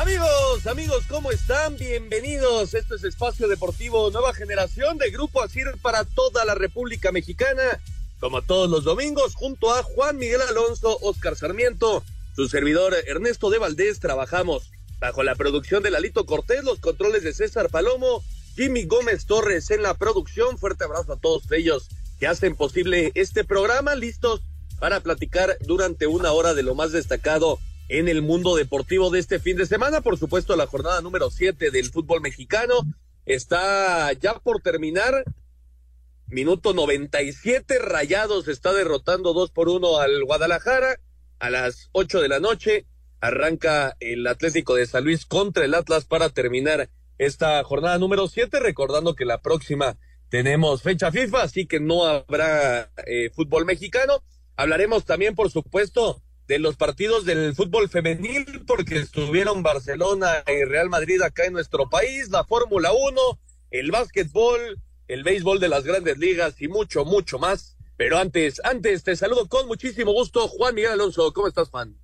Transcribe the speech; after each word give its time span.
Amigos, 0.00 0.64
amigos, 0.68 1.04
¿cómo 1.08 1.32
están? 1.32 1.76
Bienvenidos. 1.76 2.72
Esto 2.72 2.94
es 2.94 3.02
Espacio 3.02 3.48
Deportivo 3.48 4.12
Nueva 4.12 4.32
Generación 4.32 4.96
de 4.96 5.10
Grupo 5.10 5.42
Asir 5.42 5.66
para 5.82 6.04
toda 6.04 6.44
la 6.44 6.54
República 6.54 7.10
Mexicana. 7.10 7.80
Como 8.20 8.42
todos 8.42 8.70
los 8.70 8.84
domingos, 8.84 9.34
junto 9.34 9.74
a 9.74 9.82
Juan 9.82 10.16
Miguel 10.16 10.40
Alonso, 10.42 10.96
Oscar 11.02 11.34
Sarmiento, 11.34 12.04
su 12.36 12.48
servidor 12.48 12.94
Ernesto 13.08 13.50
de 13.50 13.58
Valdés, 13.58 13.98
trabajamos 13.98 14.70
bajo 15.00 15.24
la 15.24 15.34
producción 15.34 15.82
de 15.82 15.90
Lalito 15.90 16.26
Cortés, 16.26 16.62
los 16.62 16.78
controles 16.78 17.24
de 17.24 17.34
César 17.34 17.68
Palomo, 17.68 18.22
Jimmy 18.54 18.84
Gómez 18.84 19.26
Torres 19.26 19.68
en 19.72 19.82
la 19.82 19.94
producción. 19.94 20.58
Fuerte 20.58 20.84
abrazo 20.84 21.14
a 21.14 21.20
todos 21.20 21.50
ellos 21.50 21.88
que 22.20 22.28
hacen 22.28 22.54
posible 22.54 23.10
este 23.16 23.42
programa, 23.42 23.96
listos 23.96 24.42
para 24.78 25.00
platicar 25.00 25.58
durante 25.62 26.06
una 26.06 26.30
hora 26.30 26.54
de 26.54 26.62
lo 26.62 26.76
más 26.76 26.92
destacado 26.92 27.58
en 27.88 28.08
el 28.08 28.22
mundo 28.22 28.54
deportivo 28.54 29.10
de 29.10 29.18
este 29.18 29.38
fin 29.38 29.56
de 29.56 29.66
semana. 29.66 30.00
Por 30.00 30.18
supuesto, 30.18 30.56
la 30.56 30.66
jornada 30.66 31.00
número 31.00 31.30
7 31.30 31.70
del 31.70 31.90
fútbol 31.90 32.20
mexicano 32.20 32.74
está 33.26 34.12
ya 34.12 34.34
por 34.34 34.62
terminar. 34.62 35.24
Minuto 36.26 36.74
97, 36.74 37.78
Rayados 37.78 38.48
está 38.48 38.74
derrotando 38.74 39.32
2 39.32 39.50
por 39.50 39.68
1 39.68 39.98
al 39.98 40.24
Guadalajara. 40.24 41.00
A 41.38 41.50
las 41.50 41.88
8 41.92 42.20
de 42.20 42.28
la 42.28 42.40
noche 42.40 42.86
arranca 43.20 43.96
el 44.00 44.26
Atlético 44.26 44.74
de 44.74 44.86
San 44.86 45.04
Luis 45.04 45.24
contra 45.24 45.64
el 45.64 45.74
Atlas 45.74 46.04
para 46.04 46.28
terminar 46.28 46.90
esta 47.16 47.62
jornada 47.64 47.98
número 47.98 48.28
7, 48.28 48.60
recordando 48.60 49.14
que 49.14 49.24
la 49.24 49.40
próxima 49.40 49.96
tenemos 50.28 50.82
fecha 50.82 51.10
FIFA, 51.10 51.42
así 51.42 51.66
que 51.66 51.80
no 51.80 52.04
habrá 52.04 52.90
eh, 53.06 53.30
fútbol 53.30 53.64
mexicano. 53.64 54.22
Hablaremos 54.56 55.04
también, 55.04 55.34
por 55.34 55.50
supuesto, 55.50 56.22
de 56.48 56.58
los 56.58 56.76
partidos 56.76 57.26
del 57.26 57.54
fútbol 57.54 57.90
femenil, 57.90 58.64
porque 58.66 58.96
estuvieron 58.96 59.62
Barcelona 59.62 60.42
y 60.46 60.64
Real 60.64 60.88
Madrid 60.88 61.20
acá 61.20 61.44
en 61.44 61.52
nuestro 61.52 61.90
país, 61.90 62.30
la 62.30 62.42
Fórmula 62.42 62.90
1, 62.92 63.20
el 63.70 63.90
básquetbol, 63.90 64.80
el 65.08 65.24
béisbol 65.24 65.60
de 65.60 65.68
las 65.68 65.84
grandes 65.84 66.16
ligas 66.16 66.60
y 66.62 66.68
mucho, 66.68 67.04
mucho 67.04 67.38
más. 67.38 67.76
Pero 67.98 68.16
antes, 68.16 68.62
antes 68.64 69.04
te 69.04 69.14
saludo 69.14 69.46
con 69.46 69.66
muchísimo 69.68 70.12
gusto, 70.12 70.48
Juan 70.48 70.74
Miguel 70.74 70.92
Alonso. 70.92 71.32
¿Cómo 71.34 71.48
estás, 71.48 71.68
Juan? 71.68 71.94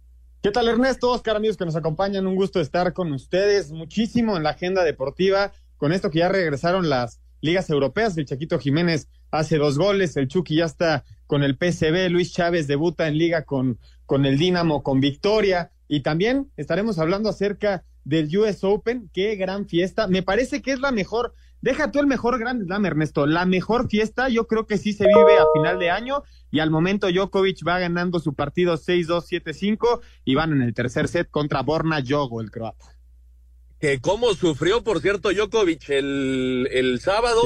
¿Qué 0.43 0.51
tal, 0.51 0.69
Ernesto? 0.69 1.11
Oscar, 1.11 1.37
amigos 1.37 1.57
que 1.57 1.65
nos 1.65 1.77
acompañan, 1.77 2.27
un 2.27 2.37
gusto 2.37 2.61
estar 2.61 2.93
con 2.93 3.13
ustedes. 3.13 3.71
Muchísimo 3.71 4.37
en 4.37 4.43
la 4.43 4.51
agenda 4.51 4.85
deportiva, 4.85 5.53
con 5.79 5.91
esto 5.93 6.11
que 6.11 6.19
ya 6.19 6.29
regresaron 6.29 6.91
las 6.91 7.19
ligas 7.41 7.71
europeas. 7.71 8.19
El 8.19 8.27
Chaquito 8.27 8.59
Jiménez 8.59 9.09
hace 9.31 9.57
dos 9.57 9.79
goles, 9.79 10.19
el 10.19 10.29
Chucky 10.29 10.57
ya 10.57 10.67
está 10.67 11.05
con 11.27 11.43
el 11.43 11.57
PCB, 11.57 12.11
Luis 12.11 12.33
Chávez 12.33 12.67
debuta 12.67 13.09
en 13.09 13.17
liga 13.17 13.45
con, 13.45 13.79
con 14.07 14.27
el 14.27 14.39
Dinamo, 14.39 14.83
con 14.83 15.01
victoria. 15.01 15.71
Y 15.89 16.01
también 16.01 16.51
estaremos 16.57 16.99
hablando 16.99 17.29
acerca 17.29 17.85
del 18.05 18.37
US 18.37 18.63
Open. 18.65 19.11
Qué 19.13 19.37
gran 19.37 19.67
fiesta. 19.67 20.07
Me 20.07 20.23
parece 20.23 20.63
que 20.63 20.73
es 20.73 20.81
la 20.81 20.93
mejor. 20.93 21.35
Deja 21.61 21.91
tú 21.91 21.99
el 21.99 22.07
mejor 22.07 22.39
Grand 22.39 22.63
Slam, 22.63 22.85
Ernesto. 22.85 23.27
La 23.27 23.47
mejor 23.47 23.89
fiesta, 23.89 24.29
yo 24.29 24.47
creo 24.47 24.67
que 24.67 24.77
sí 24.77 24.93
se 24.93 25.07
vive 25.07 25.39
a 25.39 25.47
final 25.55 25.79
de 25.79 25.91
año. 25.91 26.23
Y 26.51 26.61
al 26.61 26.71
momento 26.71 27.11
Djokovic 27.11 27.67
va 27.67 27.79
ganando 27.79 28.21
su 28.21 28.35
partido 28.35 28.77
6-2, 28.77 29.43
7-5 29.43 30.01
y 30.25 30.35
van 30.35 30.53
en 30.53 30.63
el 30.63 30.75
tercer 30.75 31.09
set 31.09 31.31
contra 31.31 31.63
Borna 31.63 32.03
Jogo, 32.07 32.41
el 32.41 32.51
croata. 32.51 32.97
Que 33.81 34.01
cómo 34.01 34.35
sufrió, 34.35 34.85
por 34.85 35.01
cierto, 35.01 35.33
Djokovic 35.33 35.89
el, 35.89 36.69
el 36.71 37.01
sábado 37.01 37.43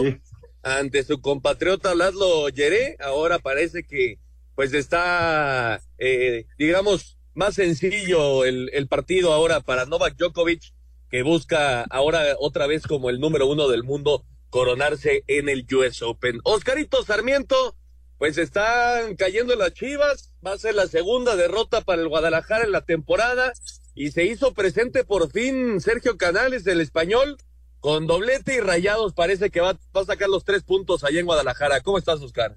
ante 0.63 1.05
su 1.05 1.21
compatriota 1.21 1.95
Laszlo 1.95 2.49
Yeré. 2.49 2.97
Ahora 3.01 3.39
parece 3.39 3.85
que 3.85 4.19
pues 4.59 4.75
está, 4.75 5.81
eh, 5.99 6.47
digamos, 6.59 7.17
más 7.33 7.55
sencillo 7.55 8.45
el, 8.45 8.71
el 8.73 8.89
partido 8.89 9.33
ahora 9.33 9.61
para 9.61 9.87
Novak 9.87 10.17
Djokovic, 10.17 10.75
que 11.09 11.23
busca 11.23 11.83
ahora 11.83 12.35
otra 12.41 12.67
vez 12.67 12.85
como 12.85 13.09
el 13.09 13.21
número 13.21 13.47
uno 13.47 13.69
del 13.69 13.85
mundo 13.85 14.25
coronarse 14.51 15.23
en 15.29 15.49
el 15.49 15.65
US 15.73 16.03
Open. 16.03 16.41
Oscarito 16.43 17.05
Sarmiento, 17.05 17.77
pues 18.19 18.37
están 18.37 19.15
cayendo 19.15 19.53
en 19.53 19.61
las 19.61 19.75
chivas, 19.75 20.35
va 20.45 20.55
a 20.55 20.59
ser 20.59 20.75
la 20.75 20.89
segunda 20.89 21.37
derrota 21.37 21.83
para 21.83 22.03
el 22.03 22.09
Guadalajara 22.09 22.65
en 22.65 22.73
la 22.73 22.85
temporada 22.85 23.53
y 23.95 24.11
se 24.11 24.25
hizo 24.25 24.55
presente 24.55 25.05
por 25.05 25.31
fin 25.31 25.81
Sergio 25.81 26.17
Canales 26.17 26.65
del 26.65 26.81
español 26.81 27.39
con 27.79 28.09
doblete 28.09 28.57
y 28.57 28.59
rayados 28.59 29.15
parece 29.15 29.51
que 29.51 29.61
va, 29.61 29.79
va 29.97 30.01
a 30.01 30.05
sacar 30.05 30.29
los 30.29 30.45
tres 30.45 30.65
puntos 30.65 31.05
allá 31.05 31.21
en 31.21 31.27
Guadalajara. 31.27 31.81
¿Cómo 31.81 31.97
estás, 31.97 32.21
Oscar? 32.23 32.57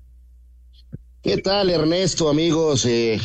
¿Qué 1.23 1.37
tal, 1.37 1.69
Ernesto, 1.69 2.29
amigos? 2.29 2.83
Eh, 2.87 3.21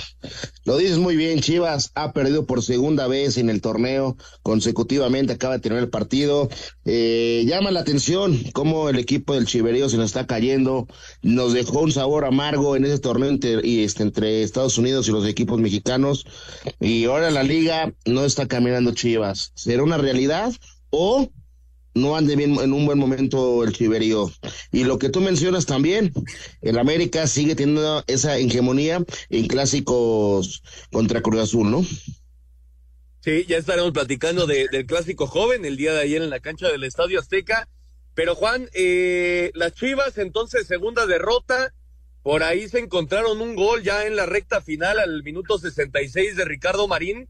lo 0.66 0.76
dices 0.76 0.98
muy 0.98 1.16
bien, 1.16 1.40
Chivas 1.40 1.92
ha 1.94 2.12
perdido 2.12 2.44
por 2.44 2.62
segunda 2.62 3.06
vez 3.06 3.38
en 3.38 3.48
el 3.48 3.62
torneo, 3.62 4.18
consecutivamente 4.42 5.32
acaba 5.32 5.54
de 5.54 5.60
tener 5.60 5.78
el 5.78 5.88
partido. 5.88 6.50
Eh, 6.84 7.44
llama 7.46 7.70
la 7.70 7.80
atención 7.80 8.38
cómo 8.52 8.90
el 8.90 8.98
equipo 8.98 9.32
del 9.32 9.46
Chiverío 9.46 9.88
se 9.88 9.96
nos 9.96 10.06
está 10.06 10.26
cayendo, 10.26 10.86
nos 11.22 11.54
dejó 11.54 11.80
un 11.80 11.92
sabor 11.92 12.26
amargo 12.26 12.76
en 12.76 12.84
ese 12.84 12.98
torneo 12.98 13.30
entre, 13.30 13.60
este, 13.82 14.02
entre 14.02 14.42
Estados 14.42 14.76
Unidos 14.76 15.08
y 15.08 15.12
los 15.12 15.26
equipos 15.26 15.58
mexicanos, 15.58 16.26
y 16.78 17.06
ahora 17.06 17.30
la 17.30 17.44
liga 17.44 17.94
no 18.04 18.26
está 18.26 18.46
caminando 18.46 18.92
Chivas. 18.92 19.52
¿Será 19.54 19.82
una 19.82 19.96
realidad 19.96 20.52
o 20.90 21.30
no 21.96 22.16
ande 22.16 22.36
bien 22.36 22.58
en 22.60 22.72
un 22.72 22.86
buen 22.86 22.98
momento 22.98 23.64
el 23.64 23.72
Chiverío. 23.72 24.30
Y 24.70 24.84
lo 24.84 24.98
que 24.98 25.08
tú 25.08 25.20
mencionas 25.20 25.66
también, 25.66 26.12
el 26.60 26.78
América 26.78 27.26
sigue 27.26 27.54
teniendo 27.54 28.04
esa 28.06 28.36
hegemonía 28.36 29.04
en 29.30 29.46
clásicos 29.48 30.62
contra 30.92 31.22
Cruz 31.22 31.40
Azul, 31.40 31.70
¿no? 31.70 31.84
Sí, 33.20 33.44
ya 33.48 33.56
estaremos 33.56 33.92
platicando 33.92 34.46
del 34.46 34.86
clásico 34.86 35.26
joven 35.26 35.64
el 35.64 35.76
día 35.76 35.92
de 35.92 36.00
ayer 36.00 36.22
en 36.22 36.30
la 36.30 36.40
cancha 36.40 36.68
del 36.68 36.84
Estadio 36.84 37.18
Azteca. 37.18 37.68
Pero 38.14 38.34
Juan, 38.34 38.68
eh, 38.72 39.50
las 39.54 39.74
Chivas 39.74 40.16
entonces 40.18 40.66
segunda 40.66 41.06
derrota, 41.06 41.74
por 42.22 42.42
ahí 42.42 42.68
se 42.68 42.78
encontraron 42.78 43.40
un 43.40 43.56
gol 43.56 43.82
ya 43.82 44.06
en 44.06 44.16
la 44.16 44.26
recta 44.26 44.60
final 44.60 44.98
al 44.98 45.22
minuto 45.22 45.58
66 45.58 46.36
de 46.36 46.44
Ricardo 46.44 46.88
Marín 46.88 47.28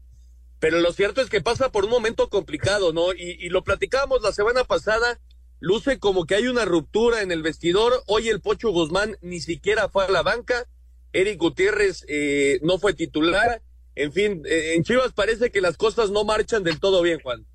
pero 0.59 0.79
lo 0.79 0.91
cierto 0.91 1.21
es 1.21 1.29
que 1.29 1.41
pasa 1.41 1.69
por 1.69 1.85
un 1.85 1.91
momento 1.91 2.29
complicado, 2.29 2.93
¿no? 2.93 3.13
Y, 3.13 3.49
lo 3.49 3.63
platicábamos 3.63 4.21
la 4.21 4.31
semana 4.31 4.63
pasada, 4.63 5.19
luce 5.59 5.99
como 5.99 6.25
que 6.25 6.35
hay 6.35 6.47
una 6.47 6.65
ruptura 6.65 7.21
en 7.21 7.31
el 7.31 7.43
vestidor, 7.43 7.93
hoy 8.07 8.29
el 8.29 8.41
Pocho 8.41 8.71
Guzmán 8.71 9.17
ni 9.21 9.39
siquiera 9.39 9.89
fue 9.89 10.05
a 10.05 10.11
la 10.11 10.23
banca, 10.23 10.65
Eric 11.13 11.39
Gutiérrez 11.39 12.05
eh, 12.07 12.59
no 12.63 12.79
fue 12.79 12.93
titular, 12.93 13.61
en 13.95 14.11
fin, 14.11 14.43
eh, 14.45 14.73
en 14.75 14.83
Chivas 14.83 15.13
parece 15.13 15.51
que 15.51 15.61
las 15.61 15.77
cosas 15.77 16.11
no 16.11 16.23
marchan 16.23 16.63
del 16.63 16.79
todo 16.79 17.01
bien, 17.01 17.19
Juan. 17.21 17.45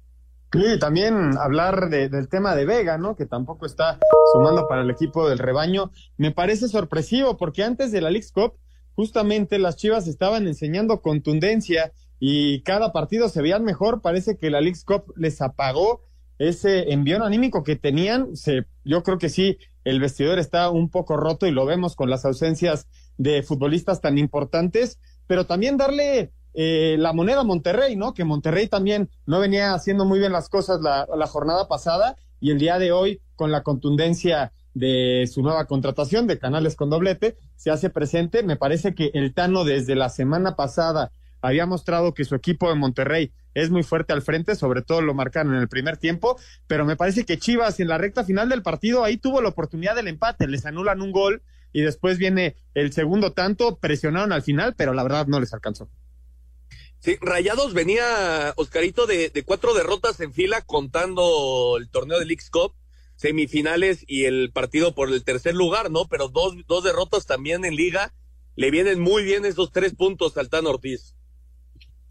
Sí, 0.53 0.79
también 0.79 1.39
hablar 1.39 1.89
del 1.89 2.29
tema 2.29 2.55
de 2.55 2.67
Vega, 2.67 2.99
¿no? 2.99 3.17
Que 3.17 3.25
tampoco 3.25 3.65
está 3.65 3.99
sumando 4.35 4.69
para 4.69 4.83
el 4.83 4.91
equipo 4.91 5.27
del 5.27 5.39
rebaño. 5.39 5.93
Me 6.19 6.31
parece 6.31 6.69
sorpresivo 6.69 7.39
porque 7.39 7.65
antes 7.65 7.91
de 7.91 8.03
la 8.03 8.11
League 8.11 8.27
Cup, 8.35 8.59
justamente 8.95 9.59
las 9.59 9.77
Chivas 9.77 10.07
estaban 10.09 10.47
enseñando 10.47 11.01
contundencia 11.01 11.93
y 12.25 12.61
cada 12.61 12.93
partido 12.93 13.29
se 13.29 13.43
veían 13.43 13.65
mejor. 13.65 14.01
Parece 14.01 14.37
que 14.37 14.49
la 14.49 14.61
League 14.61 14.79
Cup 14.87 15.13
les 15.17 15.43
apagó 15.43 16.05
ese 16.39 16.93
envío 16.93 17.21
anímico 17.25 17.65
que 17.65 17.75
tenían. 17.75 18.37
Se, 18.37 18.67
yo 18.85 19.03
creo 19.03 19.19
que 19.19 19.29
sí, 19.29 19.59
el 19.83 19.99
vestidor 19.99 20.39
está 20.39 20.71
un 20.71 20.89
poco 20.89 21.17
roto 21.17 21.49
y 21.49 21.51
lo 21.51 21.67
vemos 21.67 21.97
con 21.97 22.11
las 22.11 22.25
ausencias 22.25 22.87
de 23.19 23.43
futbolistas 23.43 24.01
tan 24.01 24.19
importantes, 24.19 25.01
pero 25.27 25.47
también 25.47 25.77
darle 25.77 26.31
eh, 26.55 26.95
la 26.97 27.13
moneda 27.13 27.41
a 27.41 27.45
Monterrey, 27.45 27.97
¿no? 27.97 28.15
Que 28.15 28.23
Monterrey 28.23 28.69
también 28.69 29.11
no 29.27 29.41
venía 29.41 29.75
haciendo 29.75 30.05
muy 30.05 30.21
bien 30.21 30.31
las 30.31 30.49
cosas 30.49 30.81
la, 30.81 31.09
la 31.17 31.27
jornada 31.27 31.67
pasada 31.67 32.15
y 32.39 32.53
el 32.53 32.61
día 32.61 32.79
de 32.79 32.93
hoy, 32.93 33.21
con 33.35 33.51
la 33.51 33.65
contundencia 33.65 34.53
de 34.75 35.29
su 35.29 35.43
nueva 35.43 35.67
contratación 35.67 36.29
de 36.29 36.39
Canales 36.39 36.77
con 36.77 36.89
doblete, 36.89 37.37
se 37.57 37.73
hace 37.73 37.91
presente. 37.91 38.45
Me 38.45 38.55
parece 38.55 38.95
que 38.95 39.11
el 39.13 39.35
Tano 39.35 39.65
desde 39.65 39.97
la 39.97 40.09
semana 40.09 40.55
pasada 40.55 41.11
había 41.43 41.67
mostrado 41.67 42.15
que 42.15 42.25
su 42.25 42.35
equipo 42.35 42.69
de 42.69 42.77
Monterrey 42.77 43.33
es 43.55 43.69
muy 43.69 43.83
fuerte 43.83 44.13
al 44.13 44.23
frente, 44.23 44.55
sobre 44.55 44.83
todo 44.83 45.03
lo 45.03 45.13
marcaron 45.13 45.55
en 45.55 45.61
el 45.61 45.69
primer 45.69 45.99
tiempo, 45.99 46.39
pero 46.67 46.87
me 46.87 46.97
parece 46.97 47.25
que 47.25 47.39
Chivas 47.39 47.81
en 47.81 47.89
la 47.89 47.99
recta 47.99 48.25
final 48.25 48.49
del 48.49 48.63
partido 48.63 49.05
ahí 49.05 49.19
tuvo 49.19 49.43
la 49.43 49.51
oportunidad 49.51 49.95
del 49.95 50.09
empate, 50.09 50.47
les 50.47 50.65
anulan 50.65 51.03
un 51.03 51.13
gol 51.13 51.43
y 51.73 51.83
después 51.83 52.19
viene 52.19 52.57
el 52.75 52.93
segundo 52.93 53.33
tanto, 53.33 53.79
presionaron 53.79 54.33
al 54.33 54.43
final, 54.43 54.75
pero 54.77 54.95
la 54.95 55.03
verdad 55.03 55.27
no 55.27 55.41
les 55.41 55.53
alcanzó. 55.53 55.91
Sí, 57.01 57.17
Rayados 57.21 57.75
venía, 57.75 58.55
Oscarito, 58.57 59.07
de, 59.07 59.31
cuatro 59.45 59.75
derrotas 59.75 60.21
en 60.21 60.33
fila 60.33 60.63
contando 60.63 61.77
el 61.77 61.91
torneo 61.91 62.19
del 62.21 62.29
Leagues 62.29 62.49
Cup, 62.49 62.75
semifinales 63.17 64.05
y 64.07 64.27
el 64.27 64.53
partido 64.53 64.95
por 64.95 65.09
el 65.09 65.25
tercer 65.25 65.57
lugar, 65.57 65.91
¿no? 65.91 66.07
Pero 66.09 66.29
dos, 66.29 66.55
dos 66.69 66.85
derrotas 66.85 67.27
también 67.27 67.65
en 67.65 67.75
liga. 67.75 68.15
Le 68.55 68.71
vienen 68.71 69.01
muy 69.01 69.25
bien 69.25 69.45
esos 69.45 69.73
tres 69.73 69.95
puntos 69.95 70.37
al 70.37 70.49
Tan 70.49 70.67
Ortiz. 70.67 71.17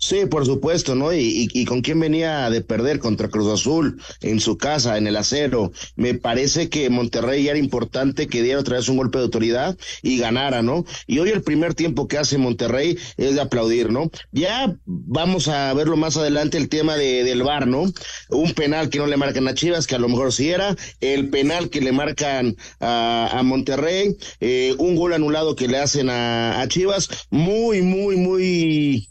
Sí, 0.03 0.25
por 0.25 0.47
supuesto, 0.47 0.95
¿no? 0.95 1.13
Y, 1.13 1.47
y, 1.53 1.65
con 1.65 1.81
quién 1.81 1.99
venía 1.99 2.49
de 2.49 2.61
perder 2.61 2.97
contra 2.97 3.29
Cruz 3.29 3.53
Azul 3.53 4.01
en 4.21 4.39
su 4.39 4.57
casa, 4.57 4.97
en 4.97 5.05
el 5.05 5.15
acero. 5.15 5.71
Me 5.95 6.15
parece 6.15 6.69
que 6.69 6.89
Monterrey 6.89 7.47
era 7.47 7.59
importante 7.59 8.27
que 8.27 8.41
diera 8.41 8.59
otra 8.59 8.77
vez 8.77 8.89
un 8.89 8.97
golpe 8.97 9.19
de 9.19 9.25
autoridad 9.25 9.77
y 10.01 10.17
ganara, 10.17 10.63
¿no? 10.63 10.85
Y 11.05 11.19
hoy 11.19 11.29
el 11.29 11.43
primer 11.43 11.75
tiempo 11.75 12.07
que 12.07 12.17
hace 12.17 12.39
Monterrey 12.39 12.97
es 13.17 13.35
de 13.35 13.41
aplaudir, 13.41 13.91
¿no? 13.91 14.09
Ya 14.31 14.75
vamos 14.85 15.47
a 15.47 15.71
verlo 15.75 15.97
más 15.97 16.17
adelante 16.17 16.57
el 16.57 16.67
tema 16.67 16.97
de, 16.97 17.23
del 17.23 17.43
VAR, 17.43 17.67
¿no? 17.67 17.83
Un 18.29 18.53
penal 18.53 18.89
que 18.89 18.97
no 18.97 19.05
le 19.05 19.17
marcan 19.17 19.47
a 19.47 19.53
Chivas, 19.53 19.85
que 19.85 19.95
a 19.95 19.99
lo 19.99 20.09
mejor 20.09 20.33
sí 20.33 20.49
era, 20.49 20.75
el 20.99 21.29
penal 21.29 21.69
que 21.69 21.79
le 21.79 21.91
marcan 21.91 22.55
a, 22.79 23.29
a 23.31 23.43
Monterrey, 23.43 24.17
eh, 24.39 24.73
un 24.79 24.95
gol 24.95 25.13
anulado 25.13 25.55
que 25.55 25.67
le 25.67 25.77
hacen 25.77 26.09
a, 26.09 26.59
a 26.59 26.67
Chivas, 26.67 27.07
muy, 27.29 27.83
muy, 27.83 28.15
muy 28.15 29.07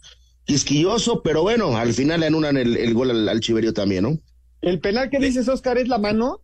quisquilloso, 0.51 1.23
pero 1.23 1.43
bueno, 1.43 1.77
al 1.77 1.95
final 1.95 2.19
le 2.19 2.27
anulan 2.27 2.57
el, 2.57 2.77
el 2.77 2.93
gol 2.93 3.11
al, 3.11 3.29
al, 3.29 3.39
Chiverio 3.39 3.73
también, 3.73 4.03
¿no? 4.03 4.19
El 4.61 4.81
penal 4.81 5.09
que 5.09 5.21
dices, 5.21 5.49
Oscar, 5.49 5.79
es 5.79 5.87
la 5.87 5.99
mano. 5.99 6.41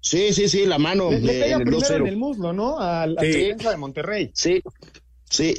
Sí, 0.00 0.32
sí, 0.32 0.48
sí, 0.48 0.64
la 0.64 0.78
mano. 0.78 1.10
Le, 1.10 1.18
le 1.18 1.32
pega 1.32 1.56
en 1.56 1.60
el 1.62 1.66
primero 1.66 1.96
en 1.96 2.06
el 2.06 2.16
muslo, 2.16 2.52
¿no? 2.52 2.78
Al 2.78 3.16
sí. 3.18 3.26
defensa 3.26 3.70
de 3.72 3.76
Monterrey. 3.78 4.30
Sí, 4.32 4.62
sí. 5.28 5.56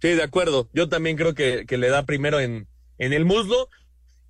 Sí, 0.00 0.08
de 0.08 0.22
acuerdo. 0.22 0.70
Yo 0.72 0.88
también 0.88 1.16
creo 1.16 1.34
que, 1.34 1.66
que 1.66 1.76
le 1.76 1.90
da 1.90 2.06
primero 2.06 2.40
en, 2.40 2.68
en 2.96 3.12
el 3.12 3.26
muslo. 3.26 3.68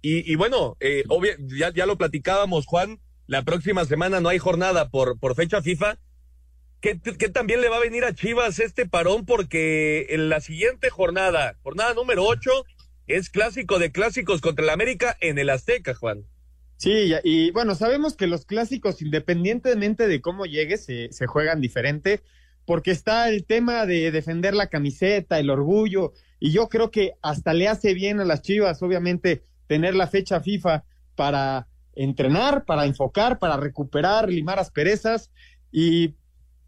Y, 0.03 0.31
y 0.31 0.35
bueno, 0.35 0.77
eh, 0.81 1.05
obvio, 1.09 1.33
ya, 1.57 1.73
ya 1.73 1.87
lo 1.87 1.97
platicábamos, 1.97 2.67
Juan. 2.67 2.99
La 3.29 3.45
próxima 3.45 3.85
semana 3.85 4.21
no 4.21 4.31
hay 4.31 4.39
jornada 4.39 4.91
por, 4.91 5.19
por 5.21 5.37
fecha 5.37 5.63
FIFA 5.63 5.99
que, 6.81 6.95
también 7.29 7.61
le 7.61 7.69
va 7.69 7.77
a 7.77 7.81
venir 7.81 8.05
a 8.05 8.15
Chivas 8.15 8.61
este 8.61 8.87
parón 8.87 9.27
porque 9.27 10.07
en 10.11 10.29
la 10.29 10.41
siguiente 10.41 10.91
jornada, 10.91 11.57
jornada 11.63 11.95
número 11.95 12.25
8, 12.25 12.51
es 13.07 13.31
clásico 13.31 13.79
de 13.79 13.91
clásicos 13.91 14.41
contra 14.41 14.65
el 14.65 14.71
América 14.71 15.17
en 15.21 15.39
el 15.39 15.51
Azteca, 15.51 15.95
Juan. 15.95 16.25
Sí, 16.77 17.13
y 17.25 17.51
bueno, 17.51 17.75
sabemos 17.75 18.15
que 18.15 18.29
los 18.29 18.45
clásicos, 18.45 19.03
independientemente 19.03 20.07
de 20.07 20.21
cómo 20.21 20.47
llegue, 20.47 20.77
se, 20.77 21.13
se 21.13 21.27
juegan 21.27 21.61
diferente, 21.61 22.23
porque 22.65 22.93
está 22.93 23.29
el 23.29 23.45
tema 23.45 23.85
de 23.85 24.13
defender 24.13 24.55
la 24.55 24.69
camiseta, 24.69 25.41
el 25.41 25.51
orgullo, 25.51 26.13
y 26.39 26.53
yo 26.53 26.69
creo 26.69 26.93
que 26.93 27.15
hasta 27.21 27.53
le 27.53 27.67
hace 27.67 27.95
bien 27.95 28.21
a 28.21 28.25
las 28.25 28.43
Chivas, 28.43 28.81
obviamente, 28.83 29.43
tener 29.67 29.97
la 29.97 30.07
fecha 30.07 30.41
FIFA 30.41 30.85
para 31.17 31.67
entrenar, 31.97 32.65
para 32.65 32.85
enfocar, 32.85 33.41
para 33.41 33.57
recuperar, 33.57 34.29
limar 34.29 34.61
asperezas, 34.61 35.33
y 35.73 36.15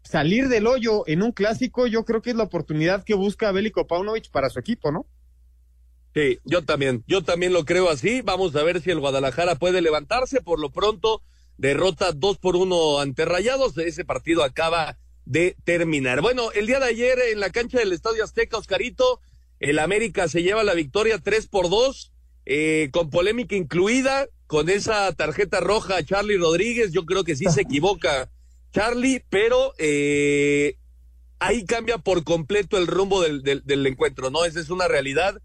salir 0.03 0.47
del 0.47 0.67
hoyo 0.67 1.03
en 1.07 1.23
un 1.23 1.31
clásico, 1.31 1.87
yo 1.87 2.05
creo 2.05 2.21
que 2.21 2.31
es 2.31 2.35
la 2.35 2.43
oportunidad 2.43 3.03
que 3.03 3.13
busca 3.13 3.51
Bélico 3.51 3.87
Paunovic 3.87 4.29
para 4.31 4.49
su 4.49 4.59
equipo, 4.59 4.91
¿no? 4.91 5.05
Sí, 6.13 6.39
yo 6.43 6.63
también, 6.63 7.03
yo 7.07 7.23
también 7.23 7.53
lo 7.53 7.63
creo 7.63 7.89
así. 7.89 8.21
Vamos 8.21 8.55
a 8.55 8.63
ver 8.63 8.81
si 8.81 8.91
el 8.91 8.99
Guadalajara 8.99 9.55
puede 9.55 9.81
levantarse. 9.81 10.41
Por 10.41 10.59
lo 10.59 10.69
pronto, 10.71 11.21
derrota 11.57 12.11
dos 12.11 12.37
por 12.37 12.57
uno 12.57 12.99
ante 12.99 13.23
Rayados. 13.23 13.77
Ese 13.77 14.03
partido 14.03 14.43
acaba 14.43 14.97
de 15.25 15.55
terminar. 15.63 16.21
Bueno, 16.21 16.51
el 16.51 16.67
día 16.67 16.79
de 16.79 16.87
ayer 16.87 17.17
en 17.31 17.39
la 17.39 17.49
cancha 17.49 17.79
del 17.79 17.93
Estadio 17.93 18.25
Azteca, 18.25 18.57
Oscarito, 18.57 19.21
el 19.59 19.79
América 19.79 20.27
se 20.27 20.43
lleva 20.43 20.63
la 20.63 20.73
victoria 20.73 21.19
tres 21.19 21.47
por 21.47 21.69
dos, 21.69 22.11
eh, 22.45 22.89
con 22.91 23.09
polémica 23.09 23.55
incluida, 23.55 24.27
con 24.47 24.69
esa 24.69 25.13
tarjeta 25.13 25.61
roja 25.61 25.95
a 25.97 26.03
Charlie 26.03 26.37
Rodríguez. 26.37 26.91
Yo 26.91 27.05
creo 27.05 27.23
que 27.23 27.37
sí 27.37 27.45
se 27.45 27.61
equivoca 27.61 28.29
Charlie, 28.71 29.23
pero 29.29 29.73
eh, 29.77 30.77
ahí 31.39 31.65
cambia 31.65 31.97
por 31.97 32.23
completo 32.23 32.77
el 32.77 32.87
rumbo 32.87 33.21
del, 33.21 33.43
del, 33.43 33.63
del, 33.65 33.85
encuentro, 33.87 34.29
¿no? 34.29 34.45
Esa 34.45 34.59
es 34.59 34.69
una 34.69 34.87
realidad. 34.87 35.41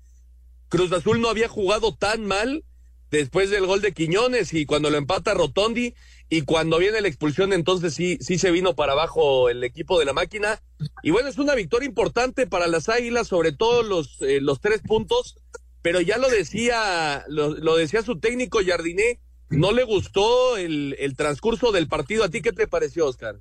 Cruz 0.69 0.93
Azul 0.93 1.21
no 1.21 1.29
había 1.29 1.49
jugado 1.49 1.95
tan 1.95 2.27
mal 2.27 2.65
después 3.11 3.51
del 3.51 3.67
gol 3.67 3.81
de 3.81 3.93
Quiñones 3.93 4.53
y 4.53 4.67
cuando 4.67 4.91
lo 4.91 4.99
empata 4.99 5.35
Rotondi 5.35 5.95
y 6.29 6.43
cuando 6.43 6.79
viene 6.79 7.01
la 7.01 7.09
expulsión 7.09 7.53
entonces 7.53 7.95
sí, 7.95 8.19
sí 8.21 8.39
se 8.39 8.51
vino 8.51 8.75
para 8.75 8.93
abajo 8.93 9.49
el 9.49 9.63
equipo 9.63 9.99
de 9.99 10.05
la 10.05 10.13
máquina. 10.13 10.61
Y 11.03 11.11
bueno, 11.11 11.29
es 11.29 11.39
una 11.39 11.55
victoria 11.55 11.87
importante 11.87 12.47
para 12.47 12.67
las 12.67 12.89
Águilas, 12.89 13.29
sobre 13.29 13.53
todo 13.53 13.83
los, 13.83 14.21
eh, 14.23 14.41
tres 14.61 14.81
puntos, 14.83 15.39
pero 15.83 16.01
ya 16.01 16.19
lo 16.19 16.29
decía, 16.29 17.25
lo, 17.29 17.55
lo 17.55 17.77
decía 17.77 18.03
su 18.03 18.19
técnico 18.19 18.59
Jardiné, 18.65 19.21
no 19.51 19.73
le 19.73 19.85
gustó 19.85 20.57
el, 20.57 20.97
el, 20.99 21.17
transcurso 21.17 21.73
del 21.73 21.89
partido. 21.89 22.25
¿A 22.25 22.29
ti 22.29 22.43
qué 22.43 22.53
te 22.53 22.67
pareció, 22.67 23.07
Oscar? 23.07 23.37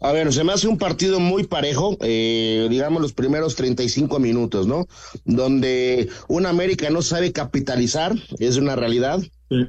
A 0.00 0.12
ver, 0.12 0.32
se 0.32 0.44
me 0.44 0.52
hace 0.52 0.68
un 0.68 0.76
partido 0.76 1.20
muy 1.20 1.44
parejo, 1.44 1.96
eh, 2.00 2.66
digamos 2.68 3.00
los 3.00 3.12
primeros 3.12 3.54
35 3.54 4.18
minutos, 4.18 4.66
¿no? 4.66 4.86
Donde 5.24 6.08
un 6.28 6.46
América 6.46 6.90
no 6.90 7.00
sabe 7.00 7.32
capitalizar, 7.32 8.14
es 8.38 8.56
una 8.56 8.76
realidad. 8.76 9.20
Sí. 9.48 9.66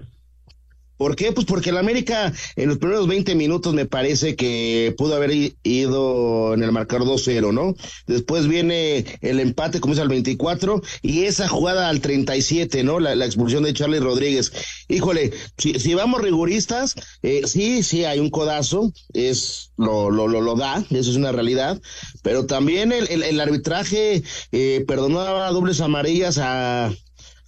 ¿Por 0.98 1.16
qué? 1.16 1.32
Pues 1.32 1.46
porque 1.46 1.72
el 1.72 1.78
América 1.78 2.32
en 2.56 2.70
los 2.70 2.78
primeros 2.78 3.08
20 3.08 3.36
minutos 3.36 3.74
me 3.74 3.86
parece 3.86 4.36
que 4.36 4.94
pudo 4.98 5.16
haber 5.16 5.54
ido 5.64 6.54
en 6.54 6.64
el 6.64 6.72
marcador 6.72 7.08
2-0, 7.08 7.54
¿no? 7.54 7.76
Después 8.08 8.48
viene 8.48 9.06
el 9.22 9.40
empate, 9.40 9.80
como 9.80 9.94
es 9.94 10.00
al 10.00 10.08
24, 10.08 10.82
y 11.02 11.24
esa 11.24 11.48
jugada 11.48 11.90
al 11.90 12.02
37, 12.02 12.84
¿no? 12.84 13.00
La, 13.00 13.16
la 13.16 13.26
expulsión 13.26 13.64
de 13.64 13.74
Charlie 13.74 14.00
Rodríguez. 14.00 14.52
Híjole, 14.88 15.32
si, 15.58 15.80
si 15.80 15.94
vamos 15.94 16.22
riguristas, 16.22 16.96
eh, 17.22 17.42
sí, 17.46 17.84
sí 17.84 18.06
hay 18.06 18.20
un 18.20 18.30
codazo, 18.30 18.94
es, 19.14 19.72
lo, 19.78 20.10
lo, 20.10 20.28
lo, 20.28 20.42
lo 20.42 20.56
da, 20.56 20.84
eso 20.90 21.12
es 21.12 21.18
una 21.18 21.32
realidad, 21.32 21.82
pero 22.22 22.46
también 22.46 22.92
el, 22.92 23.08
el, 23.10 23.24
el 23.24 23.40
arbitraje 23.40 24.24
eh, 24.52 24.84
perdonaba 24.88 25.50
dobles 25.52 25.82
amarillas 25.82 26.38
a 26.38 26.94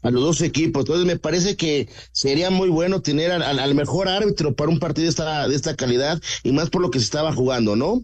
a 0.08 0.12
los 0.12 0.24
dos 0.24 0.42
equipos. 0.42 0.82
Entonces 0.82 1.06
me 1.06 1.18
parece 1.20 1.56
que 1.56 1.90
sería 2.12 2.50
muy 2.50 2.70
bueno 2.70 3.02
tener 3.02 3.32
al, 3.32 3.76
mejor 3.76 4.08
árbitro 4.08 4.56
para 4.56 4.72
un 4.72 4.80
partido 4.80 5.04
de 5.04 5.10
esta, 5.10 5.48
de 5.48 5.56
esta 5.56 5.76
calidad 5.76 6.22
y 6.44 6.52
más 6.52 6.70
por 6.70 6.82
lo 6.82 6.90
que 6.90 7.00
se 7.00 7.06
estaba 7.06 7.34
jugando, 7.34 7.76
¿no? 7.76 8.04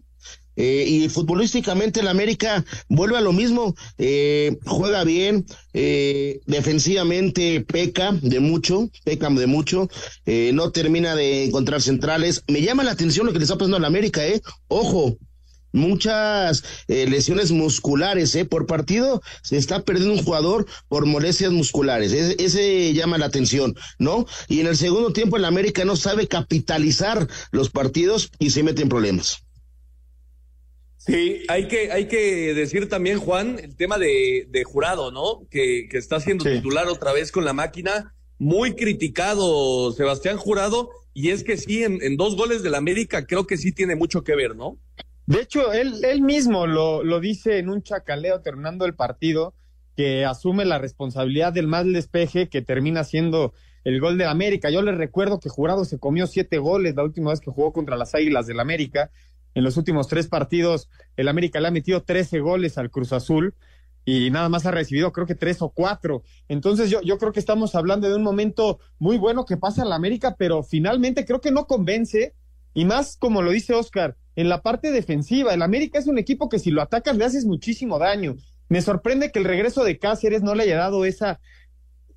Eh, 0.56 0.86
y 0.88 1.10
futbolísticamente 1.10 2.02
el 2.02 2.08
América 2.08 2.64
vuelve 2.88 3.18
a 3.18 3.22
lo 3.22 3.34
mismo, 3.34 3.74
eh, 3.98 4.56
juega 4.66 5.04
bien, 5.04 5.46
eh, 5.74 6.42
defensivamente 6.46 7.62
peca 7.62 8.12
de 8.12 8.40
mucho, 8.40 8.90
peca 9.04 9.30
de 9.32 9.48
mucho, 9.48 9.90
eh, 10.28 10.52
no 10.54 10.72
termina 10.72 11.16
de 11.16 11.46
encontrar 11.46 11.82
centrales. 11.82 12.44
Me 12.48 12.62
llama 12.62 12.84
la 12.84 12.92
atención 12.92 13.26
lo 13.26 13.34
que 13.34 13.40
le 13.40 13.46
está 13.46 13.58
pasando 13.58 13.78
al 13.78 13.86
América, 13.86 14.28
eh. 14.28 14.42
Ojo, 14.68 15.18
muchas 15.74 16.64
eh, 16.88 17.06
lesiones 17.08 17.52
musculares, 17.52 18.34
¿eh? 18.36 18.46
Por 18.46 18.66
partido 18.66 19.22
se 19.42 19.58
está 19.58 19.84
perdiendo 19.84 20.14
un 20.14 20.24
jugador 20.24 20.66
por 20.88 21.06
molestias 21.06 21.52
musculares. 21.52 22.14
Ese, 22.14 22.42
ese, 22.42 22.94
llama 22.94 23.18
la 23.18 23.26
atención, 23.26 23.76
¿no? 24.00 24.26
Y 24.48 24.62
en 24.62 24.68
el 24.68 24.78
segundo 24.78 25.12
tiempo 25.12 25.36
el 25.36 25.46
América 25.46 25.84
no 25.84 25.98
sabe 25.98 26.28
capitalizar 26.28 27.28
los 27.52 27.70
partidos 27.70 28.32
y 28.40 28.52
se 28.52 28.64
mete 28.64 28.84
en 28.84 28.90
problemas. 28.90 29.44
Sí, 30.98 31.44
hay 31.50 31.68
que, 31.68 31.92
hay 31.92 32.08
que 32.08 32.54
decir 32.54 32.88
también, 32.88 33.20
Juan, 33.20 33.60
el 33.62 33.76
tema 33.76 33.98
de, 33.98 34.48
de 34.50 34.64
jurado, 34.64 35.12
¿no? 35.12 35.46
Que, 35.52 35.88
que 35.90 35.98
está 35.98 36.22
siendo 36.22 36.46
sí. 36.46 36.52
titular 36.52 36.88
otra 36.88 37.12
vez 37.12 37.32
con 37.32 37.44
la 37.44 37.52
máquina. 37.52 38.16
Muy 38.40 38.76
criticado 38.76 39.92
Sebastián 39.92 40.38
Jurado, 40.38 40.90
y 41.14 41.30
es 41.30 41.44
que 41.44 41.58
sí, 41.58 41.84
en, 41.84 42.02
en 42.02 42.18
dos 42.18 42.36
goles 42.36 42.64
del 42.64 42.76
América 42.76 43.26
creo 43.26 43.46
que 43.46 43.58
sí 43.58 43.72
tiene 43.72 43.96
mucho 43.96 44.24
que 44.24 44.36
ver, 44.36 44.56
¿no? 44.56 44.80
De 45.26 45.42
hecho, 45.42 45.72
él, 45.72 46.04
él 46.04 46.22
mismo 46.22 46.68
lo, 46.68 47.04
lo, 47.04 47.20
dice 47.20 47.58
en 47.58 47.70
un 47.70 47.82
chacaleo 47.82 48.42
terminando 48.42 48.86
el 48.86 48.94
partido, 48.94 49.54
que 49.96 50.26
asume 50.26 50.66
la 50.66 50.80
responsabilidad 50.80 51.54
del 51.54 51.68
mal 51.68 51.94
despeje 51.94 52.50
que 52.50 52.62
termina 52.62 53.04
siendo 53.04 53.54
el 53.84 54.00
gol 54.00 54.18
del 54.18 54.28
América. 54.28 54.70
Yo 54.70 54.82
les 54.82 54.98
recuerdo 54.98 55.40
que 55.40 55.50
Jurado 55.50 55.86
se 55.86 56.00
comió 56.00 56.28
siete 56.28 56.58
goles 56.58 56.96
la 56.96 57.04
última 57.04 57.32
vez 57.32 57.40
que 57.40 57.52
jugó 57.52 57.74
contra 57.74 57.98
las 57.98 58.16
Águilas 58.16 58.48
del 58.48 58.60
América. 58.60 59.12
En 59.54 59.64
los 59.64 59.78
últimos 59.78 60.08
tres 60.08 60.28
partidos, 60.28 60.90
el 61.16 61.28
América 61.28 61.60
le 61.60 61.68
ha 61.68 61.72
metido 61.72 62.02
trece 62.02 62.40
goles 62.40 62.78
al 62.78 62.90
Cruz 62.90 63.14
Azul 63.14 63.54
y 64.06 64.32
nada 64.32 64.50
más 64.50 64.66
ha 64.66 64.72
recibido 64.72 65.12
creo 65.12 65.28
que 65.28 65.36
tres 65.36 65.62
o 65.62 65.70
cuatro. 65.70 66.24
Entonces 66.48 66.90
yo, 66.90 67.02
yo 67.02 67.18
creo 67.18 67.32
que 67.32 67.40
estamos 67.40 67.76
hablando 67.76 68.10
de 68.10 68.16
un 68.16 68.24
momento 68.24 68.80
muy 69.00 69.18
bueno 69.18 69.46
que 69.46 69.58
pasa 69.58 69.86
la 69.86 69.96
América, 69.96 70.36
pero 70.38 70.64
finalmente 70.64 71.26
creo 71.26 71.40
que 71.40 71.52
no 71.52 71.68
convence. 71.68 72.34
Y 72.74 72.86
más 72.86 73.18
como 73.18 73.42
lo 73.42 73.52
dice 73.52 73.74
Oscar, 73.74 74.16
en 74.36 74.50
la 74.50 74.62
parte 74.62 74.92
defensiva. 74.92 75.54
El 75.54 75.62
América 75.62 76.00
es 76.00 76.08
un 76.08 76.18
equipo 76.18 76.50
que 76.50 76.60
si 76.60 76.72
lo 76.72 76.82
atacas 76.82 77.18
le 77.18 77.26
haces 77.26 77.46
muchísimo 77.46 78.00
daño. 78.00 78.36
Me 78.70 78.82
sorprende 78.82 79.32
que 79.32 79.40
el 79.40 79.46
regreso 79.46 79.84
de 79.84 80.00
Cáceres 80.00 80.42
no 80.42 80.56
le 80.56 80.64
haya 80.64 80.78
dado 80.78 81.06
esa, 81.06 81.40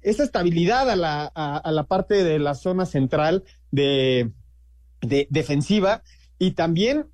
esa 0.00 0.24
estabilidad 0.24 0.88
a 0.90 0.96
la, 0.96 1.24
a, 1.34 1.70
la 1.70 1.84
parte 1.84 2.24
de 2.24 2.38
la 2.38 2.54
zona 2.54 2.86
central 2.86 3.44
de, 3.70 4.32
de 5.02 5.26
defensiva 5.30 6.02
y 6.38 6.52
también 6.52 7.06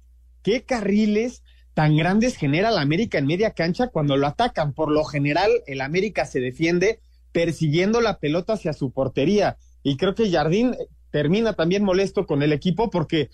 qué 0.42 0.64
carriles 0.64 1.42
tan 1.74 1.96
grandes 1.96 2.36
genera 2.36 2.70
la 2.70 2.82
América 2.82 3.18
en 3.18 3.26
media 3.26 3.52
cancha 3.52 3.88
cuando 3.88 4.16
lo 4.16 4.26
atacan. 4.26 4.74
Por 4.74 4.90
lo 4.90 5.04
general, 5.04 5.50
el 5.66 5.80
América 5.80 6.26
se 6.26 6.40
defiende 6.40 7.00
persiguiendo 7.32 8.00
la 8.00 8.18
pelota 8.18 8.52
hacia 8.52 8.74
su 8.74 8.92
portería. 8.92 9.56
Y 9.82 9.96
creo 9.96 10.14
que 10.14 10.30
Jardín 10.30 10.76
termina 11.12 11.52
también 11.52 11.84
molesto 11.84 12.26
con 12.26 12.42
el 12.42 12.52
equipo 12.52 12.90
porque 12.90 13.30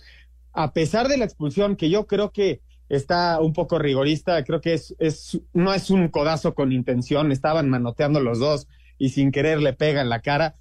a 0.53 0.73
pesar 0.73 1.07
de 1.07 1.17
la 1.17 1.25
expulsión, 1.25 1.75
que 1.75 1.89
yo 1.89 2.05
creo 2.05 2.31
que 2.31 2.61
está 2.89 3.39
un 3.39 3.53
poco 3.53 3.79
rigorista, 3.79 4.43
creo 4.43 4.61
que 4.61 4.73
es, 4.73 4.95
es, 4.99 5.39
no 5.53 5.73
es 5.73 5.89
un 5.89 6.09
codazo 6.09 6.53
con 6.53 6.71
intención, 6.71 7.31
estaban 7.31 7.69
manoteando 7.69 8.19
los 8.19 8.39
dos 8.39 8.67
y 8.97 9.09
sin 9.09 9.31
querer 9.31 9.61
le 9.61 9.73
pega 9.73 10.01
en 10.01 10.09
la 10.09 10.21
cara. 10.21 10.55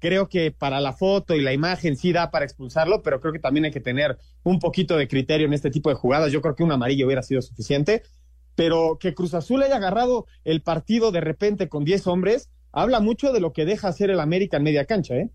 Creo 0.00 0.28
que 0.28 0.50
para 0.50 0.80
la 0.80 0.92
foto 0.92 1.34
y 1.34 1.40
la 1.40 1.52
imagen 1.52 1.96
sí 1.96 2.12
da 2.12 2.30
para 2.30 2.44
expulsarlo, 2.44 3.02
pero 3.02 3.20
creo 3.20 3.32
que 3.32 3.38
también 3.38 3.66
hay 3.66 3.70
que 3.70 3.80
tener 3.80 4.18
un 4.42 4.58
poquito 4.58 4.96
de 4.96 5.08
criterio 5.08 5.46
en 5.46 5.52
este 5.52 5.70
tipo 5.70 5.88
de 5.88 5.94
jugadas. 5.94 6.32
Yo 6.32 6.42
creo 6.42 6.54
que 6.54 6.64
un 6.64 6.72
amarillo 6.72 7.06
hubiera 7.06 7.22
sido 7.22 7.40
suficiente, 7.40 8.02
pero 8.54 8.98
que 8.98 9.14
Cruz 9.14 9.34
Azul 9.34 9.62
haya 9.62 9.76
agarrado 9.76 10.26
el 10.44 10.62
partido 10.62 11.12
de 11.12 11.20
repente 11.20 11.68
con 11.68 11.84
10 11.84 12.06
hombres, 12.06 12.50
habla 12.72 13.00
mucho 13.00 13.32
de 13.32 13.40
lo 13.40 13.52
que 13.52 13.64
deja 13.64 13.88
hacer 13.88 14.10
el 14.10 14.20
América 14.20 14.56
en 14.56 14.64
media 14.64 14.84
cancha, 14.84 15.14
¿eh? 15.14 15.30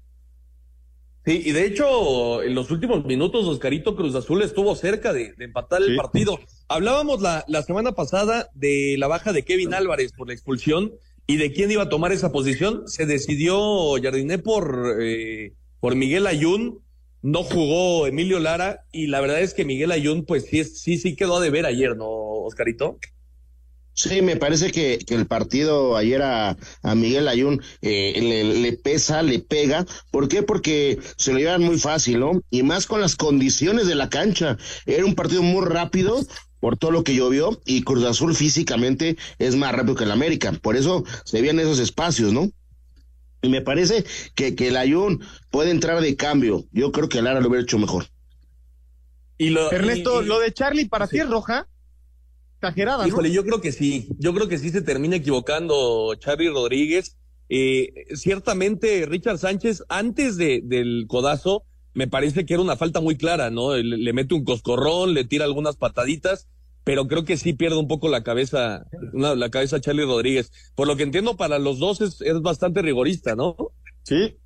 Sí, 1.26 1.44
y 1.46 1.52
de 1.52 1.66
hecho, 1.66 2.42
en 2.42 2.56
los 2.56 2.72
últimos 2.72 3.06
minutos, 3.06 3.46
Oscarito 3.46 3.96
Cruz 3.96 4.16
Azul 4.16 4.42
estuvo 4.42 4.76
cerca 4.76 5.14
de, 5.14 5.34
empatar 5.38 5.82
el 5.82 5.96
partido. 5.96 6.40
Hablábamos 6.68 7.22
la, 7.22 7.44
la 7.48 7.62
semana 7.62 7.92
pasada 7.92 8.50
de 8.54 8.96
la 8.98 9.08
baja 9.08 9.34
de 9.34 9.44
Kevin 9.44 9.74
Álvarez 9.74 10.14
por 10.14 10.28
la 10.28 10.34
expulsión 10.34 10.94
y 11.30 11.38
de 11.38 11.52
quién 11.52 11.70
iba 11.70 11.84
a 11.84 11.90
tomar 11.90 12.12
esa 12.12 12.32
posición. 12.32 12.88
Se 12.88 13.06
decidió 13.06 13.94
Jardiné 14.02 14.40
por, 14.40 14.98
eh, 15.00 15.54
por 15.80 15.96
Miguel 15.96 16.26
Ayun, 16.26 16.80
no 17.22 17.44
jugó 17.44 18.08
Emilio 18.08 18.40
Lara 18.40 18.86
y 18.92 19.06
la 19.06 19.22
verdad 19.22 19.42
es 19.42 19.54
que 19.54 19.64
Miguel 19.64 19.92
Ayun, 19.92 20.26
pues 20.26 20.46
sí, 20.46 20.64
sí, 20.64 20.98
sí 20.98 21.16
quedó 21.16 21.38
a 21.38 21.42
deber 21.42 21.68
ayer, 21.68 21.96
¿no, 21.96 22.08
Oscarito? 22.08 22.98
Sí, 24.00 24.22
me 24.22 24.38
parece 24.38 24.72
que, 24.72 24.98
el 25.10 25.27
partido 25.27 25.98
ayer 25.98 26.22
a, 26.22 26.56
Miguel 26.96 27.27
Ayun 27.27 27.62
eh, 27.82 28.53
le, 28.62 28.72
pesa, 28.72 29.22
le 29.24 29.39
pega. 29.39 29.86
¿Por 30.10 30.29
qué? 30.29 30.41
Porque 30.41 31.00
se 31.18 31.34
lo 31.34 31.39
llevan 31.39 31.63
muy 31.63 31.77
fácil, 31.77 32.22
¿no? 32.22 32.41
Y 32.50 32.63
más 32.63 32.86
con 32.86 33.01
las 33.01 33.18
condiciones 33.18 33.88
de 33.88 33.96
la 33.96 34.10
cancha. 34.10 34.58
Era 34.86 35.03
un 35.03 35.15
partido 35.15 35.44
muy 35.44 35.65
rápido 35.65 36.25
por 36.62 36.77
todo 36.77 36.91
lo 36.91 37.03
que 37.03 37.13
llovió 37.13 37.62
y 37.65 37.84
Cruz 37.84 38.06
Azul 38.06 38.34
físicamente 38.36 39.18
es 39.38 39.58
más 39.58 39.75
rápido 39.75 39.96
que 39.96 40.06
el 40.06 40.12
América. 40.12 40.53
Por 40.53 40.77
eso 40.77 41.03
se 41.25 41.41
veían 41.41 41.60
esos 41.60 41.79
espacios, 41.79 42.32
¿no? 42.32 42.50
Y 43.41 43.50
me 43.50 43.60
parece 43.60 44.06
que, 44.34 44.56
que 44.56 44.70
el 44.70 44.77
Ayun 44.77 45.22
puede 45.51 45.72
entrar 45.72 46.00
de 46.00 46.15
cambio. 46.15 46.63
Yo 46.72 46.94
creo 46.94 47.10
que 47.10 47.22
Lara 47.22 47.41
lo 47.41 47.50
hubiera 47.50 47.63
hecho 47.63 47.77
mejor. 47.77 48.08
Y 49.38 49.50
lo, 49.50 49.70
Ernesto, 49.74 50.22
lo 50.22 50.39
de 50.39 50.53
Charlie 50.53 50.88
para 50.88 51.06
ti 51.06 51.20
es 51.20 51.27
roja 51.27 51.68
exagerada. 52.60 53.08
Híjole, 53.08 53.32
yo 53.32 53.44
creo 53.44 53.62
que 53.62 53.72
sí, 53.72 54.10
yo 54.18 54.34
creo 54.34 54.48
que 54.48 54.58
sí 54.58 54.70
se 54.70 54.82
termina 54.82 55.16
equivocando 55.16 56.13
Charlie 56.16 56.50
Rodríguez. 56.50 57.18
Eh, 57.48 58.06
ciertamente 58.13 59.06
Richard 59.08 59.39
Sánchez, 59.39 59.84
antes 59.89 60.38
de, 60.38 60.62
del 60.63 61.06
codazo, 61.08 61.63
me 61.94 62.08
parece 62.08 62.46
que 62.46 62.54
era 62.54 62.62
una 62.62 62.75
falta 62.75 63.01
muy 63.01 63.18
clara, 63.18 63.50
¿no? 63.50 63.75
Le, 63.75 64.13
mete 64.13 64.36
un 64.36 64.44
coscorrón, 64.44 65.13
le 65.13 65.24
tira 65.24 65.46
algunas 65.46 65.75
pataditas, 65.75 66.48
pero 66.84 67.08
creo 67.08 67.25
que 67.25 67.38
sí 67.38 67.54
pierde 67.54 67.78
un 67.78 67.88
poco 67.88 68.08
la 68.08 68.24
cabeza, 68.24 68.86
la 69.13 69.50
cabeza 69.50 69.82
Charlie 69.82 70.06
Rodríguez. 70.06 70.51
Por 70.75 70.88
lo 70.88 70.96
que 70.96 71.04
entiendo, 71.04 71.38
para 71.38 71.58
los 71.58 71.80
dos 71.80 72.01
es, 72.01 72.22
es 72.22 72.42
bastante 72.42 72.82
rigorista, 72.84 73.36
¿no? 73.36 73.56
Sí, 74.04 74.38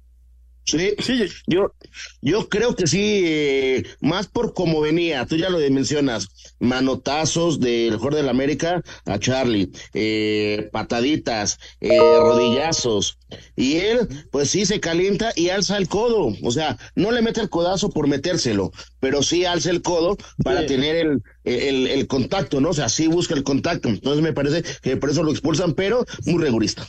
Sí, 0.66 0.94
sí, 1.00 1.26
yo, 1.46 1.74
yo 2.22 2.48
creo 2.48 2.74
que 2.74 2.88
sí, 2.88 3.22
eh, 3.26 3.84
más 4.00 4.28
por 4.28 4.54
cómo 4.54 4.80
venía, 4.80 5.26
tú 5.26 5.36
ya 5.36 5.50
lo 5.50 5.60
mencionas, 5.60 6.30
manotazos 6.60 7.60
del 7.60 7.92
mejor 7.92 8.16
del 8.16 8.30
América 8.30 8.82
a 9.06 9.20
Charlie, 9.20 9.72
eh, 9.94 10.70
pataditas, 10.72 11.60
eh, 11.82 12.18
rodillazos, 12.18 13.20
y 13.58 13.76
él, 13.76 14.08
pues 14.32 14.52
sí, 14.52 14.66
se 14.66 14.80
calienta 14.80 15.34
y 15.36 15.50
alza 15.50 15.76
el 15.78 15.90
codo, 15.90 16.34
o 16.42 16.52
sea, 16.52 16.78
no 16.96 17.12
le 17.12 17.22
mete 17.22 17.42
el 17.42 17.50
codazo 17.50 17.90
por 17.90 18.08
metérselo, 18.08 18.72
pero 19.02 19.22
sí 19.22 19.44
alza 19.44 19.70
el 19.70 19.82
codo 19.82 20.16
para 20.44 20.66
tener 20.66 20.96
el, 20.96 21.24
el, 21.44 21.88
el 21.88 22.08
contacto, 22.08 22.62
¿no? 22.62 22.70
O 22.70 22.74
sea, 22.74 22.88
sí 22.88 23.08
busca 23.08 23.34
el 23.34 23.44
contacto, 23.44 23.90
entonces 23.90 24.24
me 24.24 24.32
parece 24.34 24.64
que 24.82 24.96
por 24.96 25.10
eso 25.10 25.24
lo 25.24 25.32
expulsan, 25.32 25.74
pero 25.74 26.06
muy 26.26 26.42
rigurista. 26.42 26.88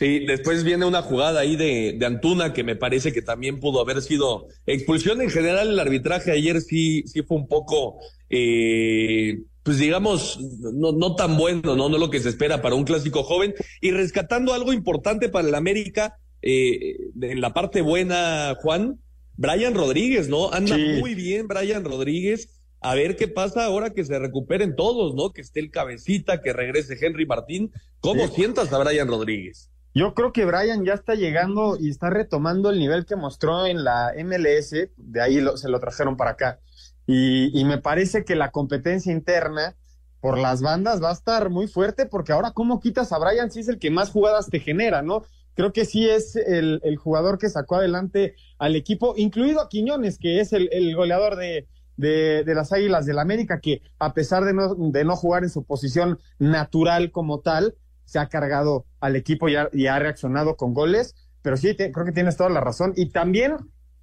Sí, 0.00 0.20
después 0.20 0.64
viene 0.64 0.86
una 0.86 1.02
jugada 1.02 1.40
ahí 1.40 1.56
de, 1.56 1.94
de, 1.98 2.06
Antuna 2.06 2.54
que 2.54 2.64
me 2.64 2.74
parece 2.74 3.12
que 3.12 3.20
también 3.20 3.60
pudo 3.60 3.82
haber 3.82 4.00
sido 4.00 4.46
expulsión. 4.64 5.20
En 5.20 5.28
general, 5.28 5.68
el 5.68 5.78
arbitraje 5.78 6.32
ayer 6.32 6.62
sí, 6.62 7.02
sí 7.06 7.20
fue 7.22 7.36
un 7.36 7.46
poco, 7.46 7.98
eh, 8.30 9.42
pues 9.62 9.76
digamos, 9.76 10.40
no, 10.40 10.92
no 10.92 11.16
tan 11.16 11.36
bueno, 11.36 11.76
¿no? 11.76 11.90
No 11.90 11.98
lo 11.98 12.08
que 12.08 12.20
se 12.20 12.30
espera 12.30 12.62
para 12.62 12.76
un 12.76 12.84
clásico 12.84 13.24
joven. 13.24 13.52
Y 13.82 13.90
rescatando 13.90 14.54
algo 14.54 14.72
importante 14.72 15.28
para 15.28 15.46
el 15.46 15.54
América, 15.54 16.16
eh, 16.40 16.96
en 17.20 17.42
la 17.42 17.52
parte 17.52 17.82
buena, 17.82 18.56
Juan, 18.62 19.00
Brian 19.36 19.74
Rodríguez, 19.74 20.30
¿no? 20.30 20.50
Anda 20.50 20.78
muy 20.78 21.14
bien 21.14 21.46
Brian 21.46 21.84
Rodríguez. 21.84 22.48
A 22.80 22.94
ver 22.94 23.16
qué 23.16 23.28
pasa 23.28 23.66
ahora 23.66 23.90
que 23.90 24.06
se 24.06 24.18
recuperen 24.18 24.76
todos, 24.76 25.14
¿no? 25.14 25.34
Que 25.34 25.42
esté 25.42 25.60
el 25.60 25.70
cabecita, 25.70 26.40
que 26.40 26.54
regrese 26.54 26.96
Henry 26.98 27.26
Martín. 27.26 27.70
¿Cómo 28.00 28.28
sientas 28.28 28.72
a 28.72 28.78
Brian 28.78 29.06
Rodríguez? 29.06 29.68
Yo 29.92 30.14
creo 30.14 30.32
que 30.32 30.44
Brian 30.44 30.84
ya 30.84 30.94
está 30.94 31.14
llegando 31.14 31.76
y 31.78 31.90
está 31.90 32.10
retomando 32.10 32.70
el 32.70 32.78
nivel 32.78 33.06
que 33.06 33.16
mostró 33.16 33.66
en 33.66 33.82
la 33.82 34.12
MLS, 34.24 34.70
de 34.96 35.20
ahí 35.20 35.44
se 35.56 35.68
lo 35.68 35.80
trajeron 35.80 36.16
para 36.16 36.32
acá. 36.32 36.60
Y, 37.06 37.64
me 37.64 37.78
parece 37.78 38.24
que 38.24 38.36
la 38.36 38.52
competencia 38.52 39.12
interna 39.12 39.74
por 40.20 40.38
las 40.38 40.62
bandas 40.62 41.02
va 41.02 41.10
a 41.10 41.14
estar 41.14 41.50
muy 41.50 41.66
fuerte, 41.66 42.06
porque 42.06 42.32
ahora 42.32 42.52
cómo 42.52 42.78
quitas 42.78 43.10
a 43.10 43.18
Brian 43.18 43.50
si 43.50 43.60
es 43.60 43.68
el 43.68 43.80
que 43.80 43.90
más 43.90 44.10
jugadas 44.10 44.48
te 44.48 44.60
genera, 44.60 45.02
¿no? 45.02 45.24
Creo 45.54 45.72
que 45.72 45.84
sí 45.84 46.08
es 46.08 46.36
el, 46.36 46.80
jugador 46.98 47.38
que 47.38 47.48
sacó 47.48 47.76
adelante 47.76 48.36
al 48.58 48.76
equipo, 48.76 49.14
incluido 49.16 49.60
a 49.60 49.68
Quiñones, 49.68 50.18
que 50.18 50.38
es 50.38 50.52
el, 50.52 50.94
goleador 50.94 51.36
de, 51.36 52.44
las 52.46 52.72
Águilas 52.72 53.06
del 53.06 53.18
América, 53.18 53.60
que 53.60 53.82
a 53.98 54.14
pesar 54.14 54.44
de 54.44 54.54
no, 54.54 54.76
de 54.76 55.04
no 55.04 55.16
jugar 55.16 55.42
en 55.42 55.50
su 55.50 55.64
posición 55.64 56.20
natural 56.38 57.10
como 57.10 57.40
tal, 57.40 57.74
se 58.10 58.18
ha 58.18 58.28
cargado 58.28 58.86
al 58.98 59.14
equipo 59.14 59.48
y 59.48 59.86
ha, 59.86 59.98
reaccionado 60.00 60.56
con 60.56 60.74
goles, 60.74 61.14
pero 61.42 61.56
sí, 61.56 61.76
creo 61.76 62.04
que 62.04 62.10
tienes 62.10 62.36
toda 62.36 62.50
la 62.50 62.60
razón. 62.60 62.92
Y 62.96 63.10
también, 63.10 63.54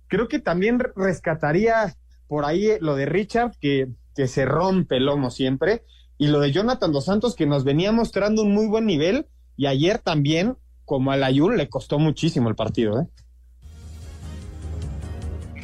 creo 0.08 0.30
que 0.30 0.40
también 0.40 0.80
rescataría 0.96 1.94
por 2.28 2.46
ahí 2.46 2.70
lo 2.80 2.96
de 2.96 3.06
Richard, 3.06 3.52
que, 3.60 3.90
se 4.16 4.46
rompe 4.46 4.96
el 4.96 5.08
lomo 5.08 5.30
siempre, 5.30 5.84
y 6.18 6.28
lo 6.28 6.40
de 6.40 6.54
Jonathan 6.54 6.94
Dos 6.94 7.06
Santos, 7.06 7.36
que 7.36 7.46
nos 7.46 7.66
venía 7.66 7.92
mostrando 7.92 8.44
un 8.44 8.54
muy 8.54 8.68
buen 8.68 8.86
nivel, 8.86 9.28
y 9.58 9.66
ayer 9.66 9.98
también, 10.00 10.56
como 10.86 11.12
al 11.12 11.26
Ayun, 11.26 11.58
le 11.58 11.68
costó 11.68 12.00
muchísimo 12.00 12.48
el 12.48 12.56
partido, 12.56 13.02
¿eh? 13.02 13.08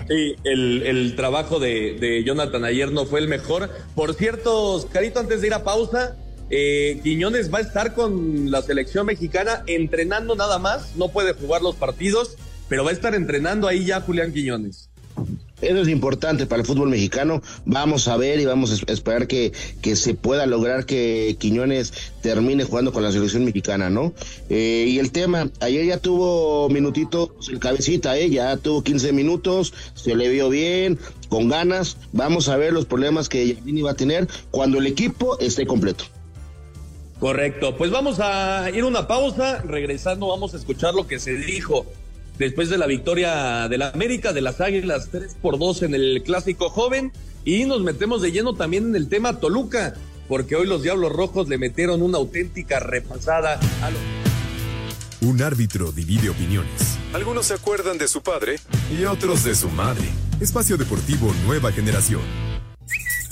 Sí, 0.09 0.35
el, 0.43 1.15
trabajo 1.15 1.59
de, 1.59 2.23
Jonathan 2.25 2.65
ayer 2.65 2.91
no 2.91 3.05
fue 3.05 3.21
el 3.21 3.29
mejor. 3.29 3.69
Por 3.95 4.13
cierto, 4.15 4.85
Carito, 4.91 5.21
antes 5.21 5.39
de 5.39 5.47
ir 5.47 5.53
a 5.53 5.63
pausa, 5.63 6.17
eh, 6.55 6.99
Quiñones 7.01 7.51
va 7.51 7.57
a 7.57 7.61
estar 7.61 7.95
con 7.95 8.51
la 8.51 8.61
selección 8.61 9.07
mexicana 9.07 9.63
entrenando 9.65 10.35
nada 10.35 10.59
más, 10.59 10.95
no 10.95 11.09
puede 11.09 11.33
jugar 11.33 11.63
los 11.63 11.75
partidos, 11.75 12.37
pero 12.69 12.83
va 12.83 12.91
a 12.91 12.93
estar 12.93 13.15
entrenando 13.15 13.67
ahí 13.67 13.85
ya 13.85 14.01
Julián 14.01 14.31
Quiñones. 14.31 14.91
Eso 15.61 15.81
es 15.81 15.87
importante 15.87 16.45
para 16.45 16.61
el 16.61 16.67
fútbol 16.67 16.89
mexicano. 16.89 17.41
Vamos 17.65 18.07
a 18.07 18.17
ver 18.17 18.39
y 18.39 18.45
vamos 18.45 18.71
a 18.71 18.91
esperar 18.91 19.25
que, 19.25 19.51
que 19.81 19.95
se 19.95 20.13
pueda 20.13 20.45
lograr 20.45 20.85
que 20.85 21.35
Quiñones 21.39 21.91
termine 22.21 22.65
jugando 22.65 22.93
con 22.93 23.01
la 23.01 23.11
selección 23.11 23.45
mexicana, 23.45 23.89
¿no? 23.89 24.13
Eh, 24.49 24.85
y 24.87 24.99
el 24.99 25.11
tema, 25.11 25.49
ayer 25.59 25.85
ya 25.85 25.97
tuvo 25.97 26.69
minutitos 26.69 27.31
el 27.49 27.57
cabecita, 27.57 28.15
¿eh? 28.15 28.29
Ya 28.29 28.57
tuvo 28.57 28.83
15 28.83 29.11
minutos, 29.11 29.73
se 29.95 30.13
le 30.13 30.29
vio 30.29 30.49
bien, 30.49 30.99
con 31.29 31.49
ganas. 31.49 31.97
Vamos 32.11 32.47
a 32.47 32.57
ver 32.57 32.73
los 32.73 32.85
problemas 32.85 33.27
que 33.27 33.55
Yamini 33.55 33.81
va 33.81 33.91
a 33.91 33.95
tener 33.95 34.27
cuando 34.51 34.77
el 34.77 34.85
equipo 34.85 35.39
esté 35.39 35.65
completo. 35.65 36.03
Correcto, 37.23 37.77
pues 37.77 37.89
vamos 37.89 38.19
a 38.19 38.69
ir 38.69 38.83
a 38.83 38.85
una 38.85 39.07
pausa, 39.07 39.61
regresando 39.61 40.27
vamos 40.27 40.53
a 40.53 40.57
escuchar 40.57 40.93
lo 40.93 41.07
que 41.07 41.19
se 41.19 41.33
dijo 41.35 41.85
después 42.37 42.69
de 42.69 42.77
la 42.77 42.85
victoria 42.85 43.69
de 43.69 43.77
la 43.77 43.91
América, 43.91 44.33
de 44.33 44.41
las 44.41 44.59
Águilas 44.59 45.07
3 45.09 45.37
por 45.41 45.57
2 45.57 45.83
en 45.83 45.95
el 45.95 46.21
Clásico 46.25 46.69
Joven 46.69 47.13
y 47.45 47.63
nos 47.63 47.81
metemos 47.81 48.21
de 48.21 48.33
lleno 48.33 48.55
también 48.55 48.87
en 48.87 48.97
el 48.97 49.07
tema 49.07 49.39
Toluca, 49.39 49.93
porque 50.27 50.57
hoy 50.57 50.67
los 50.67 50.83
Diablos 50.83 51.13
Rojos 51.13 51.47
le 51.47 51.57
metieron 51.57 52.01
una 52.01 52.17
auténtica 52.17 52.81
repasada 52.81 53.57
a 53.81 53.89
los... 53.89 54.01
Un 55.21 55.41
árbitro 55.41 55.93
divide 55.93 56.29
opiniones. 56.29 56.97
Algunos 57.13 57.45
se 57.45 57.53
acuerdan 57.53 57.97
de 57.97 58.09
su 58.09 58.21
padre 58.21 58.57
y 58.99 59.05
otros 59.05 59.45
de 59.45 59.55
su 59.55 59.69
madre. 59.69 60.09
Espacio 60.41 60.75
Deportivo 60.75 61.33
Nueva 61.45 61.71
Generación. 61.71 62.19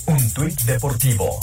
Un 0.07 0.33
tuit 0.33 0.61
deportivo. 0.61 1.41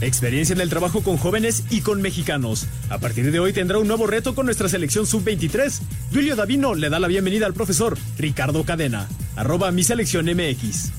Experiencia 0.00 0.54
en 0.54 0.60
el 0.60 0.70
trabajo 0.70 1.02
con 1.02 1.16
jóvenes 1.16 1.64
y 1.70 1.82
con 1.82 2.00
mexicanos. 2.00 2.66
A 2.88 2.98
partir 2.98 3.30
de 3.30 3.38
hoy 3.38 3.52
tendrá 3.52 3.78
un 3.78 3.86
nuevo 3.86 4.06
reto 4.06 4.34
con 4.34 4.46
nuestra 4.46 4.68
selección 4.68 5.06
sub-23. 5.06 5.80
Duilio 6.10 6.36
Davino 6.36 6.74
le 6.74 6.88
da 6.88 6.98
la 6.98 7.08
bienvenida 7.08 7.46
al 7.46 7.54
profesor 7.54 7.98
Ricardo 8.18 8.64
Cadena. 8.64 9.08
Arroba 9.36 9.70
mi 9.72 9.82
selección 9.82 10.26
MX. 10.26 10.92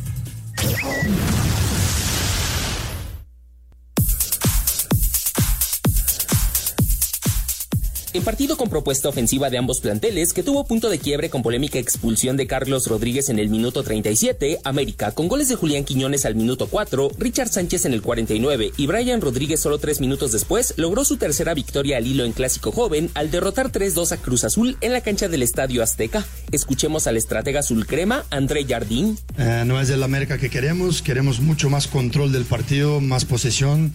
En 8.14 8.24
partido 8.24 8.58
con 8.58 8.70
propuesta 8.70 9.08
ofensiva 9.08 9.50
de 9.50 9.58
ambos 9.58 9.80
planteles, 9.80 10.34
que 10.34 10.44
tuvo 10.44 10.66
punto 10.66 10.90
de 10.90 11.00
quiebre 11.00 11.30
con 11.30 11.42
polémica 11.42 11.80
expulsión 11.80 12.36
de 12.36 12.46
Carlos 12.46 12.88
Rodríguez 12.88 13.30
en 13.30 13.40
el 13.40 13.48
minuto 13.48 13.84
37, 13.84 14.60
América, 14.66 15.14
con 15.14 15.30
goles 15.30 15.48
de 15.48 15.56
Julián 15.56 15.86
Quiñones 15.86 16.26
al 16.26 16.36
minuto 16.36 16.68
4, 16.68 17.12
Richard 17.18 17.48
Sánchez 17.48 17.86
en 17.86 17.94
el 17.94 18.02
49 18.02 18.74
y 18.76 18.86
Brian 18.86 19.22
Rodríguez 19.22 19.62
solo 19.62 19.78
tres 19.78 20.02
minutos 20.02 20.34
después, 20.34 20.74
logró 20.76 21.06
su 21.06 21.16
tercera 21.16 21.54
victoria 21.54 21.96
al 21.96 22.06
hilo 22.06 22.26
en 22.26 22.34
Clásico 22.34 22.74
Joven 22.74 23.10
al 23.14 23.32
derrotar 23.32 23.72
3-2 23.72 24.12
a 24.12 24.18
Cruz 24.18 24.44
Azul 24.44 24.76
en 24.82 24.92
la 24.92 25.00
cancha 25.00 25.30
del 25.30 25.42
Estadio 25.42 25.82
Azteca. 25.82 26.26
Escuchemos 26.52 27.08
al 27.08 27.16
estratega 27.16 27.62
azul 27.62 27.88
crema, 27.88 28.26
André 28.30 28.66
Jardín. 28.66 29.18
Eh, 29.38 29.64
no 29.66 29.80
es 29.80 29.90
el 29.90 30.04
América 30.04 30.38
que 30.38 30.50
queremos, 30.50 31.02
queremos 31.02 31.40
mucho 31.40 31.70
más 31.70 31.88
control 31.88 32.34
del 32.34 32.44
partido, 32.44 33.00
más 33.00 33.24
posesión 33.24 33.94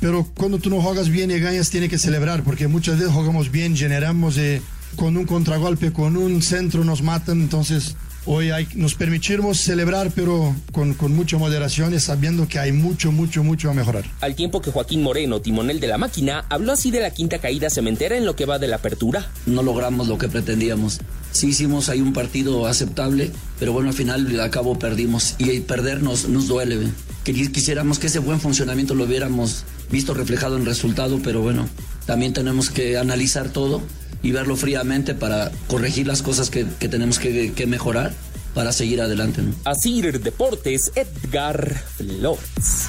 pero 0.00 0.26
cuando 0.36 0.58
tú 0.58 0.70
no 0.70 0.80
juegas 0.80 1.08
bien 1.08 1.30
y 1.30 1.38
ganas, 1.38 1.70
tiene 1.70 1.88
que 1.88 1.98
celebrar, 1.98 2.42
porque 2.42 2.68
muchas 2.68 2.98
veces 2.98 3.12
jugamos 3.12 3.50
bien, 3.50 3.76
generamos 3.76 4.36
eh, 4.38 4.62
con 4.96 5.16
un 5.16 5.26
contragolpe, 5.26 5.92
con 5.92 6.16
un 6.16 6.42
centro 6.42 6.84
nos 6.84 7.02
matan, 7.02 7.40
entonces 7.40 7.96
hoy 8.26 8.50
hay, 8.50 8.68
nos 8.74 8.94
permitimos 8.94 9.58
celebrar, 9.58 10.10
pero 10.14 10.54
con, 10.72 10.94
con 10.94 11.14
mucha 11.14 11.38
moderación 11.38 11.94
y 11.94 12.00
sabiendo 12.00 12.46
que 12.48 12.58
hay 12.58 12.72
mucho, 12.72 13.12
mucho, 13.12 13.42
mucho 13.42 13.70
a 13.70 13.74
mejorar. 13.74 14.04
Al 14.20 14.34
tiempo 14.34 14.60
que 14.60 14.70
Joaquín 14.70 15.02
Moreno, 15.02 15.40
timonel 15.40 15.80
de 15.80 15.86
la 15.86 15.98
máquina, 15.98 16.44
habló 16.50 16.72
así 16.72 16.90
de 16.90 17.00
la 17.00 17.10
quinta 17.10 17.38
caída 17.38 17.70
cementera 17.70 18.16
en 18.16 18.26
lo 18.26 18.36
que 18.36 18.44
va 18.44 18.58
de 18.58 18.66
la 18.66 18.76
apertura. 18.76 19.26
No 19.46 19.62
logramos 19.62 20.08
lo 20.08 20.18
que 20.18 20.28
pretendíamos. 20.28 21.00
Sí 21.36 21.48
hicimos 21.48 21.90
ahí 21.90 22.00
un 22.00 22.14
partido 22.14 22.66
aceptable, 22.66 23.30
pero 23.58 23.70
bueno, 23.74 23.90
al 23.90 23.94
final 23.94 24.40
al 24.40 24.50
cabo 24.50 24.78
perdimos 24.78 25.34
y 25.36 25.60
perder 25.60 26.02
nos, 26.02 26.26
duele. 26.48 26.88
Quisiéramos 27.24 27.98
que 27.98 28.06
ese 28.06 28.20
buen 28.20 28.40
funcionamiento 28.40 28.94
lo 28.94 29.06
viéramos 29.06 29.64
visto 29.90 30.14
reflejado 30.14 30.54
en 30.56 30.62
el 30.62 30.66
resultado, 30.66 31.20
pero 31.22 31.42
bueno, 31.42 31.68
también 32.06 32.32
tenemos 32.32 32.70
que 32.70 32.96
analizar 32.96 33.50
todo 33.50 33.82
y 34.22 34.32
verlo 34.32 34.56
fríamente 34.56 35.14
para 35.14 35.52
corregir 35.68 36.06
las 36.06 36.22
cosas 36.22 36.48
que, 36.48 36.64
tenemos 36.64 37.18
que, 37.18 37.66
mejorar 37.68 38.14
para 38.54 38.72
seguir 38.72 39.02
adelante. 39.02 39.42
¿no? 39.42 39.54
Así 39.64 40.00
Deportes, 40.00 40.90
Edgar 40.94 41.84
Flores. 41.98 42.86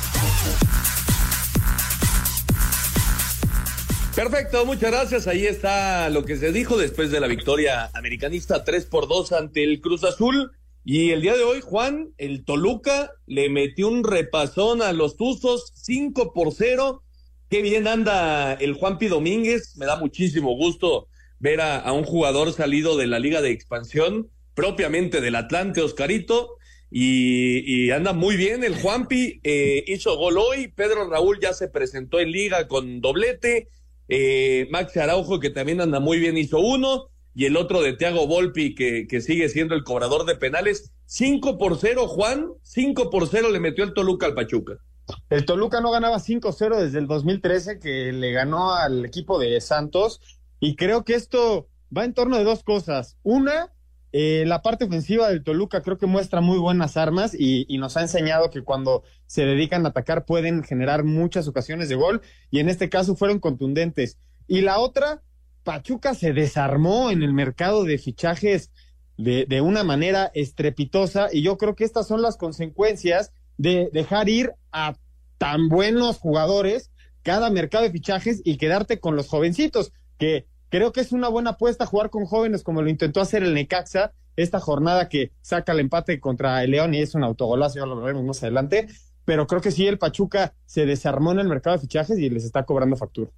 Perfecto, 4.18 4.66
muchas 4.66 4.90
gracias. 4.90 5.28
Ahí 5.28 5.46
está 5.46 6.10
lo 6.10 6.26
que 6.26 6.38
se 6.38 6.52
dijo 6.52 6.76
después 6.76 7.12
de 7.12 7.20
la 7.20 7.28
victoria 7.28 7.92
americanista 7.94 8.64
3 8.64 8.88
por 8.88 9.08
2 9.08 9.32
ante 9.32 9.64
el 9.64 9.80
Cruz 9.80 10.04
Azul. 10.04 10.54
Y 10.84 11.12
el 11.12 11.22
día 11.22 11.38
de 11.38 11.44
hoy, 11.44 11.62
Juan, 11.62 12.16
el 12.18 12.44
Toluca 12.44 13.12
le 13.28 13.48
metió 13.52 13.88
un 13.88 14.04
repasón 14.04 14.82
a 14.82 14.92
los 14.92 15.18
Tuzos, 15.18 15.72
5 15.76 16.34
por 16.34 16.52
0. 16.52 17.04
Qué 17.48 17.62
bien 17.62 17.88
anda 17.88 18.54
el 18.54 18.74
Juanpi 18.74 19.08
Domínguez. 19.08 19.78
Me 19.78 19.86
da 19.86 19.98
muchísimo 19.98 20.56
gusto 20.56 21.10
ver 21.38 21.62
a, 21.62 21.92
un 21.94 22.04
jugador 22.04 22.52
salido 22.54 22.98
de 22.98 23.06
la 23.06 23.20
Liga 23.20 23.44
de 23.44 23.52
Expansión, 23.52 24.32
propiamente 24.56 25.22
del 25.22 25.36
Atlante, 25.36 25.82
Oscarito. 25.82 26.56
Y, 26.90 27.92
anda 27.92 28.14
muy 28.14 28.36
bien 28.36 28.64
el 28.64 28.82
Juanpi. 28.82 29.42
Eh, 29.44 29.84
hizo 29.86 30.18
gol 30.18 30.40
hoy. 30.40 30.70
Pedro 30.70 31.08
Raúl 31.08 31.40
ya 31.40 31.54
se 31.54 31.68
presentó 31.68 32.20
en 32.20 32.32
Liga 32.32 32.68
con 32.68 33.00
doblete. 33.00 33.68
Eh, 34.08 34.68
Max 34.72 34.96
Araujo, 34.98 35.40
que 35.40 35.50
también 35.50 35.82
anda 35.82 36.00
muy 36.00 36.20
bien, 36.20 36.38
hizo 36.38 36.60
uno 36.60 37.10
y 37.36 37.46
el 37.46 37.56
otro 37.56 37.82
de 37.82 37.94
Thiago 37.94 38.26
Volpi, 38.26 38.74
que, 38.74 39.08
que 39.08 39.22
sigue 39.22 39.50
siendo 39.50 39.76
el 39.76 39.84
cobrador 39.84 40.26
de 40.26 40.36
penales. 40.36 40.92
5 41.06 41.58
por 41.58 41.78
0, 41.78 42.08
Juan, 42.08 42.48
5 42.64 43.10
por 43.10 43.28
0 43.28 43.52
le 43.52 43.60
metió 43.60 43.84
el 43.84 43.94
Toluca 43.94 44.26
al 44.26 44.34
Pachuca. 44.34 44.80
El 45.30 45.46
Toluca 45.46 45.82
no 45.82 45.92
ganaba 45.92 46.18
5-0 46.18 46.78
desde 46.78 47.00
el 47.00 47.08
2013 47.08 47.80
que 47.80 48.12
le 48.12 48.32
ganó 48.32 48.74
al 48.74 49.06
equipo 49.06 49.40
de 49.40 49.60
Santos 49.62 50.20
y 50.60 50.76
creo 50.76 51.06
que 51.06 51.14
esto 51.14 51.70
va 51.96 52.04
en 52.04 52.14
torno 52.14 52.38
de 52.38 52.44
dos 52.44 52.64
cosas. 52.64 53.18
Una, 53.24 53.72
eh, 54.20 54.46
la 54.48 54.64
parte 54.64 54.86
ofensiva 54.86 55.30
del 55.30 55.44
Toluca 55.44 55.84
creo 55.84 56.00
que 56.00 56.08
muestra 56.08 56.42
muy 56.42 56.58
buenas 56.58 56.98
armas 56.98 57.36
y, 57.38 57.68
nos 57.78 57.98
ha 57.98 58.02
enseñado 58.02 58.50
que 58.50 58.64
cuando 58.64 59.04
se 59.28 59.46
dedican 59.46 59.86
a 59.86 59.90
atacar 59.90 60.26
pueden 60.26 60.64
generar 60.64 61.04
muchas 61.04 61.48
ocasiones 61.48 61.88
de 61.88 61.94
gol 61.94 62.24
y 62.50 62.58
en 62.58 62.68
este 62.68 62.90
caso 62.90 63.16
fueron 63.16 63.40
contundentes. 63.40 64.18
Y 64.48 64.62
la 64.62 64.80
otra, 64.80 65.22
Pachuca 65.64 66.16
se 66.16 66.34
desarmó 66.34 67.12
en 67.12 67.22
el 67.22 67.32
mercado 67.32 67.84
de 67.84 68.00
fichajes 68.00 68.72
de, 69.18 69.62
una 69.62 69.84
manera 69.84 70.32
estrepitosa 70.34 71.30
y 71.32 71.44
yo 71.44 71.60
creo 71.60 71.76
que 71.76 71.84
estas 71.84 72.08
son 72.08 72.24
las 72.24 72.38
consecuencias 72.38 73.34
de 73.58 73.92
dejar 73.94 74.30
ir 74.30 74.54
a 74.72 74.96
tan 75.38 75.70
buenos 75.70 76.18
jugadores 76.18 76.90
cada 77.22 77.52
mercado 77.52 77.84
de 77.84 77.92
fichajes 77.92 78.42
y 78.44 78.58
quedarte 78.58 79.00
con 79.00 79.16
los 79.16 79.28
jovencitos, 79.28 79.94
que 80.18 80.48
creo 80.70 80.92
que 80.92 81.02
es 81.02 81.12
una 81.12 81.28
buena 81.28 81.52
apuesta 81.52 81.86
jugar 81.86 82.10
con 82.10 82.26
jóvenes 82.26 82.64
como 82.64 82.82
lo 82.82 82.90
intentó 82.90 83.22
hacer 83.22 83.44
el 83.44 83.54
Necaxa 83.54 84.14
esta 84.36 84.60
jornada 84.60 85.10
que 85.10 85.32
saca 85.42 85.72
el 85.74 85.80
empate 85.80 86.20
contra 86.20 86.64
el 86.64 86.72
León 86.72 86.94
y 86.94 87.02
es 87.02 87.16
un 87.16 87.24
autogolazo, 87.24 87.80
ya 87.80 87.86
lo 87.86 88.00
veremos 88.00 88.24
más 88.24 88.44
adelante, 88.44 88.88
pero 89.26 89.48
creo 89.48 89.62
que 89.62 89.72
sí 89.72 89.88
el 89.88 89.98
Pachuca 89.98 90.54
se 90.66 90.86
desarmó 90.86 91.32
en 91.32 91.40
el 91.40 91.48
mercado 91.48 91.76
de 91.76 91.82
fichajes 91.82 92.18
y 92.20 92.30
les 92.30 92.46
está 92.46 92.64
cobrando 92.64 92.96
factura. 92.96 93.32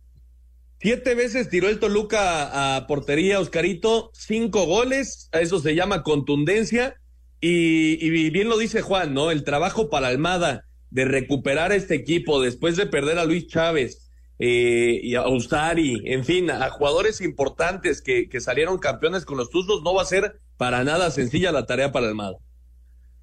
Siete 0.81 1.15
veces 1.15 1.49
tiró 1.49 1.67
el 1.67 1.79
Toluca 1.79 2.75
a 2.75 2.87
portería, 2.87 3.39
Oscarito, 3.39 4.11
cinco 4.13 4.65
goles, 4.65 5.29
a 5.31 5.41
eso 5.41 5.59
se 5.59 5.75
llama 5.75 6.03
contundencia. 6.03 6.95
Y, 7.41 8.29
bien 8.29 8.49
lo 8.49 8.57
dice 8.57 8.81
Juan, 8.81 9.13
¿no? 9.13 9.31
El 9.31 9.43
trabajo 9.43 9.89
para 9.89 10.07
Almada 10.07 10.65
de 10.89 11.05
recuperar 11.05 11.71
este 11.71 11.95
equipo 11.95 12.41
después 12.41 12.75
de 12.77 12.85
perder 12.85 13.17
a 13.17 13.25
Luis 13.25 13.47
Chávez 13.47 14.09
eh, 14.39 14.99
y 15.04 15.15
a 15.15 15.28
Ustari, 15.28 16.02
en 16.06 16.23
fin, 16.23 16.49
a 16.49 16.69
jugadores 16.69 17.21
importantes 17.21 18.02
que, 18.02 18.30
que 18.30 18.41
salieron 18.41 18.78
campeones 18.80 19.25
con 19.25 19.38
los 19.38 19.49
Tuzos, 19.49 19.84
no 19.84 19.93
va 19.93 20.02
a 20.02 20.06
ser 20.06 20.39
para 20.58 20.84
nada 20.84 21.12
sencilla 21.12 21.52
la 21.52 21.65
tarea 21.65 21.91
para 21.91 22.08
Almada. 22.08 22.38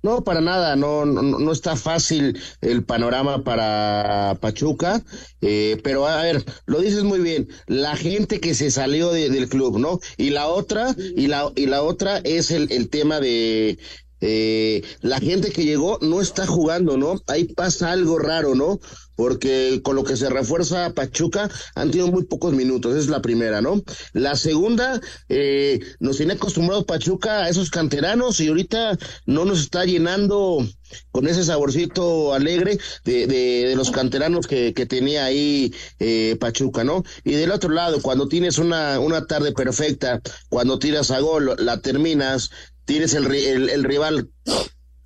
No, 0.02 0.22
para 0.22 0.40
nada, 0.40 0.76
no, 0.76 1.04
no, 1.04 1.22
no 1.22 1.52
está 1.52 1.74
fácil 1.74 2.38
el 2.60 2.84
panorama 2.84 3.42
para 3.42 4.36
Pachuca, 4.40 5.02
eh, 5.40 5.80
pero 5.82 6.06
a 6.06 6.22
ver, 6.22 6.44
lo 6.66 6.80
dices 6.80 7.02
muy 7.02 7.18
bien, 7.18 7.48
la 7.66 7.96
gente 7.96 8.38
que 8.38 8.54
se 8.54 8.70
salió 8.70 9.10
del 9.10 9.48
club, 9.48 9.80
¿no? 9.80 9.98
Y 10.16 10.30
la 10.30 10.46
otra, 10.46 10.94
y 10.96 11.26
la, 11.26 11.50
y 11.56 11.66
la 11.66 11.82
otra 11.82 12.18
es 12.18 12.52
el, 12.52 12.70
el 12.70 12.88
tema 12.88 13.18
de, 13.18 13.78
eh, 14.20 14.82
la 15.00 15.18
gente 15.18 15.50
que 15.50 15.64
llegó 15.64 15.98
no 16.00 16.20
está 16.20 16.46
jugando, 16.46 16.96
¿no? 16.96 17.20
Ahí 17.26 17.44
pasa 17.44 17.92
algo 17.92 18.18
raro, 18.18 18.54
¿no? 18.54 18.80
Porque 19.14 19.80
con 19.82 19.96
lo 19.96 20.04
que 20.04 20.16
se 20.16 20.28
refuerza 20.28 20.92
Pachuca 20.94 21.50
han 21.74 21.90
tenido 21.90 22.08
muy 22.08 22.24
pocos 22.24 22.52
minutos, 22.52 22.96
es 22.96 23.08
la 23.08 23.22
primera, 23.22 23.60
¿no? 23.60 23.82
La 24.12 24.36
segunda, 24.36 25.00
eh, 25.28 25.80
nos 26.00 26.18
tiene 26.18 26.34
acostumbrado 26.34 26.86
Pachuca 26.86 27.44
a 27.44 27.48
esos 27.48 27.70
canteranos 27.70 28.40
y 28.40 28.48
ahorita 28.48 28.98
no 29.26 29.44
nos 29.44 29.60
está 29.60 29.84
llenando 29.84 30.66
con 31.10 31.26
ese 31.26 31.44
saborcito 31.44 32.34
alegre 32.34 32.78
de, 33.04 33.26
de, 33.26 33.74
los 33.74 33.90
canteranos 33.90 34.46
que, 34.46 34.72
que 34.72 34.86
tenía 34.86 35.24
ahí 35.24 35.74
eh, 35.98 36.36
Pachuca, 36.38 36.84
¿no? 36.84 37.02
Y 37.24 37.32
del 37.32 37.50
otro 37.50 37.70
lado, 37.70 38.00
cuando 38.02 38.28
tienes 38.28 38.58
una, 38.58 39.00
una 39.00 39.26
tarde 39.26 39.52
perfecta, 39.52 40.20
cuando 40.48 40.78
tiras 40.78 41.10
a 41.10 41.20
gol, 41.20 41.56
la 41.58 41.80
terminas, 41.80 42.50
tienes 42.86 43.14
el, 43.14 43.26
el, 43.34 43.84
rival 43.84 44.30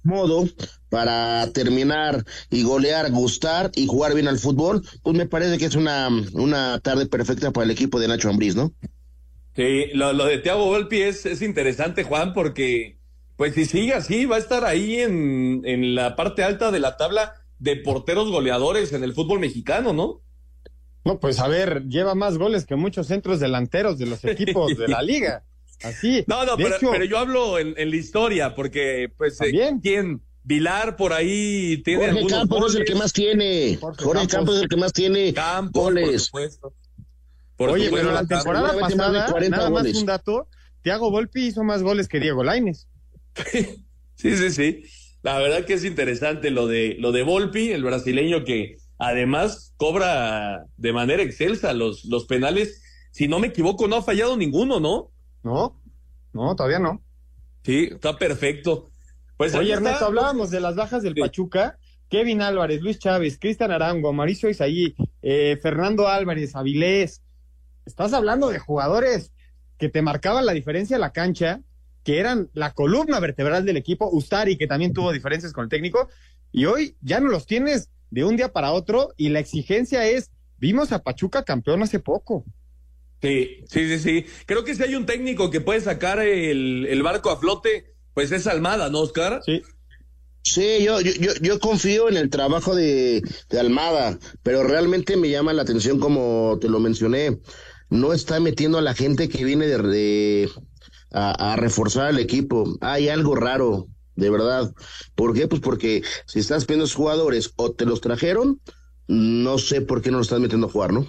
modo 0.02 0.44
para 0.88 1.50
terminar 1.52 2.24
y 2.50 2.62
golear, 2.62 3.10
gustar 3.10 3.70
y 3.74 3.86
jugar 3.86 4.14
bien 4.14 4.28
al 4.28 4.38
fútbol, 4.38 4.82
pues 5.02 5.16
me 5.16 5.26
parece 5.26 5.58
que 5.58 5.64
es 5.64 5.74
una, 5.74 6.08
una 6.32 6.78
tarde 6.80 7.06
perfecta 7.06 7.50
para 7.50 7.64
el 7.64 7.70
equipo 7.70 7.98
de 7.98 8.08
Nacho 8.08 8.28
Ambriz, 8.28 8.54
¿no? 8.54 8.72
Sí, 9.56 9.86
lo, 9.94 10.12
lo 10.12 10.26
de 10.26 10.38
Thiago 10.38 10.66
Volpi 10.66 11.02
es, 11.02 11.26
es 11.26 11.42
interesante, 11.42 12.04
Juan, 12.04 12.32
porque 12.32 12.98
pues 13.36 13.54
si 13.54 13.64
sigue 13.64 13.94
así, 13.94 14.26
va 14.26 14.36
a 14.36 14.40
estar 14.40 14.64
ahí 14.64 15.00
en, 15.00 15.62
en 15.64 15.94
la 15.94 16.14
parte 16.14 16.44
alta 16.44 16.70
de 16.70 16.78
la 16.78 16.96
tabla 16.96 17.34
de 17.58 17.76
porteros 17.76 18.30
goleadores 18.30 18.92
en 18.92 19.02
el 19.02 19.14
fútbol 19.14 19.40
mexicano, 19.40 19.92
¿no? 19.92 20.22
No, 21.04 21.18
pues 21.18 21.40
a 21.40 21.48
ver, 21.48 21.84
lleva 21.86 22.14
más 22.14 22.36
goles 22.36 22.66
que 22.66 22.76
muchos 22.76 23.06
centros 23.06 23.40
delanteros 23.40 23.98
de 23.98 24.06
los 24.06 24.24
equipos 24.24 24.76
de 24.76 24.88
la 24.88 25.02
liga. 25.02 25.44
Así. 25.82 26.24
No, 26.26 26.44
no, 26.44 26.56
pero, 26.56 27.04
yo 27.04 27.18
hablo 27.18 27.58
en, 27.58 27.74
la 27.74 27.96
historia, 27.96 28.54
porque, 28.54 29.10
pues, 29.16 29.40
eh, 29.40 29.78
¿quién? 29.82 30.20
Vilar 30.42 30.96
por 30.96 31.12
ahí 31.12 31.82
tiene 31.84 32.12
Jorge 32.12 32.26
Campos 32.26 32.74
es 32.74 32.80
el 32.80 32.86
que 32.86 32.94
más 32.94 33.12
tiene. 33.12 33.78
Jorge, 33.78 34.26
Campos. 34.26 34.56
es 34.56 34.62
el 34.62 34.68
que 34.68 34.76
más 34.76 34.92
tiene 34.92 35.34
Campos, 35.34 35.84
goles. 35.84 36.30
Oye, 37.58 37.90
pero 37.90 38.12
la 38.12 38.24
temporada 38.24 38.78
pasada, 38.78 39.28
nada 39.50 39.70
más 39.70 39.86
un 39.94 40.06
dato, 40.06 40.48
Thiago 40.82 41.10
Volpi 41.10 41.48
hizo 41.48 41.62
más 41.62 41.82
goles 41.82 42.08
que 42.08 42.20
Diego 42.20 42.42
Laines. 42.42 42.88
sí, 43.52 44.36
sí, 44.36 44.50
sí. 44.50 44.82
La 45.22 45.38
verdad 45.38 45.66
que 45.66 45.74
es 45.74 45.84
interesante 45.84 46.50
lo 46.50 46.66
de 46.66 46.96
lo 46.98 47.12
de 47.12 47.22
Volpi, 47.22 47.72
el 47.72 47.84
brasileño 47.84 48.44
que 48.44 48.76
además 48.98 49.74
cobra 49.76 50.64
de 50.78 50.92
manera 50.94 51.22
excelsa 51.22 51.74
los, 51.74 52.06
los 52.06 52.24
penales. 52.24 52.82
Si 53.12 53.28
no 53.28 53.38
me 53.38 53.48
equivoco, 53.48 53.88
no 53.88 53.96
ha 53.96 54.02
fallado 54.02 54.36
ninguno, 54.36 54.80
¿no? 54.80 55.10
No, 55.42 55.80
no, 56.32 56.54
todavía 56.56 56.78
no. 56.78 57.02
Sí, 57.62 57.88
está 57.92 58.16
perfecto. 58.16 58.90
Pues 59.36 59.54
Oye, 59.54 59.72
Ernesto, 59.72 60.06
hablábamos 60.06 60.50
de 60.50 60.60
las 60.60 60.76
bajas 60.76 61.02
del 61.02 61.14
Pachuca. 61.14 61.78
Kevin 62.10 62.42
Álvarez, 62.42 62.82
Luis 62.82 62.98
Chávez, 62.98 63.38
Cristian 63.38 63.70
Arango, 63.70 64.12
Mauricio 64.12 64.50
Isaí, 64.50 64.96
eh, 65.22 65.58
Fernando 65.62 66.08
Álvarez, 66.08 66.56
Avilés. 66.56 67.22
estás 67.86 68.12
hablando 68.12 68.50
de 68.50 68.58
jugadores 68.58 69.32
que 69.78 69.88
te 69.88 70.02
marcaban 70.02 70.44
la 70.44 70.52
diferencia 70.52 70.96
en 70.96 71.00
la 71.00 71.12
cancha, 71.12 71.60
que 72.02 72.18
eran 72.18 72.50
la 72.52 72.74
columna 72.74 73.20
vertebral 73.20 73.64
del 73.64 73.76
equipo, 73.76 74.10
Ustari, 74.10 74.58
que 74.58 74.66
también 74.66 74.92
tuvo 74.92 75.12
diferencias 75.12 75.52
con 75.52 75.64
el 75.64 75.70
técnico, 75.70 76.08
y 76.50 76.66
hoy 76.66 76.96
ya 77.00 77.20
no 77.20 77.28
los 77.28 77.46
tienes 77.46 77.90
de 78.10 78.24
un 78.24 78.36
día 78.36 78.52
para 78.52 78.72
otro, 78.72 79.14
y 79.16 79.28
la 79.28 79.38
exigencia 79.38 80.04
es, 80.06 80.32
vimos 80.58 80.90
a 80.92 81.02
Pachuca 81.02 81.44
campeón 81.44 81.82
hace 81.82 82.00
poco. 82.00 82.44
Sí, 83.20 83.64
sí, 83.68 83.88
sí, 83.88 83.98
sí. 83.98 84.26
Creo 84.46 84.64
que 84.64 84.74
si 84.74 84.82
hay 84.82 84.94
un 84.94 85.06
técnico 85.06 85.50
que 85.50 85.60
puede 85.60 85.80
sacar 85.80 86.20
el, 86.20 86.86
el 86.86 87.02
barco 87.02 87.30
a 87.30 87.38
flote, 87.38 87.94
pues 88.14 88.32
es 88.32 88.46
Almada, 88.46 88.88
¿no, 88.88 89.00
Oscar? 89.00 89.40
Sí. 89.44 89.62
Sí, 90.42 90.82
yo, 90.82 91.00
yo, 91.02 91.32
yo, 91.42 91.60
confío 91.60 92.08
en 92.08 92.16
el 92.16 92.30
trabajo 92.30 92.74
de, 92.74 93.22
de, 93.50 93.60
Almada, 93.60 94.18
pero 94.42 94.62
realmente 94.62 95.18
me 95.18 95.28
llama 95.28 95.52
la 95.52 95.62
atención, 95.62 96.00
como 96.00 96.56
te 96.58 96.70
lo 96.70 96.80
mencioné, 96.80 97.38
no 97.90 98.14
está 98.14 98.40
metiendo 98.40 98.78
a 98.78 98.82
la 98.82 98.94
gente 98.94 99.28
que 99.28 99.44
viene 99.44 99.66
de, 99.66 100.50
a, 101.12 101.52
a, 101.52 101.56
reforzar 101.56 102.06
al 102.06 102.18
equipo. 102.18 102.78
Hay 102.80 103.10
algo 103.10 103.34
raro, 103.34 103.88
de 104.16 104.30
verdad. 104.30 104.72
¿Por 105.14 105.34
qué? 105.34 105.46
Pues 105.46 105.60
porque 105.60 106.02
si 106.26 106.38
estás 106.38 106.66
viendo 106.66 106.88
jugadores 106.88 107.52
o 107.56 107.72
te 107.72 107.84
los 107.84 108.00
trajeron, 108.00 108.62
no 109.08 109.58
sé 109.58 109.82
por 109.82 110.00
qué 110.00 110.10
no 110.10 110.18
los 110.18 110.28
estás 110.28 110.40
metiendo 110.40 110.68
a 110.68 110.70
jugar, 110.70 110.94
¿no? 110.94 111.06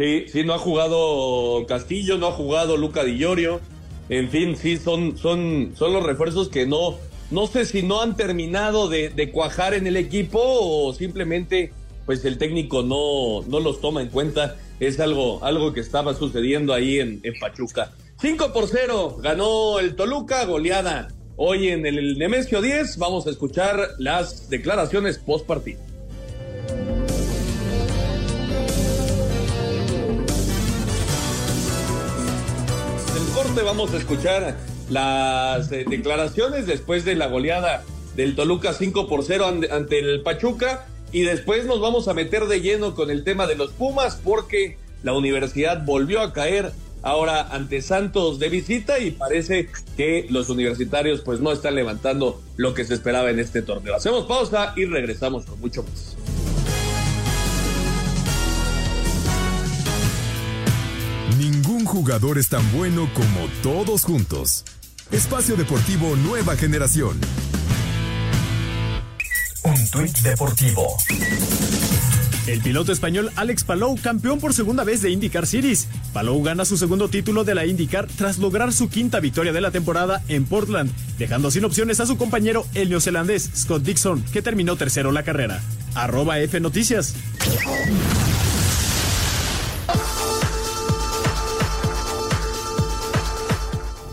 Sí, 0.00 0.24
sí, 0.28 0.44
no 0.44 0.54
ha 0.54 0.58
jugado 0.58 1.66
Castillo, 1.66 2.16
no 2.16 2.28
ha 2.28 2.32
jugado 2.32 2.78
Luca 2.78 3.04
Di 3.04 3.18
Llorio. 3.18 3.60
En 4.08 4.30
fin, 4.30 4.56
sí, 4.56 4.78
son, 4.78 5.18
son, 5.18 5.74
son 5.76 5.92
los 5.92 6.02
refuerzos 6.02 6.48
que 6.48 6.66
no, 6.66 6.96
no 7.30 7.46
sé 7.46 7.66
si 7.66 7.82
no 7.82 8.00
han 8.00 8.16
terminado 8.16 8.88
de, 8.88 9.30
cuajar 9.30 9.74
en 9.74 9.86
el 9.86 9.98
equipo 9.98 10.40
o 10.42 10.94
simplemente 10.94 11.74
pues 12.06 12.24
el 12.24 12.38
técnico 12.38 12.82
no, 12.82 13.42
no 13.46 13.60
los 13.60 13.82
toma 13.82 14.00
en 14.00 14.08
cuenta. 14.08 14.56
Es 14.80 15.00
algo, 15.00 15.44
algo 15.44 15.74
que 15.74 15.80
estaba 15.80 16.14
sucediendo 16.14 16.72
ahí 16.72 16.98
en, 16.98 17.20
en 17.22 17.34
Pachuca. 17.38 17.92
5 18.22 18.54
por 18.54 18.68
0 18.68 19.18
ganó 19.20 19.80
el 19.80 19.96
Toluca, 19.96 20.46
goleada. 20.46 21.08
Hoy 21.36 21.68
en 21.68 21.84
el 21.84 22.16
Nemesio 22.16 22.62
10 22.62 22.96
vamos 22.96 23.26
a 23.26 23.30
escuchar 23.30 23.90
las 23.98 24.48
declaraciones 24.48 25.18
post 25.18 25.46
partido. 25.46 25.78
Vamos 33.56 33.92
a 33.92 33.98
escuchar 33.98 34.56
las 34.88 35.70
eh, 35.72 35.84
declaraciones 35.88 36.66
después 36.66 37.04
de 37.04 37.14
la 37.14 37.26
goleada 37.26 37.82
del 38.14 38.34
Toluca 38.36 38.72
5 38.72 39.08
por 39.08 39.24
0 39.24 39.44
ante 39.70 39.98
el 39.98 40.22
Pachuca 40.22 40.86
y 41.12 41.22
después 41.22 41.66
nos 41.66 41.80
vamos 41.80 42.08
a 42.08 42.14
meter 42.14 42.46
de 42.46 42.60
lleno 42.60 42.94
con 42.94 43.10
el 43.10 43.24
tema 43.24 43.46
de 43.46 43.56
los 43.56 43.72
Pumas 43.72 44.20
porque 44.22 44.78
la 45.02 45.12
universidad 45.12 45.84
volvió 45.84 46.20
a 46.20 46.32
caer 46.32 46.72
ahora 47.02 47.48
ante 47.50 47.82
Santos 47.82 48.38
de 48.38 48.48
visita 48.48 48.98
y 48.98 49.10
parece 49.10 49.68
que 49.96 50.26
los 50.30 50.48
universitarios 50.48 51.20
pues 51.20 51.40
no 51.40 51.52
están 51.52 51.74
levantando 51.74 52.40
lo 52.56 52.72
que 52.72 52.84
se 52.84 52.94
esperaba 52.94 53.30
en 53.30 53.40
este 53.40 53.62
torneo. 53.62 53.96
Hacemos 53.96 54.26
pausa 54.26 54.74
y 54.76 54.84
regresamos 54.84 55.44
con 55.44 55.60
mucho 55.60 55.82
más. 55.82 56.16
Ningún 61.80 61.94
jugador 61.94 62.36
es 62.36 62.50
tan 62.50 62.60
bueno 62.72 63.08
como 63.14 63.48
todos 63.62 64.04
juntos. 64.04 64.66
Espacio 65.10 65.56
Deportivo 65.56 66.14
Nueva 66.14 66.54
Generación. 66.54 67.18
Un 69.64 69.90
tuit 69.90 70.14
deportivo. 70.18 70.86
El 72.46 72.60
piloto 72.60 72.92
español 72.92 73.30
Alex 73.34 73.64
Palou, 73.64 73.96
campeón 73.98 74.40
por 74.40 74.52
segunda 74.52 74.84
vez 74.84 75.00
de 75.00 75.10
IndyCar 75.10 75.46
Series. 75.46 75.88
Palou 76.12 76.42
gana 76.42 76.66
su 76.66 76.76
segundo 76.76 77.08
título 77.08 77.44
de 77.44 77.54
la 77.54 77.64
IndyCar 77.64 78.08
tras 78.08 78.36
lograr 78.36 78.74
su 78.74 78.90
quinta 78.90 79.18
victoria 79.18 79.54
de 79.54 79.62
la 79.62 79.70
temporada 79.70 80.22
en 80.28 80.44
Portland, 80.44 80.90
dejando 81.18 81.50
sin 81.50 81.64
opciones 81.64 81.98
a 82.00 82.04
su 82.04 82.18
compañero 82.18 82.66
el 82.74 82.90
neozelandés 82.90 83.48
Scott 83.56 83.84
Dixon, 83.84 84.22
que 84.34 84.42
terminó 84.42 84.76
tercero 84.76 85.12
la 85.12 85.22
carrera. 85.22 85.62
Arroba 85.94 86.40
F 86.40 86.60
Noticias. 86.60 87.14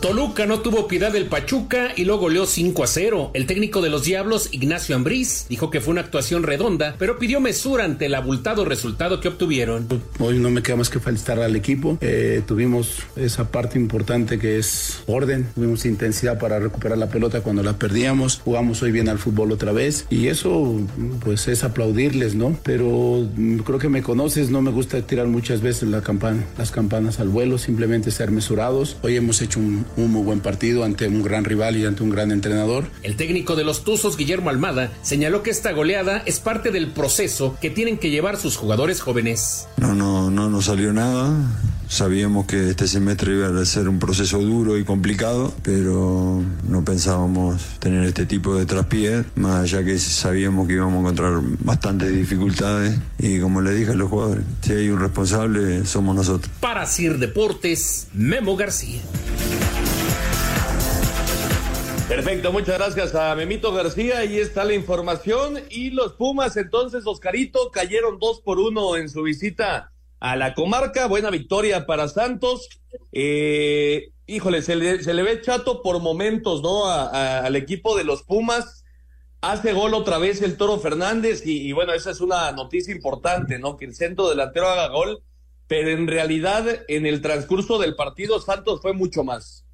Toluca 0.08 0.46
no 0.46 0.62
tuvo 0.62 0.88
piedad 0.88 1.12
del 1.12 1.26
Pachuca 1.26 1.89
y 1.93 2.06
lo 2.06 2.17
goleó 2.17 2.46
5 2.46 2.82
a 2.82 2.88
0. 2.88 3.32
El 3.34 3.46
técnico 3.46 3.82
de 3.82 3.89
los 3.89 4.06
Diablos, 4.06 4.48
Ignacio 4.54 4.96
Ambriz, 4.96 5.48
dijo 5.50 5.70
que 5.70 5.82
fue 5.82 5.91
una 5.91 6.00
actuación 6.00 6.43
redonda, 6.43 6.96
pero 6.98 7.20
pidió 7.20 7.41
mesura 7.41 7.84
ante 7.84 8.06
el 8.06 8.15
abultado 8.15 8.63
resultado 8.63 9.20
que 9.20 9.28
obtuvieron. 9.28 9.86
Hoy 10.17 10.39
no 10.39 10.50
me 10.50 10.63
queda 10.63 10.78
más 10.78 10.89
que 10.89 11.02
felicitar 11.02 11.41
al 11.41 11.58
equipo. 11.58 11.98
Eh, 12.00 12.41
tuvimos 12.48 13.00
esa 13.17 13.52
parte 13.52 13.78
importante 13.78 14.39
que 14.39 14.58
es 14.58 15.04
orden, 15.08 15.50
tuvimos 15.54 15.84
intensidad 15.86 16.39
para 16.39 16.58
recuperar 16.58 16.98
la 16.98 17.10
pelota 17.10 17.41
cuando 17.41 17.62
la 17.62 17.78
perdíamos. 17.78 18.39
Jugamos 18.46 18.82
hoy 18.84 18.93
bien 18.93 19.10
al 19.10 19.20
fútbol 19.20 19.52
otra 19.52 19.74
vez 19.74 20.06
y 20.10 20.28
eso 20.28 20.80
pues 21.20 21.50
es 21.50 21.65
aplaudirles, 21.65 22.34
¿no? 22.34 22.58
Pero 22.63 23.28
creo 23.65 23.78
que 23.78 23.89
me 23.89 24.02
conoces, 24.02 24.52
no 24.52 24.62
me 24.62 24.72
gusta 24.72 25.02
tirar 25.02 25.28
muchas 25.28 25.60
veces 25.60 25.89
la 25.89 26.00
campana, 26.00 26.46
las 26.58 26.72
campanas 26.72 27.20
al 27.20 27.28
vuelo, 27.28 27.58
simplemente 27.58 28.10
ser 28.10 28.32
mesurados. 28.32 28.96
Hoy 29.02 29.17
hemos 29.17 29.41
hecho 29.41 29.60
un 29.60 29.86
un 29.97 30.12
muy 30.12 30.23
buen 30.23 30.39
partido 30.39 30.83
ante 30.83 31.07
un 31.07 31.23
gran 31.23 31.43
rival 31.43 31.75
y 31.75 31.86
ante 31.86 32.03
un 32.03 32.10
gran 32.10 32.31
entrenador. 32.31 32.86
El 33.03 33.15
técnico 33.15 33.55
de 33.55 33.63
los 33.63 33.83
Tuzos, 33.83 34.15
Guillermo 34.15 34.49
Almada, 34.49 34.91
señaló 35.01 35.43
que 35.43 35.49
esta 35.49 35.71
goleada 35.73 36.23
es 36.25 36.39
parte 36.39 36.71
del 36.71 36.88
proceso 36.91 37.57
que 37.60 37.69
tienen 37.69 37.97
que 37.97 38.10
llevar 38.10 38.38
sus 38.38 38.55
jugadores 38.55 39.01
jóvenes. 39.01 39.67
No, 39.77 39.93
no, 39.93 40.29
no 40.29 40.49
nos 40.49 40.65
salió 40.65 40.93
nada. 40.93 41.33
Sabíamos 41.89 42.47
que 42.47 42.69
este 42.69 42.86
semestre 42.86 43.33
iba 43.33 43.62
a 43.62 43.65
ser 43.65 43.88
un 43.88 43.97
proceso 43.97 44.39
duro 44.39 44.77
y 44.77 44.83
complicado, 44.83 45.53
pero 45.63 46.43
no 46.67 46.83
pensábamos 46.83 47.62
tener 47.79 48.03
este 48.03 48.25
tipo 48.25 48.55
de 48.55 48.65
traspiés, 48.65 49.25
más 49.36 49.63
allá 49.63 49.86
que 49.86 49.97
sabíamos 49.97 50.67
que 50.67 50.73
íbamos 50.73 50.97
a 50.97 50.99
encontrar 50.99 51.39
bastantes 51.60 52.13
dificultades 52.13 52.97
y 53.17 53.39
como 53.39 53.62
le 53.62 53.73
dije 53.73 53.91
a 53.91 53.95
los 53.95 54.10
jugadores, 54.10 54.43
si 54.62 54.73
hay 54.73 54.89
un 54.89 54.99
responsable 54.99 55.86
somos 55.86 56.13
nosotros. 56.13 56.51
Para 56.60 56.86
Sir 56.86 57.19
Deportes, 57.19 58.07
Memo 58.13 58.57
García. 58.57 58.99
Perfecto, 62.08 62.54
muchas 62.54 62.78
gracias 62.78 63.15
a 63.15 63.36
Memito 63.36 63.74
García. 63.74 64.20
Ahí 64.20 64.38
está 64.38 64.63
la 64.63 64.74
información. 64.74 65.60
Y 65.70 65.89
los 65.89 66.13
Pumas, 66.13 66.56
entonces, 66.56 67.06
Oscarito, 67.06 67.70
cayeron 67.70 68.17
dos 68.17 68.39
por 68.39 68.60
uno 68.60 68.96
en 68.96 69.10
su 69.10 69.24
visita 69.24 69.91
a 70.22 70.38
la 70.38 70.54
comarca. 70.54 71.08
Buena 71.08 71.30
victoria 71.30 71.86
para 71.86 72.08
Santos. 72.08 72.70
Eh, 73.12 74.12
híjole, 74.26 74.62
se 74.62 74.78
le, 74.78 75.04
se 75.04 75.13
le, 75.13 75.22
ve 75.22 75.41
chato 75.41 75.82
por 75.82 76.00
momentos, 76.00 76.62
¿no? 76.62 76.86
A, 76.86 77.10
a, 77.10 77.46
al 77.46 77.58
equipo 77.58 77.98
de 77.98 78.06
los 78.06 78.24
Pumas. 78.24 78.86
Hace 79.41 79.74
gol 79.74 79.93
otra 79.93 80.17
vez 80.17 80.41
el 80.41 80.56
Toro 80.56 80.80
Fernández. 80.80 81.46
Y, 81.46 81.67
y 81.67 81.74
bueno, 81.74 81.91
esa 81.91 82.12
es 82.12 82.22
una 82.22 82.54
noticia 82.54 82.96
importante, 82.96 83.60
¿no? 83.60 83.76
Que 83.76 83.84
el 83.84 83.93
centro 83.93 84.30
delantero 84.30 84.70
haga 84.70 84.88
gol. 84.88 85.24
Pero 85.67 85.89
en 85.89 86.08
realidad, 86.08 86.65
en 86.88 87.06
el 87.06 87.22
transcurso 87.22 87.78
del 87.80 87.98
partido, 87.98 88.39
Santos 88.39 88.82
fue 88.82 88.93
mucho 88.93 89.26
más. 89.26 89.66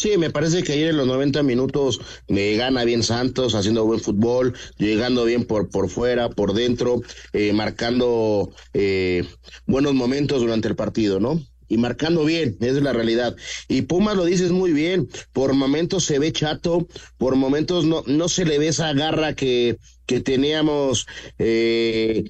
Sí, 0.00 0.16
me 0.16 0.30
parece 0.30 0.62
que 0.62 0.72
ayer 0.72 0.88
en 0.88 0.96
los 0.96 1.06
90 1.06 1.42
minutos 1.42 2.00
me 2.26 2.56
gana 2.56 2.84
bien 2.84 3.02
Santos, 3.02 3.54
haciendo 3.54 3.84
buen 3.84 4.00
fútbol, 4.00 4.54
llegando 4.78 5.26
bien 5.26 5.44
por, 5.44 5.68
por 5.68 5.90
fuera, 5.90 6.30
por 6.30 6.54
dentro, 6.54 7.02
eh, 7.34 7.52
marcando 7.52 8.50
eh, 8.72 9.28
buenos 9.66 9.92
momentos 9.92 10.40
durante 10.40 10.68
el 10.68 10.74
partido, 10.74 11.20
¿no? 11.20 11.38
y 11.68 11.76
marcando 11.76 12.24
bien, 12.24 12.56
esa 12.60 12.78
es 12.78 12.82
la 12.82 12.94
realidad. 12.94 13.36
Y 13.68 13.82
Pumas 13.82 14.16
lo 14.16 14.24
dices 14.24 14.52
muy 14.52 14.72
bien, 14.72 15.06
por 15.34 15.52
momentos 15.52 16.04
se 16.06 16.18
ve 16.18 16.32
chato, 16.32 16.88
por 17.18 17.36
momentos 17.36 17.84
no, 17.84 18.02
no 18.06 18.30
se 18.30 18.46
le 18.46 18.58
ve 18.58 18.68
esa 18.68 18.94
garra 18.94 19.34
que, 19.34 19.76
que 20.06 20.20
teníamos 20.20 21.06
eh, 21.38 22.24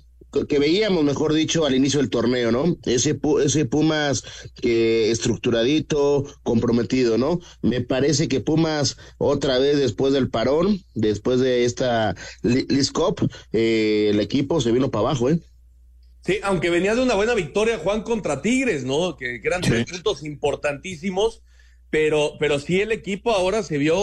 que 0.48 0.58
veíamos, 0.58 1.04
mejor 1.04 1.32
dicho, 1.32 1.66
al 1.66 1.74
inicio 1.74 2.00
del 2.00 2.10
torneo, 2.10 2.52
¿no? 2.52 2.76
Ese, 2.84 3.18
ese 3.44 3.64
Pumas 3.64 4.24
que 4.60 5.10
estructuradito, 5.10 6.24
comprometido, 6.42 7.18
¿no? 7.18 7.40
Me 7.62 7.80
parece 7.80 8.28
que 8.28 8.40
Pumas 8.40 8.96
otra 9.18 9.58
vez 9.58 9.78
después 9.78 10.12
del 10.12 10.30
parón, 10.30 10.80
después 10.94 11.40
de 11.40 11.64
esta 11.64 12.14
Liz 12.42 12.92
Cup, 12.92 13.28
eh, 13.52 14.08
el 14.10 14.20
equipo 14.20 14.60
se 14.60 14.72
vino 14.72 14.90
para 14.90 15.08
abajo, 15.08 15.30
¿eh? 15.30 15.40
Sí, 16.22 16.38
aunque 16.42 16.70
venía 16.70 16.94
de 16.94 17.02
una 17.02 17.14
buena 17.14 17.34
victoria 17.34 17.78
Juan 17.78 18.02
contra 18.02 18.42
Tigres, 18.42 18.84
¿no? 18.84 19.16
Que, 19.16 19.40
que 19.40 19.48
eran 19.48 19.62
tres 19.62 19.86
sí. 19.86 19.94
puntos 19.94 20.22
importantísimos, 20.22 21.42
pero, 21.88 22.34
pero 22.38 22.58
sí 22.58 22.80
el 22.80 22.92
equipo 22.92 23.32
ahora 23.32 23.62
se 23.62 23.78
vio 23.78 23.96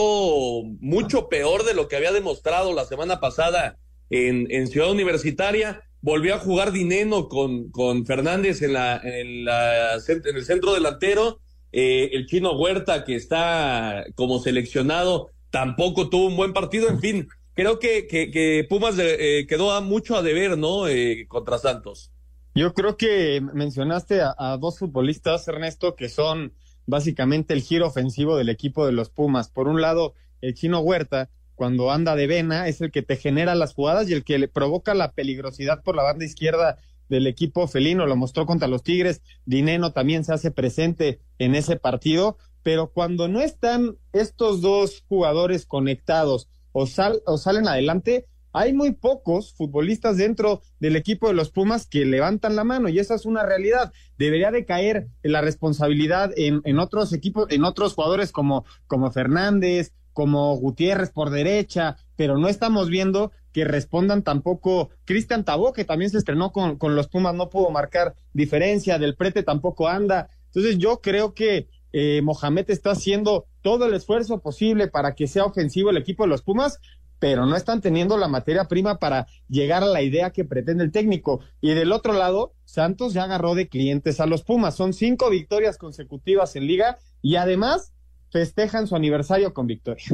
mucho 0.80 1.28
peor 1.28 1.64
de 1.64 1.74
lo 1.74 1.88
que 1.88 1.96
había 1.96 2.12
demostrado 2.12 2.74
la 2.74 2.84
semana 2.84 3.20
pasada 3.20 3.78
en, 4.10 4.46
en 4.50 4.66
Ciudad 4.66 4.90
Universitaria 4.90 5.87
volvió 6.00 6.34
a 6.34 6.38
jugar 6.38 6.72
Dineno 6.72 7.28
con, 7.28 7.70
con 7.70 8.06
Fernández 8.06 8.62
en, 8.62 8.72
la, 8.72 9.00
en, 9.02 9.44
la, 9.44 9.94
en 9.94 10.36
el 10.36 10.44
centro 10.44 10.74
delantero. 10.74 11.40
Eh, 11.72 12.10
el 12.12 12.26
chino 12.26 12.52
Huerta, 12.52 13.04
que 13.04 13.14
está 13.14 14.04
como 14.14 14.38
seleccionado, 14.38 15.30
tampoco 15.50 16.08
tuvo 16.08 16.26
un 16.26 16.36
buen 16.36 16.52
partido. 16.52 16.88
En 16.88 17.00
fin, 17.00 17.28
creo 17.54 17.78
que, 17.78 18.06
que, 18.06 18.66
Pumas 18.68 18.96
eh, 18.98 19.46
quedó 19.48 19.72
a 19.72 19.80
mucho 19.80 20.16
a 20.16 20.22
deber, 20.22 20.56
¿no? 20.56 20.88
Eh, 20.88 21.26
contra 21.28 21.58
Santos. 21.58 22.10
Yo 22.54 22.74
creo 22.74 22.96
que 22.96 23.40
mencionaste 23.40 24.20
a, 24.20 24.56
dos 24.58 24.78
futbolistas, 24.78 25.46
Ernesto, 25.46 25.94
que 25.94 26.08
son 26.08 26.54
básicamente 26.86 27.54
el 27.54 27.62
giro 27.62 27.86
ofensivo 27.86 28.36
del 28.36 28.48
equipo 28.48 28.86
de 28.86 28.92
los 28.92 29.10
Pumas. 29.10 29.48
Por 29.48 29.68
un 29.68 29.80
lado, 29.80 30.14
el 30.40 30.54
chino 30.54 30.80
Huerta, 30.80 31.30
cuando 31.58 31.90
anda 31.90 32.14
de 32.14 32.28
vena, 32.28 32.68
es 32.68 32.80
el 32.80 32.92
que 32.92 33.02
te 33.02 33.16
genera 33.16 33.56
las 33.56 33.74
jugadas 33.74 34.08
y 34.08 34.12
el 34.12 34.22
que 34.22 34.38
le 34.38 34.46
provoca 34.46 34.94
la 34.94 35.10
peligrosidad 35.10 35.82
por 35.82 35.96
la 35.96 36.04
banda 36.04 36.24
izquierda 36.24 36.78
del 37.08 37.26
equipo 37.26 37.66
felino, 37.66 38.06
lo 38.06 38.14
mostró 38.14 38.46
contra 38.46 38.68
los 38.68 38.84
Tigres, 38.84 39.22
Dineno 39.44 39.92
también 39.92 40.24
se 40.24 40.32
hace 40.32 40.52
presente 40.52 41.18
en 41.38 41.56
ese 41.56 41.74
partido, 41.74 42.38
pero 42.62 42.92
cuando 42.92 43.26
no 43.26 43.40
están 43.40 43.96
estos 44.12 44.60
dos 44.60 45.02
jugadores 45.08 45.66
conectados 45.66 46.48
o, 46.70 46.86
o 47.26 47.38
salen 47.38 47.66
adelante, 47.66 48.26
hay 48.52 48.72
muy 48.72 48.92
pocos 48.92 49.52
futbolistas 49.54 50.16
dentro 50.16 50.62
del 50.78 50.94
equipo 50.94 51.26
de 51.26 51.34
los 51.34 51.50
Pumas 51.50 51.86
que 51.86 52.04
levantan 52.04 52.54
la 52.54 52.62
mano 52.62 52.88
y 52.88 53.00
esa 53.00 53.16
es 53.16 53.26
una 53.26 53.44
realidad. 53.44 53.92
Debería 54.16 54.52
de 54.52 54.64
caer 54.64 55.08
la 55.22 55.40
responsabilidad 55.40 56.30
en, 56.36 56.60
en 56.64 56.78
otros 56.78 57.12
equipos, 57.12 57.46
en 57.50 57.64
otros 57.64 57.94
jugadores 57.94 58.30
como, 58.30 58.64
como 58.86 59.10
Fernández, 59.10 59.92
como 60.18 60.56
Gutiérrez 60.56 61.12
por 61.12 61.30
derecha, 61.30 61.96
pero 62.16 62.38
no 62.38 62.48
estamos 62.48 62.88
viendo 62.88 63.30
que 63.52 63.64
respondan 63.64 64.24
tampoco. 64.24 64.90
Cristian 65.04 65.44
Tabó, 65.44 65.72
que 65.72 65.84
también 65.84 66.10
se 66.10 66.18
estrenó 66.18 66.50
con, 66.50 66.76
con 66.76 66.96
los 66.96 67.06
Pumas, 67.06 67.36
no 67.36 67.50
pudo 67.50 67.70
marcar 67.70 68.16
diferencia, 68.32 68.98
del 68.98 69.14
prete 69.14 69.44
tampoco 69.44 69.86
anda. 69.86 70.28
Entonces 70.46 70.76
yo 70.78 71.00
creo 71.00 71.34
que 71.34 71.68
eh, 71.92 72.20
Mohamed 72.24 72.68
está 72.68 72.90
haciendo 72.90 73.46
todo 73.62 73.86
el 73.86 73.94
esfuerzo 73.94 74.40
posible 74.40 74.88
para 74.88 75.14
que 75.14 75.28
sea 75.28 75.44
ofensivo 75.44 75.90
el 75.90 75.98
equipo 75.98 76.24
de 76.24 76.30
los 76.30 76.42
Pumas, 76.42 76.80
pero 77.20 77.46
no 77.46 77.54
están 77.54 77.80
teniendo 77.80 78.18
la 78.18 78.26
materia 78.26 78.64
prima 78.64 78.98
para 78.98 79.28
llegar 79.48 79.84
a 79.84 79.86
la 79.86 80.02
idea 80.02 80.30
que 80.30 80.44
pretende 80.44 80.82
el 80.82 80.90
técnico. 80.90 81.42
Y 81.60 81.74
del 81.74 81.92
otro 81.92 82.12
lado, 82.12 82.54
Santos 82.64 83.12
ya 83.12 83.22
agarró 83.22 83.54
de 83.54 83.68
clientes 83.68 84.18
a 84.18 84.26
los 84.26 84.42
Pumas. 84.42 84.74
Son 84.74 84.92
cinco 84.92 85.30
victorias 85.30 85.78
consecutivas 85.78 86.56
en 86.56 86.66
liga 86.66 86.98
y 87.22 87.36
además 87.36 87.92
festejan 88.30 88.86
su 88.86 88.96
aniversario 88.96 89.52
con 89.54 89.66
victoria. 89.66 90.04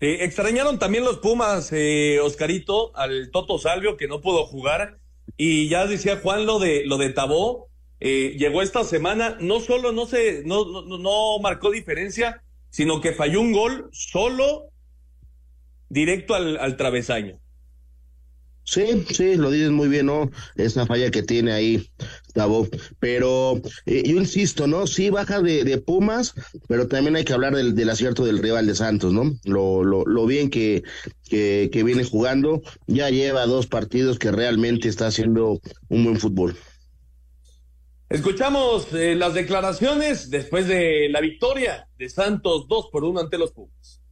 extrañaron 0.00 0.78
también 0.78 1.04
los 1.04 1.18
Pumas, 1.18 1.72
eh, 1.72 2.20
Oscarito, 2.20 2.96
al 2.96 3.30
Toto 3.30 3.58
Salvio, 3.58 3.96
que 3.96 4.08
no 4.08 4.20
pudo 4.20 4.46
jugar. 4.46 4.98
Y 5.36 5.68
ya 5.68 5.86
decía 5.86 6.20
Juan 6.22 6.46
lo 6.46 6.58
de, 6.58 6.86
lo 6.86 6.96
de 6.98 7.10
Tabó. 7.10 7.68
Eh, 8.00 8.36
llegó 8.38 8.62
esta 8.62 8.84
semana, 8.84 9.36
no 9.40 9.60
solo 9.60 9.92
no, 9.92 10.06
se, 10.06 10.42
no, 10.44 10.82
no, 10.82 10.98
no 10.98 11.38
marcó 11.40 11.70
diferencia, 11.70 12.42
sino 12.70 13.00
que 13.00 13.12
falló 13.12 13.40
un 13.40 13.52
gol 13.52 13.88
solo 13.92 14.70
directo 15.88 16.34
al, 16.34 16.56
al 16.58 16.76
travesaño. 16.76 17.40
Sí, 18.70 19.06
sí, 19.08 19.36
lo 19.36 19.50
dices 19.50 19.70
muy 19.70 19.88
bien, 19.88 20.04
¿no? 20.04 20.30
Esa 20.56 20.84
falla 20.84 21.10
que 21.10 21.22
tiene 21.22 21.52
ahí 21.52 21.90
Tabo. 22.34 22.68
Pero 23.00 23.62
eh, 23.86 24.02
yo 24.04 24.18
insisto, 24.18 24.66
¿no? 24.66 24.86
Sí, 24.86 25.08
baja 25.08 25.40
de, 25.40 25.64
de, 25.64 25.78
Pumas, 25.78 26.34
pero 26.68 26.86
también 26.86 27.16
hay 27.16 27.24
que 27.24 27.32
hablar 27.32 27.56
del, 27.56 27.74
del 27.74 27.88
acierto 27.88 28.26
del 28.26 28.40
rival 28.40 28.66
de 28.66 28.74
Santos, 28.74 29.14
¿no? 29.14 29.32
Lo, 29.44 29.82
lo, 29.84 30.04
lo 30.04 30.26
bien 30.26 30.50
que, 30.50 30.82
que, 31.30 31.70
que, 31.72 31.82
viene 31.82 32.04
jugando. 32.04 32.60
Ya 32.86 33.08
lleva 33.08 33.46
dos 33.46 33.66
partidos 33.66 34.18
que 34.18 34.32
realmente 34.32 34.90
está 34.90 35.06
haciendo 35.06 35.62
un 35.88 36.04
buen 36.04 36.20
fútbol. 36.20 36.54
Escuchamos 38.10 38.92
eh, 38.92 39.14
las 39.14 39.32
declaraciones 39.32 40.28
después 40.28 40.68
de 40.68 41.08
la 41.08 41.22
victoria 41.22 41.88
de 41.96 42.10
Santos 42.10 42.68
2 42.68 42.88
por 42.92 43.04
1 43.04 43.18
ante 43.18 43.38
los 43.38 43.52
Pumas. 43.52 44.02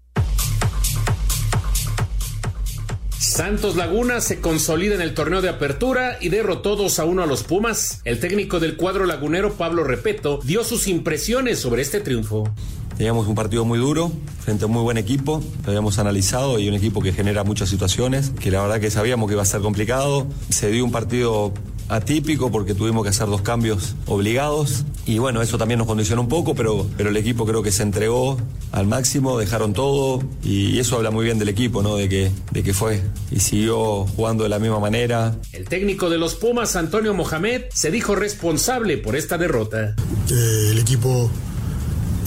Santos 3.18 3.76
Laguna 3.76 4.20
se 4.20 4.40
consolida 4.40 4.94
en 4.94 5.00
el 5.00 5.14
torneo 5.14 5.40
de 5.40 5.48
apertura 5.48 6.18
y 6.20 6.28
derrotó 6.28 6.76
2 6.76 6.98
a 6.98 7.04
1 7.06 7.22
a 7.22 7.26
los 7.26 7.44
Pumas. 7.44 8.00
El 8.04 8.20
técnico 8.20 8.60
del 8.60 8.76
cuadro 8.76 9.06
lagunero, 9.06 9.54
Pablo 9.54 9.84
Repeto, 9.84 10.38
dio 10.44 10.64
sus 10.64 10.86
impresiones 10.86 11.58
sobre 11.58 11.80
este 11.80 12.00
triunfo. 12.00 12.52
Teníamos 12.98 13.26
un 13.26 13.34
partido 13.34 13.64
muy 13.64 13.78
duro, 13.78 14.12
frente 14.40 14.64
a 14.64 14.66
un 14.66 14.74
muy 14.74 14.82
buen 14.82 14.98
equipo, 14.98 15.42
lo 15.64 15.68
habíamos 15.68 15.98
analizado 15.98 16.58
y 16.58 16.68
un 16.68 16.74
equipo 16.74 17.00
que 17.02 17.12
genera 17.12 17.42
muchas 17.42 17.70
situaciones, 17.70 18.30
que 18.30 18.50
la 18.50 18.62
verdad 18.62 18.80
que 18.80 18.90
sabíamos 18.90 19.28
que 19.28 19.34
iba 19.34 19.42
a 19.42 19.46
ser 19.46 19.60
complicado. 19.60 20.26
Se 20.50 20.70
dio 20.70 20.84
un 20.84 20.92
partido 20.92 21.52
atípico 21.88 22.50
porque 22.50 22.74
tuvimos 22.74 23.02
que 23.02 23.10
hacer 23.10 23.26
dos 23.26 23.42
cambios 23.42 23.94
obligados 24.06 24.84
y 25.06 25.18
bueno, 25.18 25.40
eso 25.42 25.56
también 25.56 25.78
nos 25.78 25.86
condicionó 25.86 26.22
un 26.22 26.28
poco, 26.28 26.54
pero, 26.54 26.86
pero 26.96 27.10
el 27.10 27.16
equipo 27.16 27.46
creo 27.46 27.62
que 27.62 27.70
se 27.70 27.82
entregó 27.82 28.38
al 28.72 28.86
máximo, 28.86 29.38
dejaron 29.38 29.72
todo 29.72 30.22
y 30.42 30.78
eso 30.78 30.96
habla 30.96 31.10
muy 31.10 31.24
bien 31.24 31.38
del 31.38 31.48
equipo, 31.48 31.82
¿no? 31.82 31.96
De 31.96 32.08
que, 32.08 32.30
de 32.50 32.62
que 32.62 32.74
fue 32.74 33.02
y 33.30 33.40
siguió 33.40 34.04
jugando 34.04 34.42
de 34.42 34.50
la 34.50 34.58
misma 34.58 34.80
manera. 34.80 35.36
El 35.52 35.68
técnico 35.68 36.10
de 36.10 36.18
los 36.18 36.34
Pumas, 36.34 36.74
Antonio 36.76 37.14
Mohamed, 37.14 37.62
se 37.72 37.90
dijo 37.90 38.16
responsable 38.16 38.98
por 38.98 39.14
esta 39.14 39.38
derrota. 39.38 39.94
Eh, 40.30 40.68
el 40.72 40.78
equipo 40.78 41.30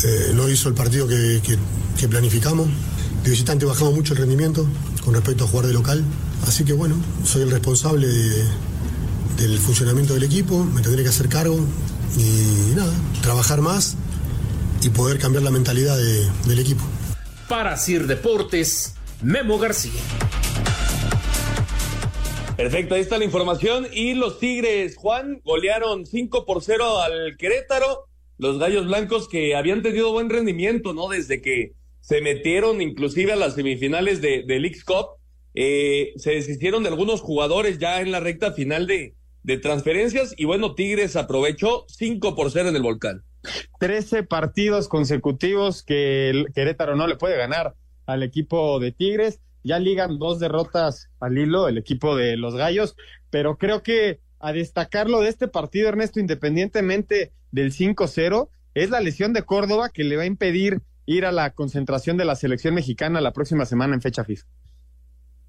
eh, 0.04 0.32
no 0.34 0.50
hizo 0.50 0.70
el 0.70 0.76
partido 0.76 1.08
que, 1.08 1.42
que, 1.44 1.58
que 2.00 2.08
planificamos. 2.08 2.68
De 3.24 3.32
visitante 3.32 3.66
bajamos 3.66 3.94
mucho 3.94 4.14
el 4.14 4.20
rendimiento 4.20 4.66
con 5.04 5.14
respecto 5.14 5.44
a 5.44 5.48
jugar 5.48 5.68
de 5.68 5.74
local. 5.74 6.04
Así 6.48 6.64
que 6.64 6.72
bueno, 6.72 6.96
soy 7.26 7.42
el 7.42 7.52
responsable 7.52 8.08
de, 8.08 8.46
del 9.40 9.58
funcionamiento 9.58 10.14
del 10.14 10.24
equipo, 10.24 10.66
me 10.66 10.82
tendré 10.82 11.04
que 11.04 11.10
hacer 11.10 11.30
cargo 11.30 11.58
y 12.18 12.76
nada, 12.76 12.94
trabajar 13.22 13.62
más 13.62 13.96
y 14.84 14.90
poder 14.90 15.18
cambiar 15.18 15.44
la 15.44 15.52
mentalidad 15.52 15.98
del 15.98 16.60
equipo. 16.60 16.84
Para 17.48 17.78
Sir 17.78 18.06
Deportes, 18.06 18.96
Memo 19.22 19.58
García. 19.58 20.02
Perfecto, 22.58 22.96
ahí 22.96 23.02
está 23.02 23.18
la 23.18 23.24
información. 23.24 23.88
Y 23.94 24.14
los 24.16 24.40
Tigres, 24.40 24.98
Juan, 24.98 25.40
golearon 25.46 26.06
5 26.06 26.46
por 26.46 26.62
0 26.62 27.00
al 27.00 27.38
Querétaro. 27.38 28.06
Los 28.38 28.60
Gallos 28.60 28.86
Blancos 28.86 29.30
que 29.30 29.56
habían 29.56 29.82
tenido 29.82 30.12
buen 30.12 30.30
rendimiento, 30.30 30.94
¿no? 30.94 31.08
Desde 31.08 31.42
que 31.42 31.72
se 32.02 32.20
metieron 32.20 32.82
inclusive 32.82 33.32
a 33.34 33.38
las 33.38 33.56
semifinales 33.56 34.20
de, 34.22 34.44
del 34.46 34.66
X-Cup. 34.66 35.08
Eh, 35.56 36.12
se 36.18 36.32
deshicieron 36.32 36.84
de 36.84 36.90
algunos 36.90 37.22
jugadores 37.22 37.80
ya 37.80 38.02
en 38.02 38.12
la 38.12 38.20
recta 38.20 38.52
final 38.52 38.88
de, 38.88 39.16
de 39.50 39.58
transferencias 39.58 40.36
y 40.38 40.46
bueno, 40.46 40.76
Tigres 40.76 41.16
aprovechó 41.16 41.86
5 41.88 42.36
por 42.36 42.52
0 42.52 42.70
en 42.70 42.76
el 42.76 42.84
volcán. 42.84 43.24
13 43.80 44.24
partidos 44.24 44.88
consecutivos 44.88 45.82
que 45.82 46.30
el 46.30 46.54
Querétaro 46.54 46.96
no 46.96 47.08
le 47.08 47.16
puede 47.16 47.36
ganar 47.36 47.74
al 48.06 48.22
equipo 48.22 48.80
de 48.80 48.92
Tigres. 48.92 49.40
Ya 49.64 49.80
ligan 49.80 50.20
dos 50.20 50.40
derrotas 50.40 51.10
al 51.20 51.38
hilo 51.38 51.68
el 51.68 51.80
equipo 51.80 52.16
de 52.16 52.38
los 52.38 52.56
Gallos, 52.56 52.96
pero 53.32 53.58
creo 53.58 53.82
que 53.82 54.20
a 54.40 54.54
destacarlo 54.54 55.22
de 55.22 55.30
este 55.30 55.48
partido, 55.48 55.90
Ernesto, 55.90 56.20
independientemente 56.20 57.34
del 57.52 57.74
5-0, 57.74 58.50
es 58.76 58.92
la 58.92 59.02
lesión 59.02 59.34
de 59.34 59.44
Córdoba 59.44 59.90
que 59.90 60.04
le 60.04 60.16
va 60.16 60.24
a 60.24 60.28
impedir 60.28 60.82
ir 61.08 61.26
a 61.26 61.32
la 61.32 61.50
concentración 61.54 62.18
de 62.18 62.26
la 62.26 62.36
selección 62.36 62.76
mexicana 62.76 63.20
la 63.20 63.34
próxima 63.34 63.66
semana 63.66 63.96
en 63.96 64.02
fecha 64.02 64.24
fija. 64.24 64.46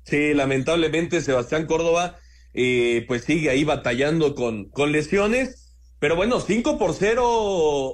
Sí, 0.04 0.32
lamentablemente 0.32 1.20
Sebastián 1.20 1.66
Córdoba 1.66 2.18
eh, 2.54 3.04
pues 3.06 3.24
sigue 3.24 3.50
ahí 3.50 3.64
batallando 3.64 4.34
con, 4.34 4.70
con 4.70 4.92
lesiones. 4.92 5.76
Pero 5.98 6.16
bueno, 6.16 6.40
5 6.40 6.78
por 6.78 6.94
0, 6.94 7.24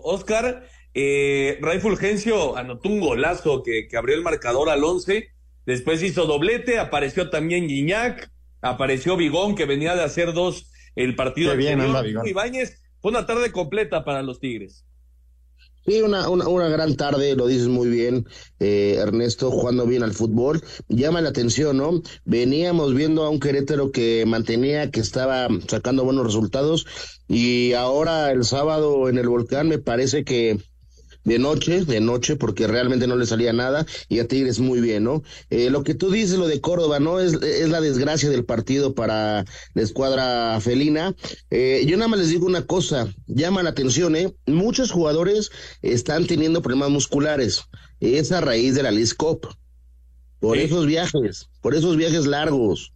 Oscar. 0.02 0.66
Eh, 0.94 1.58
Ray 1.60 1.80
Fulgencio 1.80 2.56
anotó 2.56 2.88
un 2.88 3.00
golazo 3.00 3.62
que, 3.62 3.86
que, 3.88 3.96
abrió 3.96 4.16
el 4.16 4.22
marcador 4.22 4.70
al 4.70 4.82
11. 4.82 5.28
Después 5.66 6.02
hizo 6.02 6.26
doblete, 6.26 6.78
apareció 6.78 7.28
también 7.28 7.66
Guiñac, 7.66 8.30
apareció 8.62 9.16
Bigón, 9.16 9.56
que 9.56 9.66
venía 9.66 9.96
de 9.96 10.04
hacer 10.04 10.32
dos 10.32 10.70
el 10.94 11.14
partido. 11.16 11.50
Qué 11.50 11.58
bien, 11.58 11.80
Ibáñez, 12.24 12.82
fue 13.00 13.10
una 13.10 13.26
tarde 13.26 13.52
completa 13.52 14.04
para 14.04 14.22
los 14.22 14.40
Tigres. 14.40 14.86
Sí, 15.86 16.02
una, 16.02 16.28
una, 16.28 16.48
una, 16.48 16.68
gran 16.68 16.96
tarde, 16.96 17.36
lo 17.36 17.46
dices 17.46 17.68
muy 17.68 17.88
bien, 17.88 18.26
eh, 18.58 18.96
Ernesto, 18.98 19.52
jugando 19.52 19.86
bien 19.86 20.02
al 20.02 20.14
fútbol. 20.14 20.60
Llama 20.88 21.20
la 21.20 21.28
atención, 21.28 21.76
¿no? 21.76 22.02
Veníamos 22.24 22.92
viendo 22.92 23.22
a 23.22 23.30
un 23.30 23.38
Querétaro 23.38 23.92
que 23.92 24.24
mantenía, 24.26 24.90
que 24.90 24.98
estaba 24.98 25.46
sacando 25.68 26.04
buenos 26.04 26.26
resultados 26.26 26.86
y 27.28 27.72
ahora 27.74 28.32
el 28.32 28.44
sábado 28.44 29.08
en 29.08 29.18
el 29.18 29.28
volcán 29.28 29.68
me 29.68 29.78
parece 29.78 30.24
que 30.24 30.58
de 31.26 31.40
noche, 31.40 31.84
de 31.84 32.00
noche, 32.00 32.36
porque 32.36 32.68
realmente 32.68 33.06
no 33.08 33.16
le 33.16 33.26
salía 33.26 33.52
nada, 33.52 33.84
y 34.08 34.20
a 34.20 34.28
Tigres 34.28 34.60
muy 34.60 34.80
bien, 34.80 35.04
¿no? 35.04 35.22
Eh, 35.50 35.70
lo 35.70 35.82
que 35.82 35.94
tú 35.94 36.10
dices, 36.10 36.38
lo 36.38 36.46
de 36.46 36.60
Córdoba, 36.60 37.00
¿no? 37.00 37.18
Es, 37.18 37.34
es 37.42 37.68
la 37.68 37.80
desgracia 37.80 38.30
del 38.30 38.44
partido 38.44 38.94
para 38.94 39.44
la 39.74 39.82
escuadra 39.82 40.58
felina. 40.60 41.14
Eh, 41.50 41.84
yo 41.86 41.96
nada 41.96 42.08
más 42.08 42.20
les 42.20 42.30
digo 42.30 42.46
una 42.46 42.64
cosa, 42.64 43.12
llama 43.26 43.64
la 43.64 43.70
atención, 43.70 44.14
¿eh? 44.14 44.32
Muchos 44.46 44.92
jugadores 44.92 45.50
están 45.82 46.28
teniendo 46.28 46.62
problemas 46.62 46.90
musculares, 46.90 47.64
es 47.98 48.30
a 48.30 48.40
raíz 48.40 48.76
de 48.76 48.84
la 48.84 48.92
Liz 48.92 49.12
Cup, 49.12 49.48
por 50.38 50.56
esos 50.56 50.86
viajes, 50.86 51.48
por 51.60 51.74
esos 51.74 51.96
viajes 51.96 52.24
largos. 52.26 52.92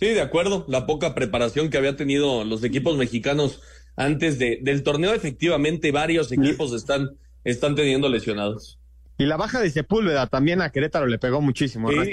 Sí, 0.00 0.08
de 0.08 0.20
acuerdo, 0.22 0.64
la 0.66 0.86
poca 0.86 1.14
preparación 1.14 1.70
que 1.70 1.78
había 1.78 1.94
tenido 1.94 2.42
los 2.42 2.64
equipos 2.64 2.96
mexicanos 2.96 3.60
antes 3.96 4.38
de, 4.38 4.58
del 4.62 4.82
torneo, 4.82 5.14
efectivamente 5.14 5.92
varios 5.92 6.32
equipos 6.32 6.72
están, 6.72 7.10
están 7.44 7.74
teniendo 7.74 8.08
lesionados. 8.08 8.78
Y 9.18 9.26
la 9.26 9.36
baja 9.36 9.60
de 9.60 9.70
Sepúlveda 9.70 10.26
también 10.26 10.62
a 10.62 10.70
Querétaro 10.70 11.06
le 11.06 11.18
pegó 11.18 11.40
muchísimo, 11.40 11.90
sí, 11.90 12.12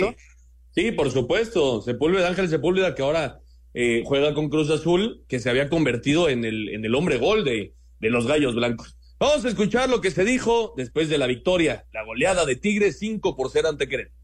Sí, 0.75 0.91
por 0.91 1.09
supuesto. 1.09 1.81
Sepúlveda, 1.81 2.27
Ángel 2.27 2.47
Sepúlveda, 2.47 2.93
que 2.93 3.01
ahora 3.01 3.39
eh, 3.73 4.03
juega 4.05 4.33
con 4.33 4.49
Cruz 4.49 4.69
Azul, 4.69 5.23
que 5.27 5.39
se 5.39 5.49
había 5.49 5.67
convertido 5.67 6.29
en 6.29 6.45
el, 6.45 6.69
en 6.69 6.85
el 6.85 6.93
hombre 6.95 7.17
gol 7.17 7.43
de, 7.43 7.73
de 7.99 8.09
los 8.09 8.27
Gallos 8.27 8.55
Blancos. 8.55 8.95
Vamos 9.19 9.43
a 9.43 9.49
escuchar 9.49 9.89
lo 9.89 9.99
que 9.99 10.11
se 10.11 10.23
dijo 10.23 10.73
después 10.77 11.09
de 11.09 11.17
la 11.17 11.27
victoria, 11.27 11.85
la 11.91 12.05
goleada 12.05 12.45
de 12.45 12.55
Tigres 12.55 12.99
5 12.99 13.35
por 13.35 13.49
0 13.51 13.69
ante 13.69 13.87
Querétaro. 13.87 14.15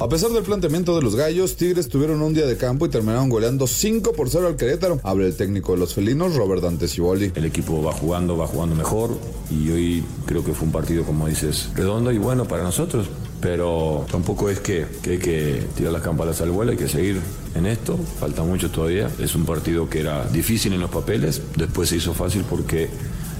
A 0.00 0.08
pesar 0.08 0.30
del 0.30 0.44
planteamiento 0.44 0.94
de 0.94 1.02
los 1.02 1.16
gallos, 1.16 1.56
Tigres 1.56 1.88
tuvieron 1.88 2.22
un 2.22 2.32
día 2.32 2.46
de 2.46 2.56
campo 2.56 2.86
y 2.86 2.88
terminaron 2.88 3.28
goleando 3.28 3.66
5 3.66 4.12
por 4.12 4.30
0 4.30 4.46
al 4.46 4.56
Querétaro. 4.56 5.00
Habla 5.02 5.26
el 5.26 5.36
técnico 5.36 5.72
de 5.72 5.78
los 5.78 5.92
felinos, 5.92 6.36
Robert 6.36 6.62
Dante 6.62 6.86
Ciboli. 6.86 7.32
El 7.34 7.44
equipo 7.44 7.82
va 7.82 7.92
jugando, 7.92 8.36
va 8.36 8.46
jugando 8.46 8.76
mejor 8.76 9.18
y 9.50 9.68
hoy 9.70 10.04
creo 10.24 10.44
que 10.44 10.52
fue 10.52 10.66
un 10.66 10.72
partido, 10.72 11.02
como 11.02 11.26
dices, 11.26 11.70
redondo 11.74 12.12
y 12.12 12.18
bueno 12.18 12.44
para 12.44 12.62
nosotros. 12.62 13.08
Pero 13.40 14.06
tampoco 14.08 14.48
es 14.48 14.60
que, 14.60 14.86
que 15.02 15.10
hay 15.10 15.18
que 15.18 15.64
tirar 15.76 15.92
las 15.92 16.02
campanas 16.02 16.40
al 16.42 16.52
vuelo, 16.52 16.70
hay 16.70 16.78
que 16.78 16.88
seguir 16.88 17.20
en 17.56 17.66
esto, 17.66 17.98
falta 18.20 18.44
mucho 18.44 18.70
todavía. 18.70 19.10
Es 19.18 19.34
un 19.34 19.44
partido 19.46 19.90
que 19.90 19.98
era 19.98 20.28
difícil 20.28 20.72
en 20.74 20.80
los 20.80 20.90
papeles, 20.90 21.42
después 21.56 21.88
se 21.88 21.96
hizo 21.96 22.14
fácil 22.14 22.44
porque 22.48 22.88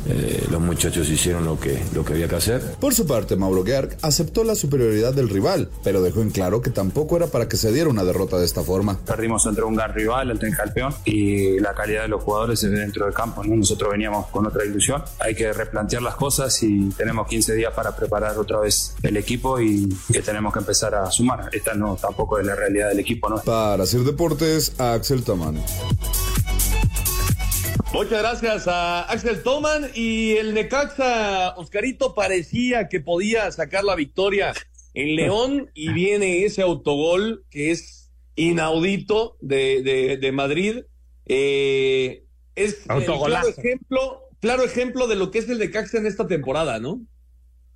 eh, 0.08 0.46
los 0.50 0.60
muchachos 0.60 1.08
hicieron 1.08 1.44
lo 1.44 1.58
que, 1.58 1.82
lo 1.94 2.04
que 2.04 2.14
había 2.14 2.28
que 2.28 2.36
hacer. 2.36 2.62
Por 2.80 2.94
su 2.94 3.06
parte, 3.06 3.36
Mauro 3.36 3.64
Geark 3.64 3.98
aceptó 4.02 4.44
la 4.44 4.54
superioridad 4.54 5.12
del 5.12 5.28
rival, 5.28 5.68
pero 5.84 6.02
dejó 6.02 6.22
en 6.22 6.30
claro 6.30 6.62
que 6.62 6.70
tampoco 6.70 7.16
era 7.16 7.26
para 7.26 7.48
que 7.48 7.56
se 7.56 7.72
diera 7.72 7.90
una 7.90 8.04
derrota 8.04 8.38
de 8.38 8.44
esta 8.44 8.62
forma. 8.62 8.98
Perdimos 9.04 9.46
entre 9.46 9.64
un 9.64 9.74
gran 9.74 9.92
rival, 9.92 10.30
el 10.30 10.38
campeón, 10.56 10.94
y 11.04 11.60
la 11.60 11.74
calidad 11.74 12.02
de 12.02 12.08
los 12.08 12.22
jugadores 12.22 12.60
dentro 12.62 13.04
del 13.04 13.14
campo. 13.14 13.44
Nosotros 13.44 13.90
veníamos 13.90 14.26
con 14.28 14.46
otra 14.46 14.64
ilusión. 14.64 15.02
Hay 15.20 15.34
que 15.34 15.52
replantear 15.52 16.02
las 16.02 16.14
cosas 16.14 16.62
y 16.62 16.88
tenemos 16.90 17.28
15 17.28 17.54
días 17.54 17.72
para 17.74 17.94
preparar 17.94 18.38
otra 18.38 18.60
vez 18.60 18.94
el 19.02 19.16
equipo 19.16 19.60
y 19.60 19.88
que 20.12 20.22
tenemos 20.22 20.52
que 20.52 20.60
empezar 20.60 20.94
a 20.94 21.10
sumar. 21.10 21.50
Esta 21.52 21.74
no 21.74 21.96
tampoco 21.96 22.38
es 22.38 22.46
la 22.46 22.54
realidad 22.54 22.88
del 22.88 23.00
equipo. 23.00 23.28
¿no? 23.28 23.38
Para 23.38 23.82
hacer 23.82 24.00
deportes, 24.00 24.72
Axel 24.78 25.22
Tomán. 25.22 25.62
Muchas 27.98 28.20
gracias 28.20 28.68
a 28.68 29.02
Axel 29.10 29.42
Toman 29.42 29.90
y 29.92 30.36
el 30.36 30.54
Necaxa, 30.54 31.56
Oscarito, 31.56 32.14
parecía 32.14 32.88
que 32.88 33.00
podía 33.00 33.50
sacar 33.50 33.82
la 33.82 33.96
victoria 33.96 34.54
en 34.94 35.16
León 35.16 35.72
y 35.74 35.92
viene 35.92 36.44
ese 36.44 36.62
autogol 36.62 37.44
que 37.50 37.72
es 37.72 38.12
inaudito 38.36 39.36
de, 39.40 40.16
de, 40.20 40.32
Madrid. 40.32 40.84
Eh, 41.26 42.22
es 42.54 42.84
el 42.88 43.04
claro 43.04 43.48
ejemplo, 43.48 44.28
claro 44.38 44.62
ejemplo 44.62 45.08
de 45.08 45.16
lo 45.16 45.32
que 45.32 45.40
es 45.40 45.48
el 45.48 45.58
Necaxa 45.58 45.98
en 45.98 46.06
esta 46.06 46.28
temporada, 46.28 46.78
¿no? 46.78 47.00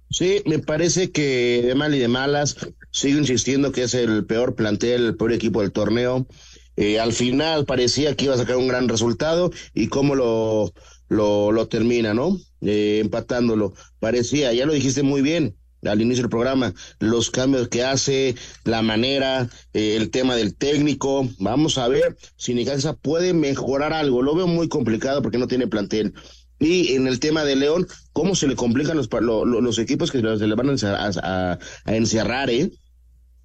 Sí, 0.09 0.41
me 0.47 0.61
parece 0.61 1.11
que 1.11 1.63
de 1.65 1.75
mal 1.75 1.97
y 1.97 1.99
de 1.99 2.07
malas 2.07 2.59
sigo 2.93 3.19
insistiendo 3.19 3.73
que 3.73 3.83
es 3.83 3.95
el 3.95 4.25
peor 4.25 4.55
plantel, 4.55 5.05
el 5.05 5.17
peor 5.17 5.33
equipo 5.33 5.63
del 5.63 5.73
torneo. 5.73 6.29
Eh, 6.77 6.99
al 6.99 7.13
final 7.13 7.65
parecía 7.67 8.15
que 8.17 8.27
iba 8.27 8.35
a 8.35 8.39
sacar 8.39 8.57
un 8.57 8.69
gran 8.69 8.89
resultado 8.89 9.51
y 9.75 9.89
cómo 9.89 10.15
lo, 10.15 10.73
lo, 11.09 11.53
lo 11.53 11.69
termina, 11.69 12.15
¿no? 12.15 12.39
Eh, 12.61 13.01
empatándolo. 13.01 13.75
Parecía, 13.99 14.53
ya 14.53 14.67
lo 14.67 14.73
dijiste 14.73 15.03
muy 15.03 15.23
bien 15.23 15.57
al 15.91 16.01
inicio 16.01 16.23
del 16.23 16.31
programa, 16.31 16.75
los 17.01 17.31
cambios 17.31 17.69
que 17.69 17.83
hace, 17.83 18.37
la 18.65 18.83
manera, 18.83 19.49
eh, 19.73 19.97
el 19.97 20.11
tema 20.11 20.37
del 20.37 20.55
técnico. 20.55 21.29
Vamos 21.39 21.79
a 21.79 21.89
ver 21.89 22.17
si 22.37 22.55
Nicaxa 22.55 22.95
puede 22.95 23.33
mejorar 23.33 23.93
algo. 23.93 24.23
Lo 24.23 24.35
veo 24.35 24.47
muy 24.47 24.69
complicado 24.69 25.23
porque 25.23 25.39
no 25.39 25.49
tiene 25.49 25.67
plantel. 25.67 26.15
Y 26.61 26.95
en 26.95 27.09
el 27.09 27.19
tema 27.19 27.43
de 27.45 27.57
León, 27.57 27.89
¿cómo 28.13 28.37
se 28.37 28.47
le 28.47 28.55
complican 28.55 28.97
los, 28.97 29.09
los, 29.11 29.79
equipos 29.81 30.13
que 30.13 30.21
se 30.21 30.47
le 30.47 30.55
van 30.55 30.71
a, 30.71 31.11
a, 31.25 31.59
a 31.85 31.97
encerrar, 31.97 32.51
eh? 32.51 32.71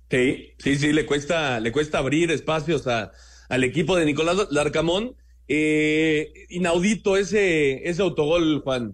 Sí, 0.09 0.53
sí, 0.57 0.75
sí, 0.77 0.93
le 0.93 1.05
cuesta, 1.05 1.59
le 1.59 1.71
cuesta 1.71 1.97
abrir 1.97 2.31
espacios 2.31 2.87
a, 2.87 3.11
al 3.49 3.63
equipo 3.63 3.95
de 3.95 4.05
Nicolás 4.05 4.47
Larcamón. 4.51 5.15
Eh, 5.49 6.33
inaudito 6.49 7.17
ese, 7.17 7.87
ese 7.89 8.01
autogol, 8.01 8.61
Juan. 8.61 8.93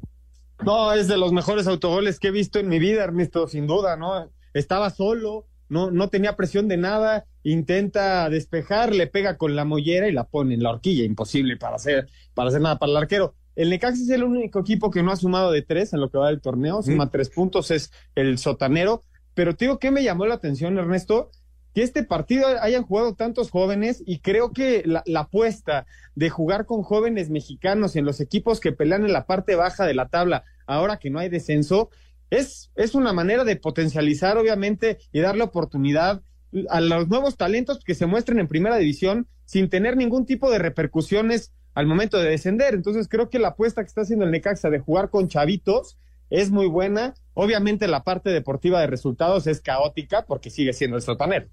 No, 0.64 0.94
es 0.94 1.08
de 1.08 1.18
los 1.18 1.34
mejores 1.34 1.68
autogoles 1.68 2.20
que 2.20 2.30
he 2.30 2.32
visto 2.32 2.60
en 2.60 2.70
mi 2.70 2.80
vida, 2.80 3.04
Ernesto, 3.04 3.48
sin 3.48 3.68
duda, 3.68 3.98
¿no? 3.98 4.32
Estaba 4.54 4.90
solo, 4.92 5.48
no, 5.68 5.92
no 5.92 6.10
tenía 6.10 6.36
presión 6.36 6.68
de 6.68 6.78
nada, 6.78 7.26
intenta 7.44 8.30
despejar, 8.30 8.94
le 8.94 9.08
pega 9.08 9.38
con 9.38 9.56
la 9.56 9.66
mollera 9.66 10.08
y 10.08 10.14
la 10.14 10.26
pone 10.26 10.54
en 10.54 10.64
la 10.64 10.72
horquilla, 10.72 11.04
imposible 11.04 11.58
para 11.58 11.76
hacer, 11.76 12.08
para 12.34 12.50
hacer 12.50 12.62
nada 12.62 12.80
para 12.80 12.92
el 12.92 12.98
arquero. 12.98 13.36
El 13.56 13.70
Necaxa 13.70 14.02
es 14.02 14.10
el 14.10 14.24
único 14.24 14.60
equipo 14.60 14.90
que 14.90 15.04
no 15.04 15.12
ha 15.12 15.16
sumado 15.16 15.52
de 15.52 15.62
tres 15.62 15.94
en 15.94 16.00
lo 16.00 16.10
que 16.10 16.18
va 16.18 16.30
del 16.30 16.42
torneo, 16.42 16.82
suma 16.82 17.10
tres 17.10 17.30
puntos, 17.30 17.70
es 17.72 17.92
el 18.16 18.38
sotanero, 18.38 19.04
pero 19.34 19.56
te 19.56 19.66
digo, 19.66 19.80
¿qué 19.80 19.92
me 19.92 20.04
llamó 20.04 20.26
la 20.26 20.36
atención, 20.36 20.78
Ernesto? 20.78 21.32
Que 21.74 21.82
este 21.82 22.04
partido 22.04 22.48
hayan 22.62 22.84
jugado 22.84 23.16
tantos 23.16 23.50
jóvenes 23.50 24.04
y 24.06 24.20
creo 24.20 24.54
que 24.54 24.84
la, 24.86 25.04
apuesta 25.20 25.86
de 26.16 26.30
jugar 26.30 26.66
con 26.66 26.84
jóvenes 26.84 27.30
mexicanos 27.30 27.96
en 27.96 28.06
los 28.06 28.20
equipos 28.20 28.60
que 28.60 28.72
pelean 28.72 29.06
en 29.06 29.14
la 29.14 29.26
parte 29.26 29.56
baja 29.56 29.86
de 29.86 29.96
la 29.96 30.10
tabla, 30.10 30.44
ahora 30.68 30.98
que 30.98 31.10
no 31.10 31.20
hay 31.20 31.30
descenso, 31.30 31.90
es, 32.30 32.72
es 32.76 32.96
una 32.96 33.14
manera 33.14 33.44
de 33.44 33.56
potencializar, 33.56 34.38
obviamente, 34.38 35.00
y 35.12 35.20
darle 35.20 35.44
oportunidad 35.44 36.22
a 36.70 36.82
los 36.82 37.08
nuevos 37.08 37.38
talentos 37.38 37.84
que 37.84 37.96
se 37.96 38.06
muestren 38.06 38.40
en 38.40 38.48
primera 38.48 38.78
división 38.78 39.28
sin 39.46 39.70
tener 39.70 39.98
ningún 39.98 40.26
tipo 40.26 40.52
de 40.52 40.60
repercusiones 40.60 41.52
al 41.74 41.88
momento 41.88 42.18
de 42.18 42.30
descender. 42.30 42.74
Entonces 42.74 43.08
creo 43.08 43.30
que 43.30 43.40
la 43.40 43.50
apuesta 43.50 43.82
que 43.82 43.88
está 43.88 44.02
haciendo 44.02 44.26
el 44.26 44.32
Necaxa 44.32 44.70
de 44.70 44.80
jugar 44.80 45.10
con 45.10 45.28
chavitos 45.28 45.98
es 46.30 46.52
muy 46.52 46.68
buena. 46.68 47.14
Obviamente 47.34 47.88
la 47.88 48.04
parte 48.04 48.30
deportiva 48.30 48.80
de 48.80 48.88
resultados 48.88 49.48
es 49.48 49.62
caótica 49.62 50.26
porque 50.26 50.50
sigue 50.50 50.74
siendo 50.74 50.98
el 50.98 51.04
sotanero. 51.04 51.48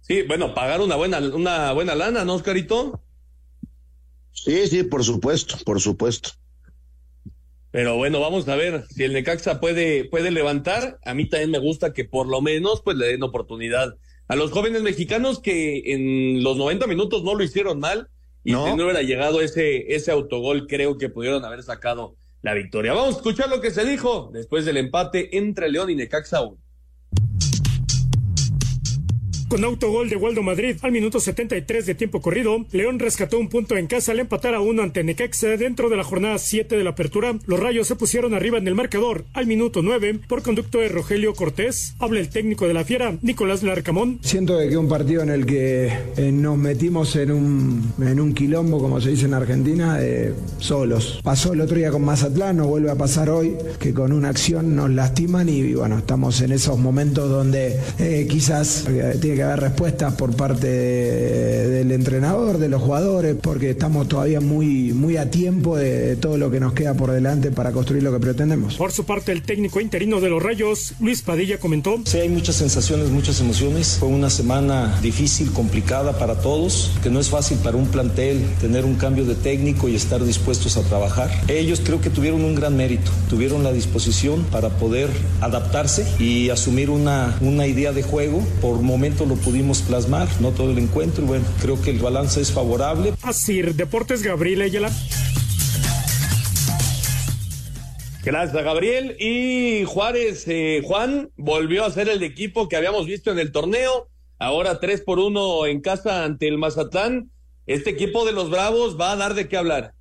Sí, 0.00 0.22
bueno, 0.22 0.54
pagar 0.54 0.80
una 0.80 0.96
buena, 0.96 1.18
una 1.20 1.72
buena 1.72 1.94
lana, 1.94 2.24
¿no, 2.24 2.34
Oscarito? 2.34 3.00
Sí, 4.32 4.66
sí, 4.66 4.82
por 4.82 5.04
supuesto, 5.04 5.56
por 5.64 5.80
supuesto. 5.80 6.30
Pero 7.70 7.96
bueno, 7.96 8.20
vamos 8.20 8.48
a 8.48 8.56
ver 8.56 8.84
si 8.90 9.04
el 9.04 9.12
Necaxa 9.12 9.60
puede, 9.60 10.04
puede 10.04 10.30
levantar. 10.30 10.98
A 11.04 11.14
mí 11.14 11.28
también 11.28 11.50
me 11.50 11.58
gusta 11.58 11.92
que 11.92 12.04
por 12.04 12.26
lo 12.26 12.42
menos 12.42 12.82
pues 12.82 12.96
le 12.96 13.06
den 13.06 13.22
oportunidad 13.22 13.96
a 14.28 14.36
los 14.36 14.50
jóvenes 14.50 14.82
mexicanos 14.82 15.40
que 15.40 15.94
en 15.94 16.42
los 16.42 16.56
90 16.56 16.86
minutos 16.86 17.22
no 17.22 17.34
lo 17.34 17.44
hicieron 17.44 17.80
mal 17.80 18.08
y 18.44 18.50
si 18.50 18.56
no 18.56 18.74
hubiera 18.74 19.02
llegado 19.02 19.40
ese, 19.40 19.94
ese 19.94 20.10
autogol, 20.10 20.66
creo 20.66 20.98
que 20.98 21.08
pudieron 21.08 21.44
haber 21.44 21.62
sacado 21.62 22.16
la 22.42 22.54
victoria. 22.54 22.92
Vamos 22.92 23.14
a 23.14 23.18
escuchar 23.18 23.48
lo 23.48 23.60
que 23.60 23.70
se 23.70 23.84
dijo 23.84 24.30
después 24.32 24.64
del 24.64 24.76
empate 24.76 25.36
entre 25.38 25.70
León 25.70 25.90
y 25.90 25.94
Necaxa 25.94 26.42
1 26.42 26.58
con 29.52 29.64
autogol 29.64 30.08
de 30.08 30.16
Waldo 30.16 30.42
Madrid 30.42 30.78
al 30.80 30.92
minuto 30.92 31.20
73 31.20 31.84
de 31.84 31.94
tiempo 31.94 32.22
corrido, 32.22 32.64
León 32.72 32.98
rescató 32.98 33.38
un 33.38 33.50
punto 33.50 33.76
en 33.76 33.86
casa 33.86 34.12
al 34.12 34.20
empatar 34.20 34.54
a 34.54 34.60
uno 34.60 34.82
ante 34.82 35.04
Necaxa 35.04 35.58
dentro 35.58 35.90
de 35.90 35.98
la 35.98 36.04
jornada 36.04 36.38
7 36.38 36.74
de 36.74 36.82
la 36.82 36.90
apertura. 36.90 37.34
Los 37.44 37.60
Rayos 37.60 37.86
se 37.86 37.94
pusieron 37.94 38.32
arriba 38.32 38.56
en 38.56 38.66
el 38.66 38.74
marcador 38.74 39.26
al 39.34 39.46
minuto 39.46 39.82
9 39.82 40.20
por 40.26 40.40
conducto 40.40 40.78
de 40.78 40.88
Rogelio 40.88 41.34
Cortés. 41.34 41.94
Habla 41.98 42.20
el 42.20 42.30
técnico 42.30 42.66
de 42.66 42.72
la 42.72 42.86
Fiera, 42.86 43.18
Nicolás 43.20 43.62
Larcamón. 43.62 44.20
Siento 44.22 44.58
que 44.58 44.74
un 44.74 44.88
partido 44.88 45.22
en 45.22 45.28
el 45.28 45.44
que 45.44 45.92
eh, 46.16 46.32
nos 46.32 46.56
metimos 46.56 47.14
en 47.16 47.30
un, 47.30 47.92
en 48.00 48.20
un 48.20 48.32
quilombo, 48.32 48.78
como 48.78 49.02
se 49.02 49.10
dice 49.10 49.26
en 49.26 49.34
Argentina, 49.34 49.98
eh, 50.00 50.32
solos. 50.60 51.20
Pasó 51.22 51.52
el 51.52 51.60
otro 51.60 51.76
día 51.76 51.90
con 51.90 52.02
Mazatlán, 52.06 52.56
no 52.56 52.68
vuelve 52.68 52.90
a 52.90 52.94
pasar 52.94 53.28
hoy, 53.28 53.54
que 53.78 53.92
con 53.92 54.12
una 54.12 54.30
acción 54.30 54.74
nos 54.74 54.88
lastiman 54.88 55.50
y, 55.50 55.74
bueno, 55.74 55.98
estamos 55.98 56.40
en 56.40 56.52
esos 56.52 56.78
momentos 56.78 57.28
donde 57.28 57.78
eh, 57.98 58.26
quizás 58.30 58.86
tiene 59.20 59.36
que 59.36 59.41
haber 59.42 59.60
respuestas 59.60 60.14
por 60.14 60.34
parte 60.34 60.66
del 60.66 61.92
entrenador, 61.92 62.58
de 62.58 62.68
los 62.68 62.82
jugadores, 62.82 63.36
porque 63.40 63.70
estamos 63.70 64.08
todavía 64.08 64.40
muy, 64.40 64.92
muy 64.92 65.16
a 65.16 65.30
tiempo 65.30 65.76
de 65.76 66.16
todo 66.16 66.38
lo 66.38 66.50
que 66.50 66.60
nos 66.60 66.72
queda 66.72 66.94
por 66.94 67.10
delante 67.10 67.50
para 67.50 67.72
construir 67.72 68.02
lo 68.02 68.12
que 68.12 68.20
pretendemos. 68.20 68.76
Por 68.76 68.92
su 68.92 69.04
parte, 69.04 69.32
el 69.32 69.42
técnico 69.42 69.80
interino 69.80 70.20
de 70.20 70.30
los 70.30 70.42
Rayos, 70.42 70.94
Luis 71.00 71.22
Padilla, 71.22 71.58
comentó. 71.58 72.00
Sí, 72.04 72.18
hay 72.18 72.28
muchas 72.28 72.56
sensaciones, 72.56 73.10
muchas 73.10 73.40
emociones. 73.40 73.96
Fue 73.98 74.08
una 74.08 74.30
semana 74.30 74.98
difícil, 75.02 75.52
complicada 75.52 76.18
para 76.18 76.40
todos, 76.40 76.92
que 77.02 77.10
no 77.10 77.20
es 77.20 77.28
fácil 77.28 77.58
para 77.58 77.76
un 77.76 77.86
plantel 77.86 78.42
tener 78.60 78.84
un 78.84 78.94
cambio 78.94 79.24
de 79.24 79.34
técnico 79.34 79.88
y 79.88 79.96
estar 79.96 80.24
dispuestos 80.24 80.76
a 80.76 80.82
trabajar. 80.82 81.30
Ellos 81.48 81.80
creo 81.84 82.00
que 82.00 82.10
tuvieron 82.10 82.44
un 82.44 82.54
gran 82.54 82.76
mérito, 82.76 83.10
tuvieron 83.28 83.62
la 83.62 83.72
disposición 83.72 84.44
para 84.50 84.70
poder 84.70 85.08
adaptarse 85.40 86.06
y 86.18 86.50
asumir 86.50 86.90
una, 86.90 87.36
una 87.40 87.66
idea 87.66 87.92
de 87.92 88.02
juego. 88.02 88.42
Por 88.60 88.80
momento 88.80 89.26
lo 89.34 89.38
pudimos 89.40 89.80
plasmar, 89.80 90.28
no 90.40 90.50
todo 90.50 90.72
el 90.72 90.78
encuentro, 90.78 91.24
y 91.24 91.26
bueno, 91.26 91.46
creo 91.62 91.80
que 91.80 91.90
el 91.90 91.98
balance 91.98 92.38
es 92.38 92.52
favorable. 92.52 93.14
Así, 93.22 93.62
Deportes 93.62 94.22
Gabriel 94.22 94.60
Ayala. 94.60 94.90
Gracias, 98.22 98.62
Gabriel. 98.62 99.16
Y 99.18 99.84
Juárez, 99.86 100.44
eh, 100.48 100.82
Juan, 100.84 101.30
volvió 101.36 101.84
a 101.86 101.90
ser 101.90 102.10
el 102.10 102.22
equipo 102.22 102.68
que 102.68 102.76
habíamos 102.76 103.06
visto 103.06 103.32
en 103.32 103.38
el 103.38 103.52
torneo. 103.52 104.08
Ahora 104.38 104.80
3 104.80 105.00
por 105.00 105.18
1 105.18 105.66
en 105.66 105.80
casa 105.80 106.24
ante 106.24 106.46
el 106.46 106.58
Mazatlán. 106.58 107.30
Este 107.66 107.88
equipo 107.88 108.26
de 108.26 108.32
los 108.32 108.50
Bravos 108.50 109.00
va 109.00 109.12
a 109.12 109.16
dar 109.16 109.32
de 109.32 109.48
qué 109.48 109.56
hablar. 109.56 109.94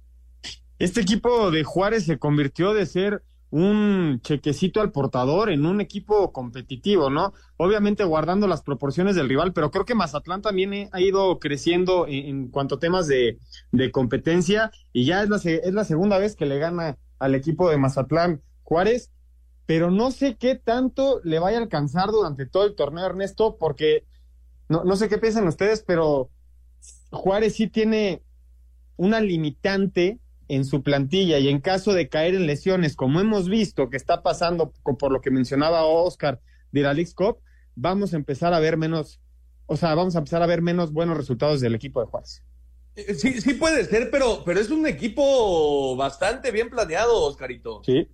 Este 0.78 1.00
equipo 1.00 1.52
de 1.52 1.64
Juárez 1.64 2.06
se 2.06 2.20
convirtió 2.20 2.74
de 2.74 2.86
ser 2.86 3.24
un 3.52 4.22
chequecito 4.24 4.80
al 4.80 4.92
portador 4.92 5.52
en 5.52 5.66
un 5.66 5.82
equipo 5.82 6.32
competitivo, 6.32 7.10
¿no? 7.10 7.34
Obviamente 7.58 8.06
guardando 8.06 8.48
las 8.48 8.64
proporciones 8.64 9.16
del 9.16 9.28
rival, 9.28 9.52
pero 9.54 9.72
creo 9.72 9.86
que 9.86 9.94
Mazatlán 9.94 10.42
también 10.42 10.90
ha 10.92 11.02
ido 11.02 11.38
creciendo 11.38 12.06
en, 12.08 12.48
cuanto 12.48 12.76
a 12.76 12.80
temas 12.80 13.08
de, 13.08 13.38
de, 13.72 13.92
competencia 13.92 14.72
y 14.94 15.06
ya 15.06 15.22
es 15.22 15.30
la, 15.30 15.38
es 15.38 15.74
la 15.74 15.84
segunda 15.84 16.18
vez 16.18 16.36
que 16.36 16.46
le 16.46 16.60
gana 16.60 16.98
al 17.20 17.36
equipo 17.36 17.70
de 17.70 17.78
Mazatlán 17.78 18.42
Juárez, 18.64 19.12
pero 19.66 19.92
no 19.92 20.12
sé 20.12 20.38
qué 20.38 20.56
tanto 20.56 21.20
le 21.26 21.40
vaya 21.40 21.58
a 21.58 21.62
alcanzar 21.62 22.10
durante 22.10 22.46
todo 22.46 22.66
el 22.66 22.76
torneo, 22.76 23.06
Ernesto, 23.06 23.58
porque 23.60 24.06
no, 24.70 24.86
no 24.86 24.96
sé 24.96 25.10
qué 25.10 25.18
piensan 25.18 25.46
ustedes, 25.46 25.84
pero 25.86 26.30
Juárez 27.12 27.56
sí 27.56 27.68
tiene 27.68 28.24
una 28.96 29.20
limitante 29.20 30.20
en 30.52 30.66
su 30.66 30.84
plantilla 30.84 31.40
y 31.40 31.48
en 31.48 31.62
caso 31.62 31.94
de 31.94 32.10
caer 32.10 32.36
en 32.36 32.46
lesiones, 32.46 32.98
como 32.98 33.22
hemos 33.22 33.48
visto 33.48 33.90
que 33.90 33.96
está 33.96 34.22
pasando 34.22 34.74
por 35.00 35.12
lo 35.14 35.22
que 35.22 35.32
mencionaba 35.32 35.86
Oscar 35.86 36.42
de 36.74 36.82
la 36.82 36.94
League 36.94 37.14
Cup, 37.16 37.38
vamos 37.76 38.14
a 38.14 38.18
empezar 38.18 38.54
a 38.54 38.60
ver 38.60 38.76
menos, 38.76 39.22
o 39.66 39.78
sea, 39.78 39.96
vamos 39.96 40.16
a 40.16 40.20
empezar 40.20 40.44
a 40.44 40.48
ver 40.48 40.62
menos 40.62 40.92
buenos 40.92 41.16
resultados 41.16 41.62
del 41.62 41.74
equipo 41.74 42.02
de 42.02 42.08
Juárez. 42.08 42.44
Eh, 42.96 43.14
sí, 43.14 43.40
sí 43.40 43.54
puede 43.54 43.86
ser, 43.86 44.12
pero, 44.12 44.44
pero 44.46 44.60
es 44.60 44.70
un 44.70 44.86
equipo 44.86 45.96
bastante 45.96 46.52
bien 46.52 46.70
planeado, 46.70 47.24
Oscarito. 47.24 47.82
Sí. 47.86 48.10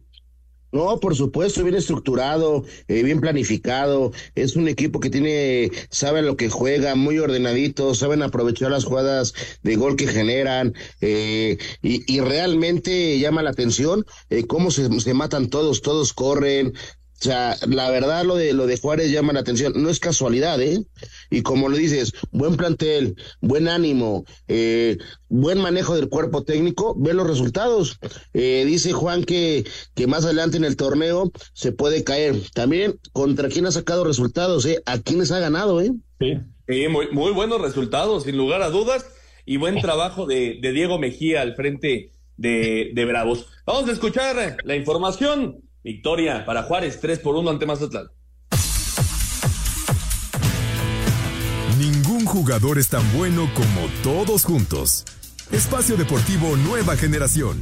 No, 0.72 0.99
por 0.99 1.15
supuesto, 1.15 1.63
bien 1.63 1.76
estructurado, 1.76 2.65
eh, 2.89 3.01
bien 3.01 3.22
planificado. 3.22 4.11
Es 4.36 4.57
un 4.57 4.68
equipo 4.68 4.99
que 4.99 5.09
tiene, 5.09 5.72
sabe 5.89 6.22
lo 6.22 6.36
que 6.36 6.49
juega, 6.49 6.95
muy 6.95 7.20
ordenadito, 7.20 7.95
saben 7.95 8.22
aprovechar 8.22 8.72
las 8.72 8.84
jugadas 8.84 9.34
de 9.63 9.76
gol 9.78 9.95
que 9.95 10.07
generan 10.07 10.74
eh, 10.99 11.57
y, 11.82 12.20
realmente 12.20 13.18
llama 13.20 13.43
la 13.43 13.51
atención 13.51 14.05
eh, 14.30 14.45
cómo 14.45 14.72
se, 14.72 14.99
se 14.99 15.13
matan 15.13 15.49
todos, 15.49 15.82
todos 15.82 16.11
corren, 16.11 16.74
o 17.20 17.24
sea, 17.24 17.57
la 17.68 17.89
verdad 17.89 18.24
lo 18.26 18.36
de 18.36 18.53
lo 18.53 18.68
de 18.68 18.78
Juárez 18.78 19.11
llama 19.11 19.34
la 19.34 19.39
atención, 19.39 19.74
no 19.76 19.89
es 19.89 19.99
casualidad, 19.99 20.61
¿eh? 20.61 20.86
Y 21.32 21.41
como 21.41 21.68
lo 21.68 21.76
dices, 21.76 22.13
buen 22.32 22.57
plantel, 22.57 23.15
buen 23.41 23.68
ánimo, 23.68 24.24
eh, 24.47 24.97
buen 25.28 25.57
manejo 25.57 25.95
del 25.95 26.09
cuerpo 26.09 26.43
técnico, 26.43 26.93
ve 26.95 27.15
los 27.15 27.26
resultados. 27.26 27.97
Eh, 28.36 28.65
dice 28.68 28.93
Juan 28.93 29.24
que, 29.24 29.65
que 29.95 30.05
más 30.05 30.26
adelante 30.26 30.57
en 30.57 30.63
el 30.63 30.76
torneo 30.76 31.32
se 31.53 31.72
puede 31.72 32.03
caer. 32.03 32.36
También 32.53 32.99
contra 33.13 33.49
quién 33.49 33.65
ha 33.65 33.72
sacado 33.72 34.03
resultados, 34.03 34.65
¿eh? 34.68 34.84
A 34.86 34.99
quiénes 34.99 35.32
ha 35.32 35.39
ganado, 35.39 35.82
¿eh? 35.82 35.91
Sí, 36.20 36.38
sí 36.68 36.88
muy, 36.88 37.09
muy 37.11 37.32
buenos 37.32 37.59
resultados, 37.59 38.26
sin 38.26 38.38
lugar 38.38 38.61
a 38.61 38.70
dudas, 38.70 39.07
y 39.43 39.57
buen 39.57 39.82
trabajo 39.82 40.28
de, 40.28 40.59
de 40.61 40.72
Diego 40.72 40.99
Mejía 40.99 41.41
al 41.41 41.55
frente 41.55 42.11
de, 42.38 42.91
de 42.93 43.05
Bravos. 43.05 43.47
Vamos 43.65 43.89
a 43.89 43.93
escuchar 43.93 44.57
la 44.63 44.76
información 44.76 45.66
Victoria 45.84 46.46
para 46.46 46.64
Juárez, 46.64 47.00
3 47.00 47.20
por 47.20 47.36
1 47.36 47.50
ante 47.50 47.66
Mazatlán. 47.66 48.08
Ningún 51.80 52.26
jugador 52.26 52.80
es 52.80 52.90
tan 52.90 53.04
bueno 53.16 53.50
como 53.54 53.88
todos 54.04 54.44
juntos. 54.44 55.06
Espacio 55.52 55.96
Deportivo 55.96 56.58
Nueva 56.58 56.98
Generación. 56.98 57.62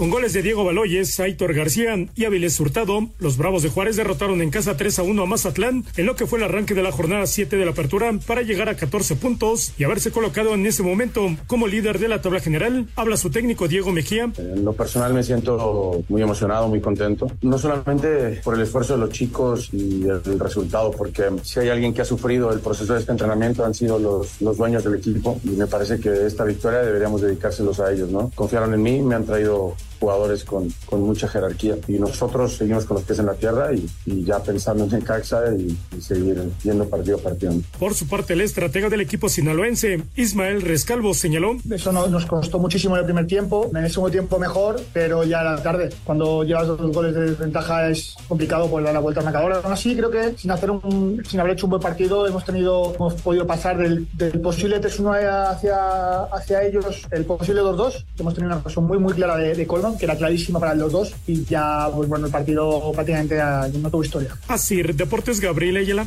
Con 0.00 0.08
goles 0.08 0.32
de 0.32 0.40
Diego 0.40 0.64
Baloyes, 0.64 1.20
Aitor 1.20 1.52
García 1.52 1.94
y 2.14 2.24
Avilés 2.24 2.58
Hurtado, 2.58 3.10
los 3.18 3.36
Bravos 3.36 3.62
de 3.62 3.68
Juárez 3.68 3.96
derrotaron 3.96 4.40
en 4.40 4.48
casa 4.48 4.78
3 4.78 5.00
a 5.00 5.02
1 5.02 5.22
a 5.22 5.26
Mazatlán 5.26 5.84
en 5.94 6.06
lo 6.06 6.16
que 6.16 6.24
fue 6.24 6.38
el 6.38 6.46
arranque 6.46 6.72
de 6.72 6.82
la 6.82 6.90
jornada 6.90 7.26
7 7.26 7.54
de 7.54 7.66
la 7.66 7.72
apertura 7.72 8.10
para 8.26 8.40
llegar 8.40 8.70
a 8.70 8.76
14 8.76 9.16
puntos 9.16 9.74
y 9.76 9.84
haberse 9.84 10.10
colocado 10.10 10.54
en 10.54 10.64
ese 10.64 10.82
momento 10.82 11.28
como 11.46 11.66
líder 11.66 11.98
de 11.98 12.08
la 12.08 12.22
tabla 12.22 12.40
general. 12.40 12.88
Habla 12.96 13.18
su 13.18 13.28
técnico 13.28 13.68
Diego 13.68 13.92
Mejía. 13.92 14.32
En 14.38 14.64
lo 14.64 14.72
personal 14.72 15.12
me 15.12 15.22
siento 15.22 16.02
muy 16.08 16.22
emocionado, 16.22 16.66
muy 16.66 16.80
contento. 16.80 17.30
No 17.42 17.58
solamente 17.58 18.40
por 18.42 18.54
el 18.54 18.62
esfuerzo 18.62 18.94
de 18.94 19.00
los 19.00 19.10
chicos 19.10 19.68
y 19.70 20.04
el, 20.04 20.40
resultado, 20.40 20.92
porque 20.92 21.24
si 21.42 21.60
hay 21.60 21.68
alguien 21.68 21.92
que 21.92 22.00
ha 22.00 22.06
sufrido 22.06 22.50
el 22.54 22.60
proceso 22.60 22.94
de 22.94 23.00
este 23.00 23.12
entrenamiento 23.12 23.66
han 23.66 23.74
sido 23.74 23.98
los, 23.98 24.40
los 24.40 24.56
dueños 24.56 24.82
del 24.82 24.94
equipo 24.94 25.38
y 25.44 25.50
me 25.50 25.66
parece 25.66 26.00
que 26.00 26.24
esta 26.24 26.44
victoria 26.44 26.78
deberíamos 26.78 27.20
dedicárselos 27.20 27.80
a 27.80 27.92
ellos, 27.92 28.08
¿no? 28.08 28.30
Confiaron 28.34 28.72
en 28.72 28.82
mí, 28.82 29.02
me 29.02 29.14
han 29.14 29.26
traído 29.26 29.76
jugadores 30.00 30.44
con, 30.44 30.72
con, 30.86 31.02
mucha 31.02 31.28
jerarquía. 31.28 31.76
Y 31.86 31.92
nosotros 31.98 32.56
seguimos 32.56 32.84
con 32.86 32.96
los 32.96 33.04
pies 33.04 33.18
en 33.18 33.26
la 33.26 33.34
tierra 33.34 33.70
y, 33.72 34.24
ya 34.24 34.42
pensando 34.42 34.84
en 34.84 35.02
Caxa 35.02 35.42
y, 35.56 35.76
y, 35.96 36.00
seguir 36.00 36.50
yendo 36.62 36.88
partido 36.88 37.18
a 37.18 37.20
partido. 37.20 37.52
Por 37.78 37.94
su 37.94 38.08
parte, 38.08 38.32
el 38.32 38.40
estratega 38.40 38.88
del 38.88 39.02
equipo 39.02 39.28
sinaloense, 39.28 40.02
Ismael 40.16 40.62
Rescalvo, 40.62 41.14
señaló. 41.14 41.56
Eso 41.70 41.92
no, 41.92 42.06
nos 42.06 42.26
costó 42.26 42.58
muchísimo 42.58 42.94
en 42.96 43.00
el 43.00 43.04
primer 43.04 43.26
tiempo, 43.26 43.70
en 43.70 43.84
el 43.84 43.90
segundo 43.90 44.10
tiempo 44.10 44.38
mejor, 44.38 44.80
pero 44.92 45.24
ya 45.24 45.40
a 45.40 45.44
la 45.44 45.62
tarde, 45.62 45.90
cuando 46.04 46.44
llevas 46.44 46.66
dos 46.66 46.80
goles 46.92 47.14
de 47.14 47.30
desventaja 47.30 47.88
es 47.88 48.14
complicado 48.28 48.68
pues 48.70 48.84
dar 48.84 48.94
la 48.94 49.00
vuelta 49.00 49.20
al 49.20 49.24
marcador. 49.24 49.60
Aún 49.62 49.72
así, 49.72 49.94
creo 49.96 50.10
que 50.10 50.34
sin, 50.36 50.50
hacer 50.50 50.70
un, 50.70 51.22
sin 51.28 51.40
haber 51.40 51.52
hecho 51.52 51.66
un 51.66 51.70
buen 51.70 51.82
partido 51.82 52.26
hemos 52.26 52.44
tenido, 52.44 52.94
hemos 52.94 53.14
podido 53.14 53.46
pasar 53.46 53.78
del, 53.78 54.06
del 54.14 54.40
posible 54.40 54.80
3-1 54.80 55.50
hacia, 55.50 56.22
hacia 56.24 56.62
ellos, 56.62 57.02
el 57.10 57.24
posible 57.24 57.62
2-2, 57.62 58.04
hemos 58.18 58.34
tenido 58.34 58.54
una 58.54 58.62
cosa 58.62 58.80
muy, 58.80 58.98
muy 58.98 59.12
clara 59.14 59.36
de, 59.36 59.54
de 59.54 59.66
Que 59.98 60.04
era 60.04 60.16
clarísima 60.16 60.60
para 60.60 60.74
los 60.74 60.92
dos 60.92 61.12
y 61.26 61.44
ya, 61.44 61.88
pues 61.94 62.08
bueno, 62.08 62.26
el 62.26 62.32
partido 62.32 62.92
prácticamente 62.92 63.36
no 63.78 63.90
tuvo 63.90 64.04
historia. 64.04 64.36
Así, 64.48 64.82
Deportes 64.82 65.40
Gabriel 65.40 65.76
Ayala. 65.76 66.06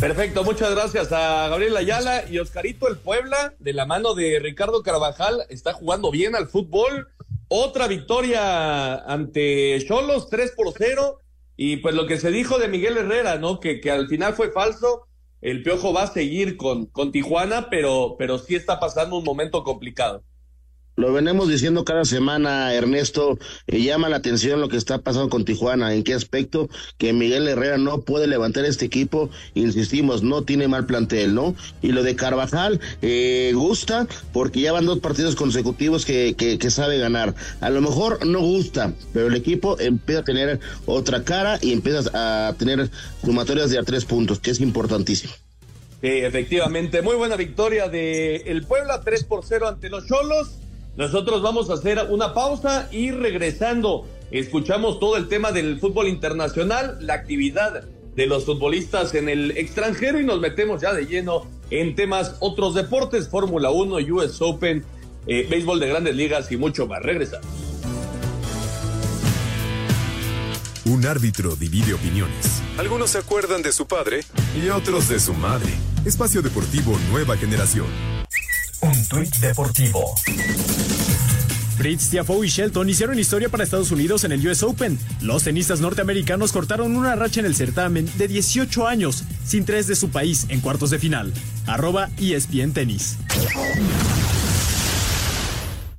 Perfecto, 0.00 0.44
muchas 0.44 0.70
gracias 0.70 1.12
a 1.12 1.48
Gabriel 1.48 1.76
Ayala 1.76 2.24
y 2.26 2.38
Oscarito 2.38 2.88
el 2.88 2.96
Puebla, 2.96 3.52
de 3.58 3.74
la 3.74 3.84
mano 3.84 4.14
de 4.14 4.38
Ricardo 4.38 4.82
Carvajal, 4.82 5.44
está 5.50 5.74
jugando 5.74 6.10
bien 6.10 6.34
al 6.34 6.48
fútbol. 6.48 7.08
Otra 7.48 7.86
victoria 7.86 8.94
ante 8.94 9.78
Cholos, 9.86 10.30
3 10.30 10.52
por 10.52 10.72
0. 10.74 11.18
Y 11.56 11.76
pues 11.78 11.94
lo 11.94 12.06
que 12.06 12.18
se 12.18 12.30
dijo 12.30 12.58
de 12.58 12.68
Miguel 12.68 12.96
Herrera, 12.96 13.36
¿no? 13.36 13.60
Que, 13.60 13.78
que 13.82 13.90
al 13.90 14.08
final 14.08 14.32
fue 14.32 14.50
falso 14.50 15.06
el 15.40 15.62
Piojo 15.62 15.92
va 15.92 16.04
a 16.04 16.06
seguir 16.12 16.56
con, 16.56 16.86
con 16.86 17.12
Tijuana, 17.12 17.68
pero, 17.70 18.16
pero 18.18 18.38
sí 18.38 18.54
está 18.54 18.80
pasando 18.80 19.16
un 19.18 19.24
momento 19.24 19.64
complicado. 19.64 20.24
Lo 21.00 21.14
venimos 21.14 21.48
diciendo 21.48 21.82
cada 21.82 22.04
semana, 22.04 22.74
Ernesto, 22.74 23.38
llama 23.66 24.10
la 24.10 24.16
atención 24.16 24.60
lo 24.60 24.68
que 24.68 24.76
está 24.76 24.98
pasando 24.98 25.30
con 25.30 25.46
Tijuana. 25.46 25.94
¿En 25.94 26.04
qué 26.04 26.12
aspecto? 26.12 26.68
Que 26.98 27.14
Miguel 27.14 27.48
Herrera 27.48 27.78
no 27.78 28.02
puede 28.02 28.26
levantar 28.26 28.66
este 28.66 28.84
equipo, 28.84 29.30
insistimos, 29.54 30.22
no 30.22 30.42
tiene 30.42 30.68
mal 30.68 30.84
plantel, 30.84 31.34
¿no? 31.34 31.54
Y 31.80 31.92
lo 31.92 32.02
de 32.02 32.16
Carvajal 32.16 32.80
eh, 33.00 33.52
gusta 33.54 34.06
porque 34.34 34.60
ya 34.60 34.72
van 34.72 34.84
dos 34.84 34.98
partidos 34.98 35.36
consecutivos 35.36 36.04
que, 36.04 36.34
que, 36.36 36.58
que, 36.58 36.70
sabe 36.70 36.98
ganar. 36.98 37.34
A 37.62 37.70
lo 37.70 37.80
mejor 37.80 38.26
no 38.26 38.40
gusta, 38.40 38.92
pero 39.14 39.28
el 39.28 39.36
equipo 39.36 39.80
empieza 39.80 40.20
a 40.20 40.24
tener 40.24 40.60
otra 40.84 41.24
cara 41.24 41.58
y 41.62 41.72
empieza 41.72 42.10
a 42.12 42.52
tener 42.58 42.90
sumatorias 43.24 43.70
de 43.70 43.78
a 43.78 43.84
tres 43.84 44.04
puntos, 44.04 44.38
que 44.38 44.50
es 44.50 44.60
importantísimo. 44.60 45.32
Sí, 46.02 46.08
efectivamente, 46.08 47.00
muy 47.00 47.16
buena 47.16 47.36
victoria 47.36 47.88
de 47.88 48.36
el 48.36 48.64
Puebla, 48.64 49.00
3 49.02 49.24
por 49.24 49.46
0 49.46 49.66
ante 49.66 49.88
los 49.88 50.06
Cholos. 50.06 50.60
Nosotros 51.00 51.40
vamos 51.40 51.70
a 51.70 51.74
hacer 51.74 51.98
una 52.10 52.34
pausa 52.34 52.86
y 52.92 53.10
regresando, 53.10 54.06
escuchamos 54.30 55.00
todo 55.00 55.16
el 55.16 55.28
tema 55.28 55.50
del 55.50 55.80
fútbol 55.80 56.08
internacional, 56.08 56.98
la 57.00 57.14
actividad 57.14 57.84
de 58.14 58.26
los 58.26 58.44
futbolistas 58.44 59.14
en 59.14 59.30
el 59.30 59.52
extranjero 59.52 60.20
y 60.20 60.26
nos 60.26 60.40
metemos 60.40 60.82
ya 60.82 60.92
de 60.92 61.06
lleno 61.06 61.46
en 61.70 61.94
temas 61.94 62.36
otros 62.40 62.74
deportes, 62.74 63.30
Fórmula 63.30 63.70
1, 63.70 63.96
US 64.14 64.42
Open, 64.42 64.84
eh, 65.26 65.46
béisbol 65.48 65.80
de 65.80 65.88
grandes 65.88 66.16
ligas 66.16 66.52
y 66.52 66.58
mucho 66.58 66.86
más. 66.86 67.02
Regresamos. 67.02 67.46
Un 70.84 71.06
árbitro 71.06 71.56
divide 71.56 71.94
opiniones. 71.94 72.62
Algunos 72.76 73.08
se 73.08 73.18
acuerdan 73.20 73.62
de 73.62 73.72
su 73.72 73.86
padre 73.86 74.20
y 74.54 74.68
otros 74.68 75.08
de 75.08 75.18
su 75.18 75.32
madre. 75.32 75.72
Espacio 76.04 76.42
Deportivo 76.42 76.94
Nueva 77.10 77.38
Generación. 77.38 78.19
Un 78.82 79.08
tuit 79.08 79.34
deportivo. 79.40 80.14
Fritz 81.76 82.08
Tiafoe 82.08 82.46
y 82.46 82.48
Shelton 82.48 82.88
hicieron 82.88 83.18
historia 83.18 83.48
para 83.48 83.64
Estados 83.64 83.90
Unidos 83.90 84.24
en 84.24 84.32
el 84.32 84.46
US 84.46 84.62
Open. 84.62 84.98
Los 85.20 85.44
tenistas 85.44 85.80
norteamericanos 85.80 86.52
cortaron 86.52 86.96
una 86.96 87.14
racha 87.14 87.40
en 87.40 87.46
el 87.46 87.54
certamen 87.54 88.08
de 88.16 88.28
18 88.28 88.86
años, 88.86 89.24
sin 89.44 89.64
tres 89.64 89.86
de 89.86 89.96
su 89.96 90.10
país 90.10 90.46
en 90.48 90.60
cuartos 90.60 90.90
de 90.90 90.98
final. 90.98 91.32
Arroba 91.66 92.08
ESPN 92.18 92.72
Tenis. 92.72 93.16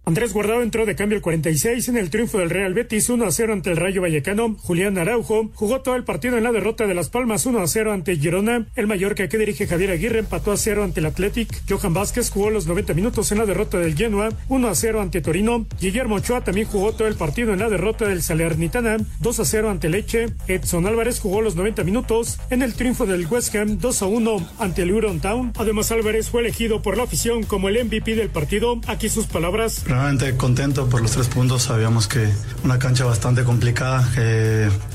Andrés 0.03 0.33
Guardado 0.33 0.63
entró 0.63 0.87
de 0.87 0.95
cambio 0.95 1.15
el 1.15 1.21
46 1.21 1.87
en 1.89 1.95
el 1.95 2.09
triunfo 2.09 2.39
del 2.39 2.49
Real 2.49 2.73
Betis 2.73 3.07
1 3.07 3.23
a 3.23 3.31
0 3.31 3.53
ante 3.53 3.69
el 3.69 3.77
Rayo 3.77 4.01
Vallecano. 4.01 4.55
Julián 4.59 4.97
Araujo 4.97 5.51
jugó 5.53 5.81
todo 5.81 5.95
el 5.95 6.03
partido 6.03 6.37
en 6.37 6.43
la 6.43 6.51
derrota 6.51 6.87
de 6.87 6.95
Las 6.95 7.09
Palmas 7.09 7.45
1 7.45 7.59
a 7.59 7.67
0 7.67 7.93
ante 7.93 8.17
Girona. 8.17 8.65
El 8.75 8.87
Mallorca 8.87 9.29
que 9.29 9.37
dirige 9.37 9.67
Javier 9.67 9.91
Aguirre 9.91 10.19
empató 10.19 10.51
a 10.51 10.57
0 10.57 10.83
ante 10.83 11.01
el 11.01 11.05
Athletic. 11.05 11.61
Johan 11.69 11.93
Vázquez 11.93 12.31
jugó 12.31 12.49
los 12.49 12.65
90 12.65 12.95
minutos 12.95 13.31
en 13.31 13.37
la 13.37 13.45
derrota 13.45 13.77
del 13.77 13.95
Genoa 13.95 14.29
1 14.49 14.67
a 14.67 14.73
0 14.73 15.01
ante 15.01 15.21
Torino. 15.21 15.67
Guillermo 15.79 16.15
Ochoa 16.15 16.43
también 16.43 16.65
jugó 16.65 16.93
todo 16.93 17.07
el 17.07 17.15
partido 17.15 17.53
en 17.53 17.59
la 17.59 17.69
derrota 17.69 18.07
del 18.07 18.23
Salernitana 18.23 18.97
2 19.19 19.39
a 19.39 19.45
0 19.45 19.69
ante 19.69 19.89
Leche. 19.89 20.25
Edson 20.47 20.87
Álvarez 20.87 21.19
jugó 21.19 21.41
los 21.41 21.55
90 21.55 21.83
minutos 21.83 22.39
en 22.49 22.63
el 22.63 22.73
triunfo 22.73 23.05
del 23.05 23.27
West 23.27 23.53
Ham 23.55 23.77
2 23.77 24.01
a 24.01 24.07
1 24.07 24.49
ante 24.57 24.81
el 24.81 24.87
Luton 24.87 25.19
Town. 25.21 25.53
Además 25.57 25.91
Álvarez 25.91 26.29
fue 26.29 26.41
elegido 26.41 26.81
por 26.81 26.97
la 26.97 27.03
afición 27.03 27.43
como 27.43 27.69
el 27.69 27.85
MVP 27.85 28.15
del 28.15 28.29
partido. 28.29 28.81
Aquí 28.87 29.07
sus 29.07 29.27
palabras. 29.27 29.85
Realmente 29.91 30.37
contento 30.37 30.87
por 30.87 31.01
los 31.01 31.11
tres 31.11 31.27
puntos. 31.27 31.63
Sabíamos 31.63 32.07
que 32.07 32.29
una 32.63 32.79
cancha 32.79 33.03
bastante 33.03 33.43
complicada, 33.43 34.07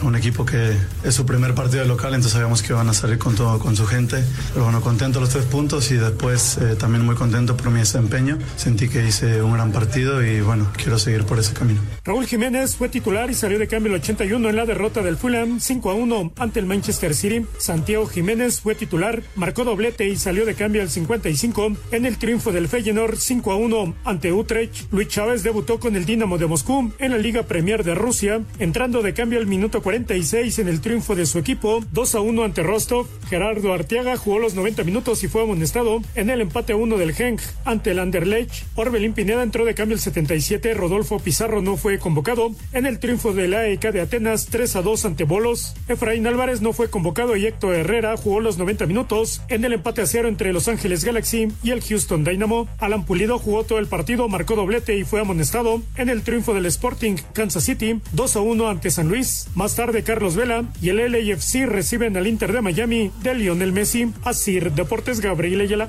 un 0.03 0.17
equipo 0.17 0.47
que 0.47 0.75
es 1.05 1.15
su 1.15 1.27
primer 1.27 1.55
partido 1.55 1.83
de 1.83 1.89
local, 1.89 2.15
entonces 2.15 2.33
sabíamos 2.33 2.63
que 2.63 2.73
iban 2.73 2.89
a 2.89 2.95
salir 2.95 3.19
con 3.19 3.35
todo, 3.35 3.59
con 3.59 3.77
su 3.77 3.87
gente. 3.87 4.25
Pero 4.55 4.65
bueno, 4.65 4.81
contento 4.81 5.21
los 5.21 5.29
tres 5.29 5.45
puntos 5.45 5.91
y 5.91 5.97
después 5.97 6.57
eh, 6.57 6.77
también 6.77 7.05
muy 7.05 7.15
contento 7.15 7.59
por 7.59 7.71
mi 7.71 7.81
desempeño. 7.81 8.39
Sentí 8.57 8.89
que 8.89 9.07
hice 9.07 9.43
un 9.43 9.53
gran 9.53 9.71
partido 9.71 10.25
y 10.25 10.41
bueno, 10.41 10.73
quiero 10.75 10.99
seguir 10.99 11.25
por 11.25 11.39
ese 11.39 11.53
camino. 11.53 11.83
Raúl 12.03 12.25
Jiménez 12.25 12.77
fue 12.77 12.89
titular 12.89 13.31
y 13.31 13.35
salió 13.35 13.59
de 13.59 13.69
cambio 13.69 13.93
el 13.93 14.01
81 14.01 14.49
en 14.49 14.57
la 14.57 14.65
derrota 14.65 15.03
del 15.03 15.19
Fulham 15.19 15.61
5 15.61 15.91
a 15.91 15.95
1 15.95 16.33
ante 16.39 16.59
el 16.59 16.65
Manchester 16.65 17.15
City. 17.15 17.45
Santiago 17.59 18.07
Jiménez 18.07 18.63
fue 18.63 18.75
titular, 18.75 19.23
marcó 19.35 19.65
doblete 19.65 20.09
y 20.09 20.17
salió 20.17 20.47
de 20.47 20.55
cambio 20.55 20.81
al 20.81 20.89
55 20.89 21.73
en 21.91 22.07
el 22.07 22.17
triunfo 22.17 22.51
del 22.51 22.69
Feyenoord 22.69 23.19
5 23.19 23.53
a 23.53 23.57
1 23.57 23.95
ante 24.03 24.33
Utrecht. 24.33 24.86
Luis 24.91 25.09
Chávez 25.09 25.43
debutó 25.43 25.81
con 25.81 25.97
el 25.97 26.05
Dinamo 26.05 26.39
de 26.39 26.47
Moscú 26.47 26.93
en 26.99 27.11
la 27.11 27.19
Liga 27.19 27.43
Premier 27.43 27.83
de 27.83 27.95
Rusia, 27.95 28.43
entrando 28.59 29.03
de 29.03 29.15
cambio 29.15 29.39
al 29.39 29.47
minuto 29.47 29.83
46 29.83 30.59
en 30.61 30.69
el 30.69 30.81
triunfo 30.81 31.15
de 31.15 31.27
su 31.27 31.39
equipo 31.39 31.85
2 31.93 32.15
a 32.15 32.21
1 32.21 32.45
ante 32.45 32.63
Rostov. 32.63 33.07
Gerardo 33.29 33.73
Arteaga 33.73 34.17
jugó 34.17 34.39
los 34.39 34.55
90 34.55 34.85
minutos 34.85 35.25
y 35.25 35.29
fue 35.29 35.43
amonestado 35.43 36.03
en 36.15 36.31
el 36.31 36.41
empate 36.41 36.73
a 36.73 36.77
1 36.77 36.99
del 36.99 37.15
Genk 37.15 37.41
ante 37.65 37.91
el 37.91 37.99
Anderlecht. 37.99 38.65
Orbelín 38.77 39.13
Pineda 39.13 39.43
entró 39.43 39.65
de 39.65 39.75
cambio 39.75 39.95
el 39.95 40.01
77, 40.01 40.75
Rodolfo 40.75 41.19
Pizarro 41.19 41.63
no 41.63 41.77
fue 41.77 41.99
convocado 41.99 42.53
en 42.73 42.87
el 42.87 42.99
triunfo 42.99 43.33
de 43.33 43.49
la 43.49 43.59
AEK 43.61 43.93
de 43.93 44.01
Atenas 44.01 44.47
3 44.47 44.77
a 44.77 44.83
2 44.83 45.05
ante 45.05 45.25
Bolos. 45.25 45.75
Efraín 45.89 46.27
Álvarez 46.27 46.61
no 46.61 46.73
fue 46.73 46.91
convocado 46.91 47.37
y 47.37 47.47
Héctor 47.47 47.75
Herrera 47.75 48.17
jugó 48.17 48.41
los 48.41 48.59
90 48.59 48.87
minutos 48.87 49.43
en 49.49 49.65
el 49.65 49.73
empate 49.73 50.03
a 50.03 50.07
cero 50.07 50.29
entre 50.29 50.53
Los 50.53 50.69
Ángeles 50.69 51.05
Galaxy 51.05 51.49
y 51.63 51.71
el 51.71 51.83
Houston 51.83 52.25
Dynamo. 52.25 52.69
Alan 52.79 53.05
Pulido 53.05 53.39
jugó 53.39 53.65
todo 53.65 53.79
el 53.79 53.87
partido, 53.87 54.29
marcó 54.29 54.55
y 54.77 55.05
fue 55.05 55.21
amonestado 55.21 55.83
en 55.97 56.11
el 56.11 56.23
triunfo 56.23 56.53
del 56.53 56.67
Sporting 56.67 57.17
Kansas 57.33 57.65
City 57.65 58.01
2 58.13 58.37
a 58.37 58.41
1 58.41 58.69
ante 58.69 58.91
San 58.91 59.09
Luis. 59.09 59.49
Más 59.55 59.75
tarde 59.75 60.03
Carlos 60.03 60.37
Vela 60.37 60.65
y 60.83 60.91
el 60.91 60.99
LAFC 61.11 61.67
reciben 61.67 62.17
al 62.17 62.27
Inter 62.27 62.53
de 62.53 62.61
Miami 62.61 63.11
de 63.23 63.35
Lionel 63.35 63.73
Messi. 63.73 64.13
Asir 64.23 64.73
Deportes 64.73 65.21
Gabriel 65.21 65.63
Ayala. 65.63 65.89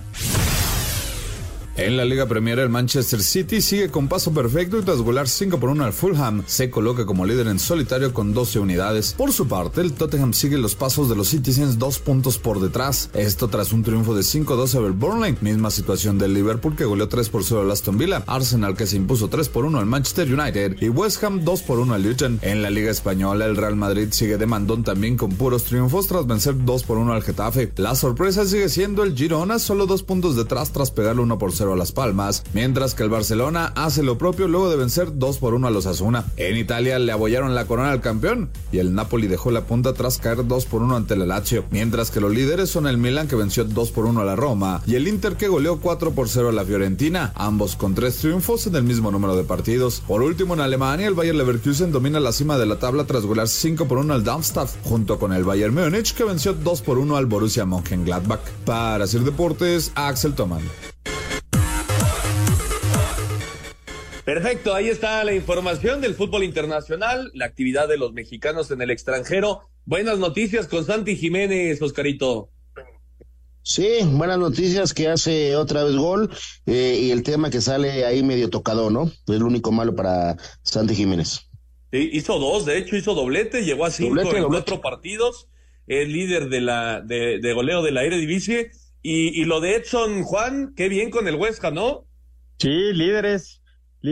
En 1.78 1.96
la 1.96 2.06
Liga 2.06 2.26
Premier, 2.26 2.58
el 2.58 2.70
Manchester 2.70 3.22
City 3.22 3.62
sigue 3.62 3.90
con 3.90 4.08
paso 4.08 4.34
perfecto 4.34 4.80
y 4.80 4.82
tras 4.82 4.98
volar 4.98 5.28
5 5.28 5.60
por 5.60 5.70
1 5.70 5.84
al 5.84 5.94
Fulham, 5.94 6.42
se 6.48 6.72
coloca 6.72 7.06
como 7.06 7.24
líder 7.24 7.46
en 7.46 7.60
solitario 7.60 8.16
con 8.16 8.34
12 8.34 8.58
unidades. 8.58 9.14
Por 9.16 9.32
su 9.32 9.48
parte, 9.48 9.82
el 9.82 9.94
Tottenham 9.94 10.34
sigue 10.34 10.58
los 10.58 10.74
pasos 10.74 11.08
de 11.08 11.16
los 11.16 11.28
Citizens 11.30 11.78
dos 11.78 12.00
puntos 12.00 12.40
por 12.40 12.60
detrás. 12.60 13.12
Esto 13.14 13.48
tras 13.48 13.74
un 13.74 13.84
triunfo 13.84 14.16
de 14.16 14.24
5-2 14.24 14.66
sobre 14.66 14.88
el 14.88 14.94
Burnley. 14.94 15.38
Misma 15.42 15.70
situación 15.70 16.18
del 16.18 16.34
Liverpool 16.34 16.76
que 16.76 16.86
goleó 16.86 17.10
3 17.10 17.30
por 17.30 17.44
0 17.44 17.62
al 17.62 17.70
Aston 17.70 18.00
Villa, 18.00 18.24
Arsenal 18.26 18.76
que 18.76 18.88
se 18.88 18.96
impuso 18.96 19.28
3 19.28 19.48
por 19.48 19.66
1 19.66 19.78
al 19.78 19.86
Manchester 19.86 20.34
United 20.34 20.78
y 20.82 20.90
West 20.90 21.24
Ham 21.24 21.44
2 21.46 21.62
por 21.62 21.78
1 21.78 21.94
al 21.94 22.02
Luton. 22.02 22.40
En 22.42 22.64
la 22.64 22.72
Liga 22.72 22.90
Española, 22.90 23.46
el 23.46 23.56
Real 23.56 23.76
Madrid 23.76 24.08
sigue 24.10 24.40
de 24.40 24.48
mandón 24.48 24.84
también 24.84 25.16
con 25.16 25.30
puros 25.34 25.66
triunfos 25.66 26.08
tras 26.08 26.26
vencer 26.26 26.56
2 26.66 26.84
por 26.86 26.98
1 26.98 27.14
al 27.14 27.22
Getafe. 27.22 27.72
La 27.76 27.94
sorpresa 27.94 28.48
sigue 28.48 28.68
siendo 28.68 29.04
el 29.04 29.16
Girona, 29.16 29.60
solo 29.60 29.86
dos 29.86 30.02
puntos 30.02 30.36
detrás 30.36 30.72
tras 30.72 30.90
pegarle 30.90 31.22
1 31.22 31.38
por 31.38 31.52
0 31.52 31.67
a 31.74 31.78
Las 31.78 31.92
Palmas, 31.92 32.44
mientras 32.54 32.94
que 32.94 33.04
el 33.04 33.10
Barcelona 33.10 33.74
hace 33.76 34.04
lo 34.04 34.18
propio 34.18 34.48
luego 34.48 34.70
de 34.70 34.78
vencer 34.78 35.18
2 35.18 35.38
por 35.38 35.54
1 35.54 35.68
a 35.68 35.72
los 35.72 35.86
Asuna. 35.86 36.26
En 36.38 36.58
Italia 36.58 37.00
le 37.00 37.12
abollaron 37.12 37.56
la 37.56 37.66
corona 37.66 37.92
al 37.92 38.02
campeón 38.02 38.50
y 38.72 38.80
el 38.80 38.94
Napoli 38.94 39.28
dejó 39.28 39.52
la 39.52 39.66
punta 39.66 39.94
tras 39.94 40.18
caer 40.18 40.46
2 40.48 40.66
por 40.66 40.82
1 40.82 40.96
ante 40.96 41.14
el 41.14 41.28
Lazio, 41.28 41.66
mientras 41.72 42.12
que 42.12 42.22
los 42.22 42.34
líderes 42.34 42.70
son 42.70 42.88
el 42.88 42.98
Milan 42.98 43.28
que 43.28 43.36
venció 43.36 43.64
2 43.64 43.92
por 43.92 44.06
1 44.06 44.22
a 44.22 44.26
la 44.26 44.36
Roma 44.36 44.82
y 44.86 44.96
el 44.96 45.08
Inter 45.08 45.36
que 45.36 45.48
goleó 45.48 45.80
4 45.80 46.12
por 46.12 46.30
0 46.30 46.50
a 46.50 46.52
la 46.52 46.66
Fiorentina, 46.66 47.34
ambos 47.36 47.76
con 47.76 47.96
tres 47.96 48.18
triunfos 48.18 48.68
en 48.68 48.76
el 48.76 48.84
mismo 48.84 49.12
número 49.12 49.36
de 49.36 49.44
partidos. 49.44 50.02
Por 50.08 50.22
último 50.22 50.54
en 50.54 50.62
Alemania 50.62 51.08
el 51.08 51.14
Bayer 51.14 51.36
Leverkusen 51.36 51.92
domina 51.92 52.20
la 52.20 52.32
cima 52.32 52.58
de 52.58 52.66
la 52.66 52.80
tabla 52.80 53.06
tras 53.06 53.26
golear 53.26 53.48
5 53.48 53.88
por 53.88 53.98
1 53.98 54.14
al 54.14 54.24
Darmstadt, 54.24 54.70
junto 54.84 55.20
con 55.20 55.34
el 55.34 55.44
Bayern 55.44 55.74
Múnich 55.74 56.14
que 56.14 56.24
venció 56.24 56.54
2 56.54 56.82
por 56.82 56.98
1 56.98 57.18
al 57.18 57.26
Borussia 57.26 57.66
Mönchengladbach. 57.66 58.42
Para 58.66 59.04
hacer 59.04 59.22
deportes, 59.22 59.92
Axel 59.96 60.34
Toman. 60.34 60.62
Perfecto, 64.28 64.76
ahí 64.76 64.90
está 64.90 65.24
la 65.24 65.34
información 65.34 66.02
del 66.02 66.14
fútbol 66.14 66.44
internacional, 66.44 67.32
la 67.34 67.46
actividad 67.46 67.88
de 67.88 67.96
los 67.96 68.12
mexicanos 68.12 68.70
en 68.72 68.82
el 68.82 68.92
extranjero. 68.92 69.62
Buenas 69.86 70.20
noticias 70.20 70.68
con 70.68 70.84
Santi 70.84 71.16
Jiménez, 71.16 71.82
Oscarito. 71.82 72.50
Sí, 73.64 73.88
buenas 74.04 74.38
noticias 74.38 74.94
que 74.94 75.08
hace 75.08 75.56
otra 75.56 75.86
vez 75.86 75.96
gol 75.96 76.30
eh, 76.66 77.00
y 77.04 77.12
el 77.12 77.24
tema 77.24 77.50
que 77.50 77.62
sale 77.62 78.04
ahí 78.04 78.22
medio 78.22 78.50
tocado, 78.50 78.90
¿no? 78.90 79.06
Es 79.06 79.40
lo 79.40 79.46
único 79.46 79.72
malo 79.72 79.96
para 79.96 80.36
Santi 80.62 80.94
Jiménez. 80.94 81.48
Sí, 81.94 82.10
hizo 82.12 82.38
dos, 82.38 82.66
de 82.66 82.80
hecho 82.80 82.98
hizo 82.98 83.14
doblete, 83.14 83.64
llegó 83.64 83.86
a 83.86 83.92
cinco 83.92 84.10
Doblete, 84.10 84.36
en 84.36 84.44
doblete. 84.44 84.66
cuatro 84.66 84.82
partidos, 84.82 85.48
es 85.88 86.06
líder 86.06 86.50
de 86.50 86.60
la 86.60 87.00
de, 87.00 87.40
de 87.40 87.54
goleo 87.54 87.82
de 87.82 87.94
la 87.94 88.04
Eredivisie 88.04 88.72
y, 89.02 89.42
y 89.42 89.46
lo 89.46 89.62
de 89.62 89.78
Edson 89.78 90.24
Juan, 90.24 90.74
qué 90.76 90.90
bien 90.90 91.12
con 91.12 91.30
el 91.30 91.36
Huesca, 91.36 91.72
¿no? 91.72 92.10
Sí, 92.60 92.92
líderes. 92.92 93.62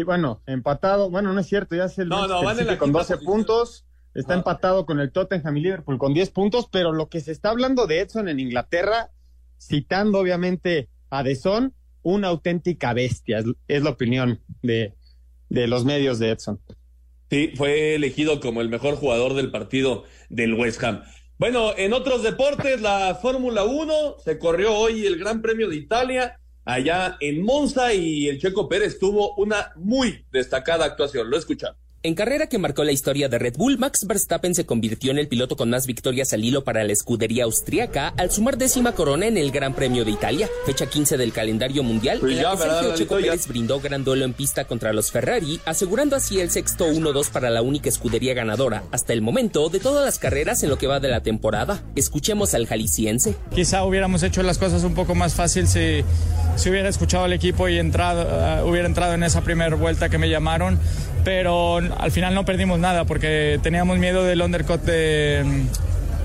Bueno, 0.03 0.41
empatado. 0.45 1.09
Bueno, 1.09 1.33
no 1.33 1.39
es 1.39 1.47
cierto, 1.47 1.75
ya 1.75 1.85
es 1.85 1.97
el 1.99 2.09
No, 2.09 2.27
no, 2.27 2.43
van 2.43 2.59
en 2.59 2.67
la 2.67 2.77
con 2.77 2.89
quinta 2.89 2.99
12 2.99 3.13
posición. 3.15 3.33
puntos. 3.33 3.85
Está 4.13 4.33
Ah. 4.33 4.37
empatado 4.37 4.85
con 4.85 4.99
el 4.99 5.11
Tottenham 5.11 5.57
y 5.57 5.61
Liverpool 5.61 5.97
con 5.97 6.13
10 6.13 6.29
puntos, 6.31 6.67
pero 6.71 6.93
lo 6.93 7.09
que 7.09 7.19
se 7.21 7.31
está 7.31 7.49
hablando 7.49 7.85
de 7.85 7.99
Edson 7.99 8.29
en 8.29 8.39
Inglaterra, 8.39 9.11
citando 9.59 10.19
obviamente 10.19 10.89
a 11.09 11.21
De 11.23 11.35
Son, 11.35 11.73
una 12.01 12.27
auténtica 12.29 12.93
bestia, 12.93 13.39
es, 13.39 13.45
es 13.67 13.83
la 13.83 13.89
opinión 13.89 14.39
de, 14.61 14.93
de 15.49 15.67
los 15.67 15.85
medios 15.85 16.19
de 16.19 16.29
Edson. 16.31 16.59
Sí, 17.29 17.51
fue 17.55 17.95
elegido 17.95 18.39
como 18.39 18.61
el 18.61 18.69
mejor 18.69 18.95
jugador 18.95 19.33
del 19.33 19.51
partido 19.51 20.03
del 20.29 20.53
West 20.53 20.81
Ham. 20.83 21.01
Bueno, 21.37 21.73
en 21.75 21.91
otros 21.93 22.23
deportes, 22.23 22.79
la 22.81 23.15
Fórmula 23.21 23.63
1 23.65 24.15
se 24.23 24.37
corrió 24.39 24.73
hoy 24.75 25.05
el 25.05 25.17
Gran 25.17 25.41
Premio 25.41 25.67
de 25.67 25.75
Italia 25.75 26.39
allá 26.65 27.17
en 27.19 27.43
Monza 27.43 27.93
y 27.93 28.27
el 28.27 28.39
Checo 28.39 28.67
Pérez 28.67 28.99
tuvo 28.99 29.35
una 29.35 29.71
muy 29.75 30.25
destacada 30.31 30.85
actuación. 30.85 31.29
Lo 31.29 31.37
escuchamos. 31.37 31.84
En 32.05 32.13
carrera 32.13 32.45
que 32.45 32.59
marcó 32.59 32.83
la 32.83 32.91
historia 32.91 33.29
de 33.29 33.39
Red 33.39 33.55
Bull, 33.57 33.79
Max 33.79 34.05
Verstappen 34.05 34.53
se 34.53 34.67
convirtió 34.67 35.09
en 35.09 35.17
el 35.17 35.27
piloto 35.27 35.55
con 35.55 35.71
más 35.71 35.87
victorias 35.87 36.33
al 36.33 36.45
hilo 36.45 36.63
para 36.63 36.83
la 36.83 36.93
escudería 36.93 37.45
austriaca 37.45 38.09
al 38.15 38.29
sumar 38.29 38.59
décima 38.59 38.91
corona 38.91 39.25
en 39.25 39.37
el 39.37 39.49
Gran 39.49 39.73
Premio 39.73 40.05
de 40.05 40.11
Italia, 40.11 40.47
fecha 40.67 40.85
15 40.85 41.17
del 41.17 41.33
calendario 41.33 41.81
mundial, 41.81 42.19
Pues 42.19 42.33
en 42.33 42.43
la 42.43 42.51
que 42.51 42.57
¿verdad, 42.57 42.79
Sergio? 42.81 42.95
Checo. 42.95 43.15
Pérez 43.15 43.47
brindó 43.47 43.79
gran 43.79 44.03
duelo 44.03 44.23
en 44.23 44.33
pista 44.33 44.65
contra 44.65 44.93
los 44.93 45.09
Ferrari, 45.09 45.59
asegurando 45.65 46.15
así 46.15 46.39
el 46.39 46.51
sexto 46.51 46.87
1-2 46.87 47.31
para 47.31 47.49
la 47.49 47.63
única 47.63 47.89
escudería 47.89 48.35
ganadora 48.35 48.83
hasta 48.91 49.11
el 49.11 49.23
momento 49.23 49.69
de 49.69 49.79
todas 49.79 50.05
las 50.05 50.19
carreras 50.19 50.61
en 50.61 50.69
lo 50.69 50.77
que 50.77 50.85
va 50.85 50.99
de 50.99 51.07
la 51.07 51.23
temporada. 51.23 51.81
Escuchemos 51.95 52.53
al 52.53 52.67
jalisciense. 52.67 53.35
Quizá 53.51 53.83
hubiéramos 53.83 54.21
hecho 54.21 54.43
las 54.43 54.59
cosas 54.59 54.83
un 54.83 54.93
poco 54.93 55.15
más 55.15 55.33
fácil 55.33 55.67
si, 55.67 56.03
si 56.55 56.69
hubiera 56.69 56.87
escuchado 56.87 57.23
al 57.23 57.33
equipo 57.33 57.67
y 57.67 57.79
entrado, 57.79 58.27
ah, 58.29 58.63
hubiera 58.63 58.87
entrado 58.87 59.15
en 59.15 59.23
esa 59.23 59.41
primera 59.41 59.75
vuelta 59.75 60.07
que 60.07 60.19
me 60.19 60.29
llamaron, 60.29 60.79
pero 61.23 61.79
al 61.97 62.11
final 62.11 62.33
no 62.33 62.45
perdimos 62.45 62.79
nada 62.79 63.05
porque 63.05 63.59
teníamos 63.61 63.97
miedo 63.97 64.23
del 64.23 64.41
undercut 64.41 64.81
de, 64.81 65.43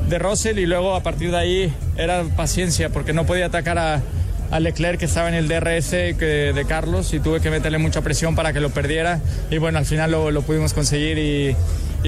de 0.08 0.18
Russell 0.18 0.58
y 0.58 0.66
luego 0.66 0.94
a 0.94 1.02
partir 1.02 1.30
de 1.30 1.36
ahí 1.36 1.74
era 1.96 2.24
paciencia 2.36 2.90
porque 2.90 3.12
no 3.12 3.26
podía 3.26 3.46
atacar 3.46 3.78
a, 3.78 4.02
a 4.50 4.60
Leclerc 4.60 4.98
que 4.98 5.04
estaba 5.04 5.28
en 5.28 5.34
el 5.34 5.48
DRS 5.48 5.90
de 5.90 6.64
Carlos 6.68 7.14
y 7.14 7.20
tuve 7.20 7.40
que 7.40 7.50
meterle 7.50 7.78
mucha 7.78 8.02
presión 8.02 8.34
para 8.34 8.52
que 8.52 8.60
lo 8.60 8.70
perdiera 8.70 9.20
y 9.50 9.58
bueno, 9.58 9.78
al 9.78 9.86
final 9.86 10.10
lo, 10.10 10.42
pudimos 10.42 10.74
conseguir 10.74 11.18
y, 11.18 11.56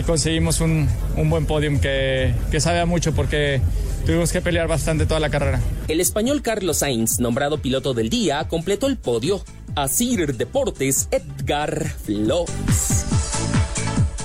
conseguimos 0.02 0.60
un, 0.60 0.88
buen 1.24 1.46
podium 1.46 1.78
que, 1.78 2.34
que 2.50 2.60
sabe 2.60 2.84
mucho 2.84 3.14
porque 3.14 3.60
tuvimos 4.04 4.32
que 4.32 4.40
pelear 4.40 4.66
bastante 4.66 5.06
toda 5.06 5.20
la 5.20 5.30
carrera. 5.30 5.60
El 5.88 6.00
español 6.00 6.42
Carlos 6.42 6.78
Sainz, 6.78 7.20
nombrado 7.20 7.58
piloto 7.58 7.94
del 7.94 8.08
día, 8.10 8.46
completó 8.48 8.86
el 8.86 8.96
podio. 8.96 9.42
Asir 9.74 10.36
Deportes, 10.36 11.08
Edgar 11.10 11.88
Flores. 12.04 13.01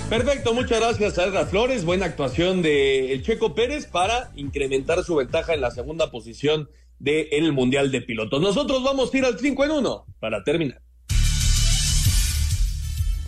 Perfecto, 0.09 0.53
muchas 0.53 0.79
gracias 0.79 1.17
a 1.17 1.45
Flores. 1.47 1.83
Buena 1.83 2.05
actuación 2.05 2.61
de 2.61 3.11
el 3.11 3.23
Checo 3.23 3.53
Pérez 3.53 3.87
para 3.87 4.31
incrementar 4.37 5.03
su 5.03 5.15
ventaja 5.17 5.53
en 5.53 5.59
la 5.59 5.69
segunda 5.69 6.11
posición 6.11 6.69
del 6.97 7.51
Mundial 7.51 7.91
de 7.91 8.01
Pilotos. 8.01 8.41
Nosotros 8.41 8.81
vamos 8.85 9.13
a 9.13 9.17
ir 9.17 9.25
al 9.25 9.37
5 9.37 9.65
en 9.65 9.71
1 9.71 10.05
para 10.21 10.45
terminar. 10.45 10.81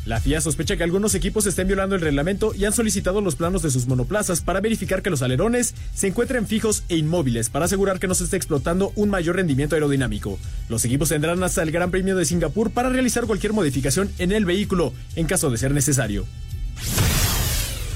La 0.06 0.22
FIA 0.22 0.40
sospecha 0.40 0.78
que 0.78 0.84
algunos 0.84 1.14
equipos 1.16 1.46
estén 1.46 1.68
violando 1.68 1.96
el 1.96 2.02
reglamento 2.02 2.54
y 2.56 2.64
han 2.64 2.72
solicitado 2.72 3.20
los 3.20 3.36
planos 3.36 3.62
de 3.62 3.70
sus 3.70 3.86
monoplazas 3.86 4.40
para 4.40 4.62
verificar 4.62 5.02
que 5.02 5.10
los 5.10 5.22
alerones 5.22 5.76
se 5.94 6.08
encuentren 6.08 6.48
fijos 6.48 6.86
e 6.88 6.96
inmóviles 6.96 7.50
para 7.50 7.66
asegurar 7.66 8.00
que 8.00 8.08
no 8.08 8.16
se 8.16 8.24
esté 8.24 8.38
explotando 8.38 8.94
un 8.96 9.10
mayor 9.10 9.36
rendimiento 9.36 9.76
aerodinámico. 9.76 10.40
Los 10.70 10.86
equipos 10.86 11.10
tendrán 11.10 11.44
hasta 11.44 11.62
el 11.62 11.72
Gran 11.72 11.92
Premio 11.92 12.16
de 12.16 12.24
Singapur 12.24 12.72
para 12.72 12.90
realizar 12.90 13.26
cualquier 13.26 13.52
modificación 13.52 14.10
en 14.18 14.32
el 14.32 14.46
vehículo 14.46 14.94
en 15.18 15.28
caso 15.28 15.52
de 15.52 15.58
ser 15.58 15.74
necesario. 15.74 16.26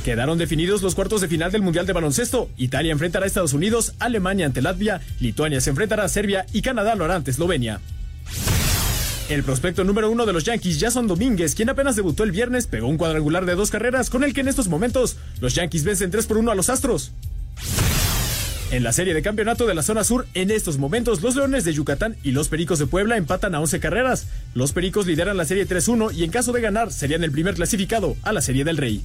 Quedaron 0.04 0.38
definidos 0.38 0.82
los 0.82 0.96
cuartos 0.96 1.22
de 1.22 1.30
final 1.30 1.52
del 1.52 1.62
Mundial 1.62 1.86
de 1.86 1.94
Baloncesto. 1.94 2.50
Italia 2.58 2.92
enfrentará 2.92 3.24
a 3.24 3.28
Estados 3.28 3.54
Unidos, 3.54 3.94
Alemania 4.00 4.46
ante 4.46 4.62
Latvia, 4.62 5.00
Lituania 5.20 5.62
se 5.62 5.70
enfrentará 5.70 6.04
a 6.04 6.10
Serbia 6.10 6.46
y 6.52 6.62
Canadá 6.62 6.96
lo 6.96 7.06
hará 7.06 7.16
ante 7.16 7.32
Eslovenia. 7.32 7.80
El 9.30 9.44
prospecto 9.44 9.86
número 9.86 10.12
uno 10.12 10.26
de 10.26 10.34
los 10.34 10.44
Yankees, 10.44 10.78
Jason 10.80 11.08
Domínguez, 11.08 11.56
quien 11.56 11.70
apenas 11.70 11.96
debutó 11.96 12.26
el 12.26 12.32
viernes, 12.32 12.68
pegó 12.68 12.88
un 12.88 12.98
cuadrangular 12.98 13.46
de 13.46 13.56
dos 13.56 13.72
carreras 13.72 14.10
con 14.10 14.26
el 14.26 14.34
que 14.34 14.42
en 14.42 14.50
estos 14.50 14.68
momentos 14.68 15.16
los 15.40 15.56
Yankees 15.56 15.86
vencen 15.86 16.12
3 16.12 16.26
por 16.26 16.38
1 16.38 16.52
a 16.52 16.56
los 16.56 16.70
Astros. 16.70 17.14
En 18.74 18.82
la 18.82 18.92
serie 18.92 19.14
de 19.14 19.22
campeonato 19.22 19.68
de 19.68 19.76
la 19.76 19.84
zona 19.84 20.04
sur, 20.04 20.26
en 20.34 20.50
estos 20.50 20.80
momentos, 20.80 21.22
los 21.22 21.36
Leones 21.36 21.64
de 21.64 21.74
Yucatán 21.74 22.18
y 22.24 22.32
los 22.32 22.50
Pericos 22.50 22.80
de 22.80 22.88
Puebla 22.88 23.18
empatan 23.18 23.54
a 23.54 23.60
11 23.60 23.80
carreras. 23.80 24.26
Los 24.56 24.72
Pericos 24.72 25.06
lideran 25.06 25.38
la 25.38 25.46
serie 25.46 25.68
3-1 25.68 26.12
y 26.12 26.24
en 26.24 26.32
caso 26.32 26.52
de 26.54 26.62
ganar 26.62 26.92
serían 26.92 27.24
el 27.24 27.32
primer 27.32 27.54
clasificado 27.54 28.16
a 28.24 28.34
la 28.34 28.42
serie 28.42 28.64
del 28.64 28.78
Rey. 28.78 29.04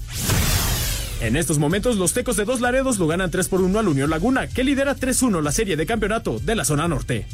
En 1.21 1.37
estos 1.37 1.59
momentos, 1.59 1.99
los 1.99 2.15
Tecos 2.15 2.39
de 2.39 2.47
Dos 2.47 2.63
Laredos 2.63 2.99
lo 2.99 3.09
ganan 3.09 3.31
3 3.31 3.47
por 3.49 3.61
1 3.61 3.79
al 3.79 3.89
Unión 3.89 4.09
Laguna, 4.09 4.47
que 4.47 4.65
lidera 4.65 4.97
3-1 4.97 5.43
la 5.43 5.53
serie 5.53 5.77
de 5.77 5.85
campeonato 5.85 6.39
de 6.39 6.57
la 6.57 6.65
zona 6.65 6.89
norte. 6.89 7.27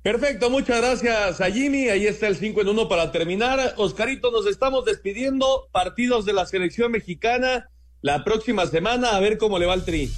Perfecto, 0.00 0.48
muchas 0.48 0.80
gracias 0.80 1.42
a 1.42 1.50
Jimmy. 1.50 1.90
Ahí 1.90 2.06
está 2.06 2.28
el 2.28 2.36
5 2.36 2.62
en 2.62 2.68
1 2.68 2.88
para 2.88 3.12
terminar. 3.12 3.74
Oscarito, 3.76 4.30
nos 4.30 4.46
estamos 4.46 4.86
despidiendo. 4.86 5.68
Partidos 5.70 6.24
de 6.24 6.32
la 6.32 6.46
selección 6.46 6.92
mexicana 6.92 7.68
la 8.02 8.24
próxima 8.24 8.66
semana, 8.66 9.16
a 9.16 9.20
ver 9.20 9.38
cómo 9.38 9.58
le 9.58 9.66
va 9.66 9.74
el 9.74 9.84
tri. 9.84 10.10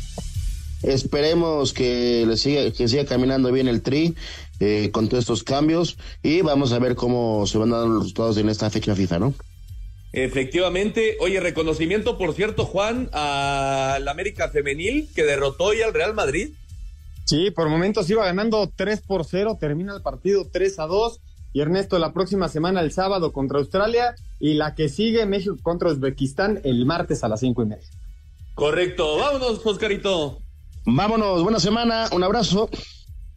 Esperemos 0.83 1.73
que 1.73 2.25
le 2.27 2.37
siga, 2.37 2.71
que 2.73 2.89
siga 2.89 3.05
caminando 3.05 3.53
bien 3.53 3.69
el 3.69 3.83
tri 3.83 4.15
eh, 4.61 4.91
con 4.93 5.09
todos 5.09 5.25
estos 5.25 5.45
cambios 5.45 5.99
y 6.23 6.41
vamos 6.41 6.73
a 6.73 6.79
ver 6.79 6.95
cómo 6.95 7.47
se 7.47 7.59
van 7.59 7.73
a 7.75 7.79
dar 7.79 7.87
los 7.87 8.03
resultados 8.05 8.39
en 8.39 8.49
esta 8.49 8.71
fecha 8.71 8.95
FIFA, 8.95 9.19
¿no? 9.19 9.35
Efectivamente. 10.13 11.17
Oye, 11.21 11.39
reconocimiento, 11.39 12.19
por 12.19 12.35
cierto, 12.35 12.65
Juan, 12.65 13.11
a 13.13 13.99
la 14.01 14.11
América 14.11 14.49
Femenil 14.49 15.09
que 15.15 15.25
derrotó 15.25 15.65
hoy 15.65 15.83
al 15.83 15.95
Real 15.95 16.15
Madrid. 16.15 16.51
Sí, 17.27 17.51
por 17.51 17.69
momentos 17.69 18.11
iba 18.11 18.25
ganando 18.25 18.73
3 18.75 19.03
por 19.03 19.25
0, 19.25 19.59
termina 19.61 19.95
el 19.95 20.03
partido 20.03 20.49
3 20.51 20.79
a 20.81 20.87
2. 20.87 21.21
Y 21.53 21.61
Ernesto, 21.61 21.99
la 21.99 22.13
próxima 22.13 22.49
semana, 22.49 22.81
el 22.81 22.93
sábado 22.93 23.33
contra 23.33 23.59
Australia, 23.59 24.15
y 24.39 24.55
la 24.55 24.75
que 24.75 24.89
sigue, 24.89 25.27
México 25.27 25.57
contra 25.63 25.91
Uzbekistán, 25.91 26.61
el 26.65 26.87
martes 26.87 27.25
a 27.25 27.29
las 27.29 27.41
5 27.41 27.63
y 27.63 27.67
media. 27.67 27.89
Correcto. 28.55 29.19
Vámonos, 29.19 29.65
Oscarito. 29.65 30.39
Vámonos, 30.85 31.43
buena 31.43 31.61
semana, 31.61 32.09
un 32.13 32.23
abrazo. 32.23 32.71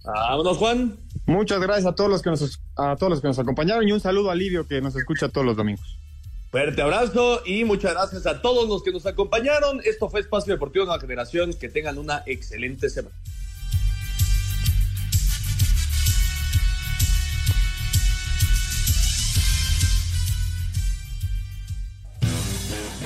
Vámonos, 0.04 0.58
Juan. 0.58 0.98
Muchas 1.26 1.62
gracias 1.62 1.86
a 1.86 1.96
todos 1.96 2.10
los 2.10 2.22
que 2.22 2.30
nos 2.30 2.60
a 2.76 2.96
todos 2.98 3.10
los 3.10 3.22
que 3.22 3.28
nos 3.28 3.40
acompañaron 3.40 3.88
y 3.88 3.92
un 3.94 4.02
saludo 4.02 4.30
a 4.32 4.36
Livio 4.36 4.68
que 4.68 4.82
nos 4.82 4.96
escucha 4.96 5.30
todos 5.30 5.46
los 5.46 5.56
domingos. 5.56 5.98
Fuerte 6.52 6.82
abrazo 6.82 7.42
y 7.46 7.64
muchas 7.64 7.94
gracias 7.94 8.28
a 8.28 8.42
todos 8.42 8.68
los 8.70 8.84
que 8.84 8.92
nos 8.92 9.06
acompañaron. 9.06 9.82
Esto 9.86 10.10
fue 10.10 10.20
Espacio 10.20 10.54
Deportivo 10.54 10.86
de 10.86 10.92
la 10.92 11.00
Generación. 11.00 11.54
Que 11.54 11.70
tengan 11.70 11.98
una 11.98 12.22
excelente 12.26 12.90
semana. 12.90 13.16